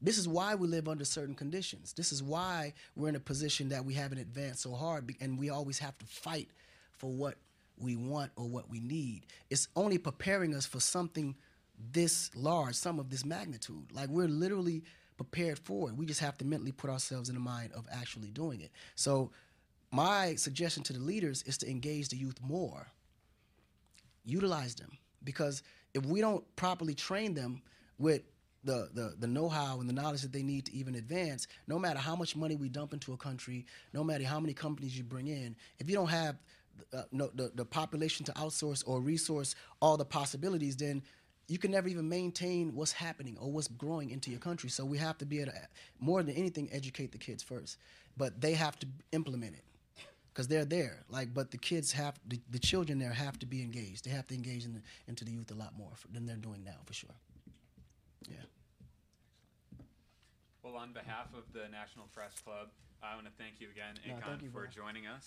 This 0.00 0.18
is 0.18 0.26
why 0.26 0.56
we 0.56 0.66
live 0.66 0.88
under 0.88 1.04
certain 1.04 1.34
conditions. 1.34 1.92
This 1.92 2.10
is 2.10 2.22
why 2.22 2.74
we're 2.96 3.08
in 3.08 3.16
a 3.16 3.20
position 3.20 3.68
that 3.68 3.84
we 3.84 3.94
haven't 3.94 4.18
advanced 4.18 4.62
so 4.62 4.72
hard, 4.72 5.14
and 5.20 5.38
we 5.38 5.48
always 5.48 5.78
have 5.78 5.96
to 5.98 6.06
fight 6.06 6.48
for 6.98 7.10
what 7.10 7.36
we 7.82 7.96
want 7.96 8.32
or 8.36 8.46
what 8.46 8.70
we 8.70 8.80
need. 8.80 9.26
It's 9.50 9.68
only 9.76 9.98
preparing 9.98 10.54
us 10.54 10.66
for 10.66 10.80
something 10.80 11.34
this 11.92 12.30
large, 12.34 12.74
some 12.74 12.98
of 12.98 13.10
this 13.10 13.24
magnitude. 13.24 13.92
Like 13.92 14.08
we're 14.08 14.28
literally 14.28 14.84
prepared 15.16 15.58
for 15.58 15.88
it. 15.88 15.96
We 15.96 16.06
just 16.06 16.20
have 16.20 16.38
to 16.38 16.44
mentally 16.44 16.72
put 16.72 16.90
ourselves 16.90 17.28
in 17.28 17.34
the 17.34 17.40
mind 17.40 17.72
of 17.72 17.86
actually 17.92 18.30
doing 18.30 18.60
it. 18.60 18.70
So, 18.94 19.30
my 19.90 20.36
suggestion 20.36 20.82
to 20.84 20.94
the 20.94 21.00
leaders 21.00 21.42
is 21.42 21.58
to 21.58 21.70
engage 21.70 22.08
the 22.08 22.16
youth 22.16 22.40
more 22.42 22.86
utilize 24.24 24.74
them 24.74 24.90
because 25.24 25.62
if 25.94 26.04
we 26.06 26.20
don't 26.20 26.44
properly 26.56 26.94
train 26.94 27.34
them 27.34 27.62
with 27.98 28.22
the, 28.64 28.88
the, 28.94 29.14
the 29.18 29.26
know-how 29.26 29.80
and 29.80 29.88
the 29.88 29.92
knowledge 29.92 30.22
that 30.22 30.32
they 30.32 30.42
need 30.42 30.66
to 30.66 30.72
even 30.72 30.94
advance 30.94 31.48
no 31.66 31.78
matter 31.78 31.98
how 31.98 32.14
much 32.14 32.36
money 32.36 32.54
we 32.54 32.68
dump 32.68 32.92
into 32.92 33.12
a 33.12 33.16
country 33.16 33.66
no 33.92 34.04
matter 34.04 34.24
how 34.24 34.38
many 34.38 34.54
companies 34.54 34.96
you 34.96 35.02
bring 35.02 35.26
in 35.26 35.56
if 35.78 35.90
you 35.90 35.96
don't 35.96 36.08
have 36.08 36.36
uh, 36.92 37.02
no, 37.12 37.30
the, 37.34 37.50
the 37.54 37.64
population 37.64 38.24
to 38.24 38.32
outsource 38.32 38.82
or 38.86 39.00
resource 39.00 39.54
all 39.80 39.96
the 39.96 40.04
possibilities 40.04 40.76
then 40.76 41.02
you 41.48 41.58
can 41.58 41.70
never 41.70 41.88
even 41.88 42.08
maintain 42.08 42.74
what's 42.74 42.92
happening 42.92 43.36
or 43.40 43.50
what's 43.50 43.68
growing 43.68 44.10
into 44.10 44.30
your 44.30 44.40
country 44.40 44.70
so 44.70 44.84
we 44.84 44.98
have 44.98 45.18
to 45.18 45.26
be 45.26 45.40
able 45.40 45.52
to 45.52 45.58
more 46.00 46.22
than 46.22 46.34
anything 46.34 46.68
educate 46.72 47.12
the 47.12 47.18
kids 47.18 47.42
first 47.42 47.78
but 48.16 48.40
they 48.40 48.54
have 48.54 48.78
to 48.78 48.86
implement 49.12 49.54
it 49.54 49.64
because 50.32 50.48
they're 50.48 50.64
there. 50.64 51.02
Like, 51.08 51.34
but 51.34 51.50
the 51.50 51.58
kids 51.58 51.92
have 51.92 52.18
the, 52.26 52.40
the 52.50 52.58
children 52.58 52.98
there 52.98 53.12
have 53.12 53.38
to 53.40 53.46
be 53.46 53.62
engaged. 53.62 54.04
They 54.04 54.10
have 54.10 54.26
to 54.28 54.34
engage 54.34 54.64
in 54.64 54.72
the, 54.74 54.82
into 55.06 55.24
the 55.24 55.30
youth 55.30 55.50
a 55.50 55.54
lot 55.54 55.76
more 55.76 55.90
for, 55.94 56.08
than 56.08 56.26
they're 56.26 56.36
doing 56.36 56.64
now, 56.64 56.80
for 56.86 56.94
sure. 56.94 57.14
Yeah. 58.28 58.36
Well, 60.62 60.76
on 60.76 60.92
behalf 60.92 61.26
of 61.36 61.44
the 61.52 61.68
National 61.70 62.06
Press 62.14 62.32
Club, 62.44 62.68
I 63.02 63.14
want 63.14 63.26
to 63.26 63.32
thank 63.36 63.60
you 63.60 63.68
again, 63.70 63.98
No, 64.06 64.14
Akon, 64.14 64.42
you, 64.42 64.50
for 64.50 64.62
bro. 64.62 64.70
joining 64.70 65.06
us. 65.06 65.26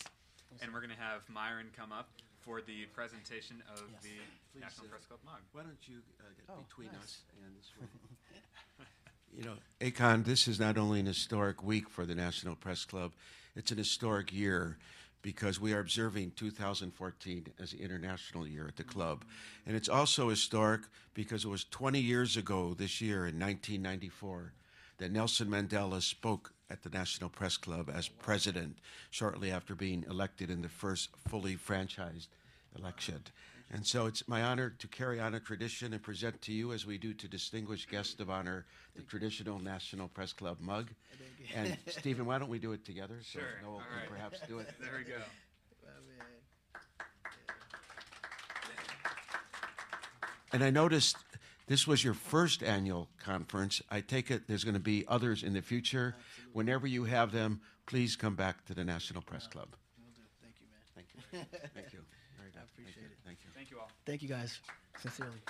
And 0.62 0.74
we're 0.74 0.80
going 0.82 0.93
to 0.96 1.02
have 1.02 1.22
Myron 1.30 1.68
come 1.76 1.91
up 1.91 2.10
for 2.39 2.62
the 2.62 2.86
presentation 2.93 3.62
of 3.70 3.80
the 4.04 4.10
Please, 4.54 4.62
National 4.62 4.88
uh, 4.88 4.89
Press 4.91 5.06
Club 5.06 5.20
mug. 5.26 5.39
Why 5.52 5.62
don't 5.64 5.78
you 5.88 5.98
uh, 6.20 6.24
get 6.38 6.46
Oh, 6.50 6.64
between 6.68 6.88
nice. 6.93 7.04
us 7.04 7.18
and 7.43 7.56
this 7.58 7.72
one? 7.78 7.89
you 9.38 9.43
know, 9.43 9.56
Akon, 9.82 10.24
this 10.24 10.48
is 10.48 10.60
not 10.60 10.78
only 10.78 11.00
an 11.00 11.06
historic 11.08 11.64
week 11.64 11.89
for 11.89 12.06
the 12.06 12.16
National 12.16 12.56
Press 12.56 12.86
Club, 12.86 13.12
it's 13.56 13.72
an 13.72 13.78
historic 13.78 14.32
year 14.32 14.78
because 15.22 15.60
we 15.60 15.74
are 15.74 15.80
observing 15.80 16.32
2014 16.36 17.48
as 17.60 17.72
the 17.72 17.82
International 17.82 18.46
Year 18.48 18.68
at 18.68 18.76
the 18.76 18.84
club. 18.84 19.26
And 19.66 19.76
it's 19.76 19.89
also 19.89 20.30
historic 20.30 20.82
because 21.16 21.43
it 21.46 21.50
was 21.50 21.64
20 21.66 22.00
years 22.00 22.38
ago 22.38 22.76
this 22.78 23.02
year 23.02 23.26
in 23.26 23.39
1994 23.39 24.54
that 25.00 25.12
Nelson 25.12 25.48
Mandela 25.50 26.02
spoke 26.02 26.54
at 26.70 26.84
the 26.84 26.89
National 26.89 27.30
Press 27.30 27.57
Club 27.57 27.91
as 27.93 28.07
president 28.07 28.78
shortly 29.11 29.51
after 29.51 29.76
being 29.76 30.05
elected 30.09 30.49
in 30.49 30.61
the 30.61 30.70
first 30.70 31.09
fully 31.28 31.55
franchised 31.55 32.28
election. 32.78 33.22
And 33.72 33.86
so 33.86 34.05
it's 34.05 34.28
my 34.28 34.43
honor 34.43 34.70
to 34.70 34.88
carry 34.88 35.20
on 35.20 35.34
a 35.34 35.39
tradition 35.39 35.93
and 35.93 36.01
present 36.01 36.41
to 36.43 36.51
you, 36.51 36.72
as 36.72 36.86
we 36.86 36.97
do 36.97 37.13
to 37.16 37.28
distinguished 37.28 37.89
guests 37.89 38.20
of 38.20 38.30
honor, 38.30 38.66
the 38.95 39.01
traditional 39.01 39.59
National 39.59 40.07
Press 40.07 40.34
Club 40.34 40.57
mug. 40.59 40.91
And 41.55 41.76
Stephen, 41.88 42.26
why 42.26 42.38
don't 42.38 42.49
we 42.49 42.59
do 42.59 42.74
it 42.74 42.86
together? 42.86 43.20
So 43.24 43.39
Sure. 43.39 43.47
Noel 43.63 43.74
All 43.74 43.80
can 43.80 43.99
right. 43.99 44.09
perhaps 44.09 44.39
do 44.47 44.59
it. 44.59 44.70
There 44.80 44.91
we 44.97 45.03
go. 45.03 45.22
And 50.53 50.63
I 50.63 50.70
noticed 50.70 51.18
this 51.68 51.86
was 51.86 52.03
your 52.03 52.13
first 52.13 52.63
annual 52.63 53.09
conference. 53.20 53.82
I 53.89 53.99
take 54.01 54.32
it 54.32 54.47
there's 54.47 54.63
going 54.63 54.76
to 54.76 54.80
be 54.80 55.03
others 55.07 55.43
in 55.43 55.53
the 55.53 55.61
future. 55.61 56.16
Whenever 56.56 56.88
you 56.88 57.03
have 57.03 57.34
them, 57.34 57.60
please 57.86 58.16
come 58.16 58.34
back 58.34 58.64
to 58.64 58.74
the 58.74 58.86
National 58.86 59.22
Press 59.22 59.45
uh, 59.45 59.49
Club. 59.49 59.68
Will 59.99 60.14
do. 60.16 60.22
Thank 60.41 60.56
you, 60.62 60.68
man. 60.72 60.80
Thank 60.95 61.08
you. 61.14 61.60
Thank 61.76 61.91
you. 61.91 61.99
Very 62.38 62.51
good. 62.51 62.62
I 62.62 62.64
appreciate 62.64 62.95
Thank 62.95 63.08
you. 63.08 63.12
it. 63.12 63.26
Thank 63.26 63.39
you. 63.43 63.49
Thank 63.53 63.72
you 63.72 63.80
all. 63.80 63.91
Thank 64.06 64.22
you 64.22 64.30
guys, 64.30 64.62
sincerely. 65.01 65.41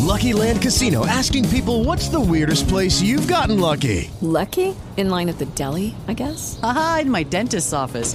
Lucky 0.00 0.32
Land 0.32 0.62
Casino 0.62 1.04
asking 1.04 1.46
people 1.50 1.84
what's 1.84 2.08
the 2.08 2.20
weirdest 2.20 2.66
place 2.66 3.02
you've 3.02 3.28
gotten 3.28 3.60
lucky? 3.60 4.10
Lucky? 4.22 4.74
In 4.96 5.10
line 5.10 5.28
at 5.28 5.38
the 5.38 5.46
deli, 5.46 5.94
I 6.08 6.14
guess? 6.14 6.58
Aha, 6.62 7.00
in 7.02 7.10
my 7.10 7.24
dentist's 7.24 7.74
office. 7.74 8.14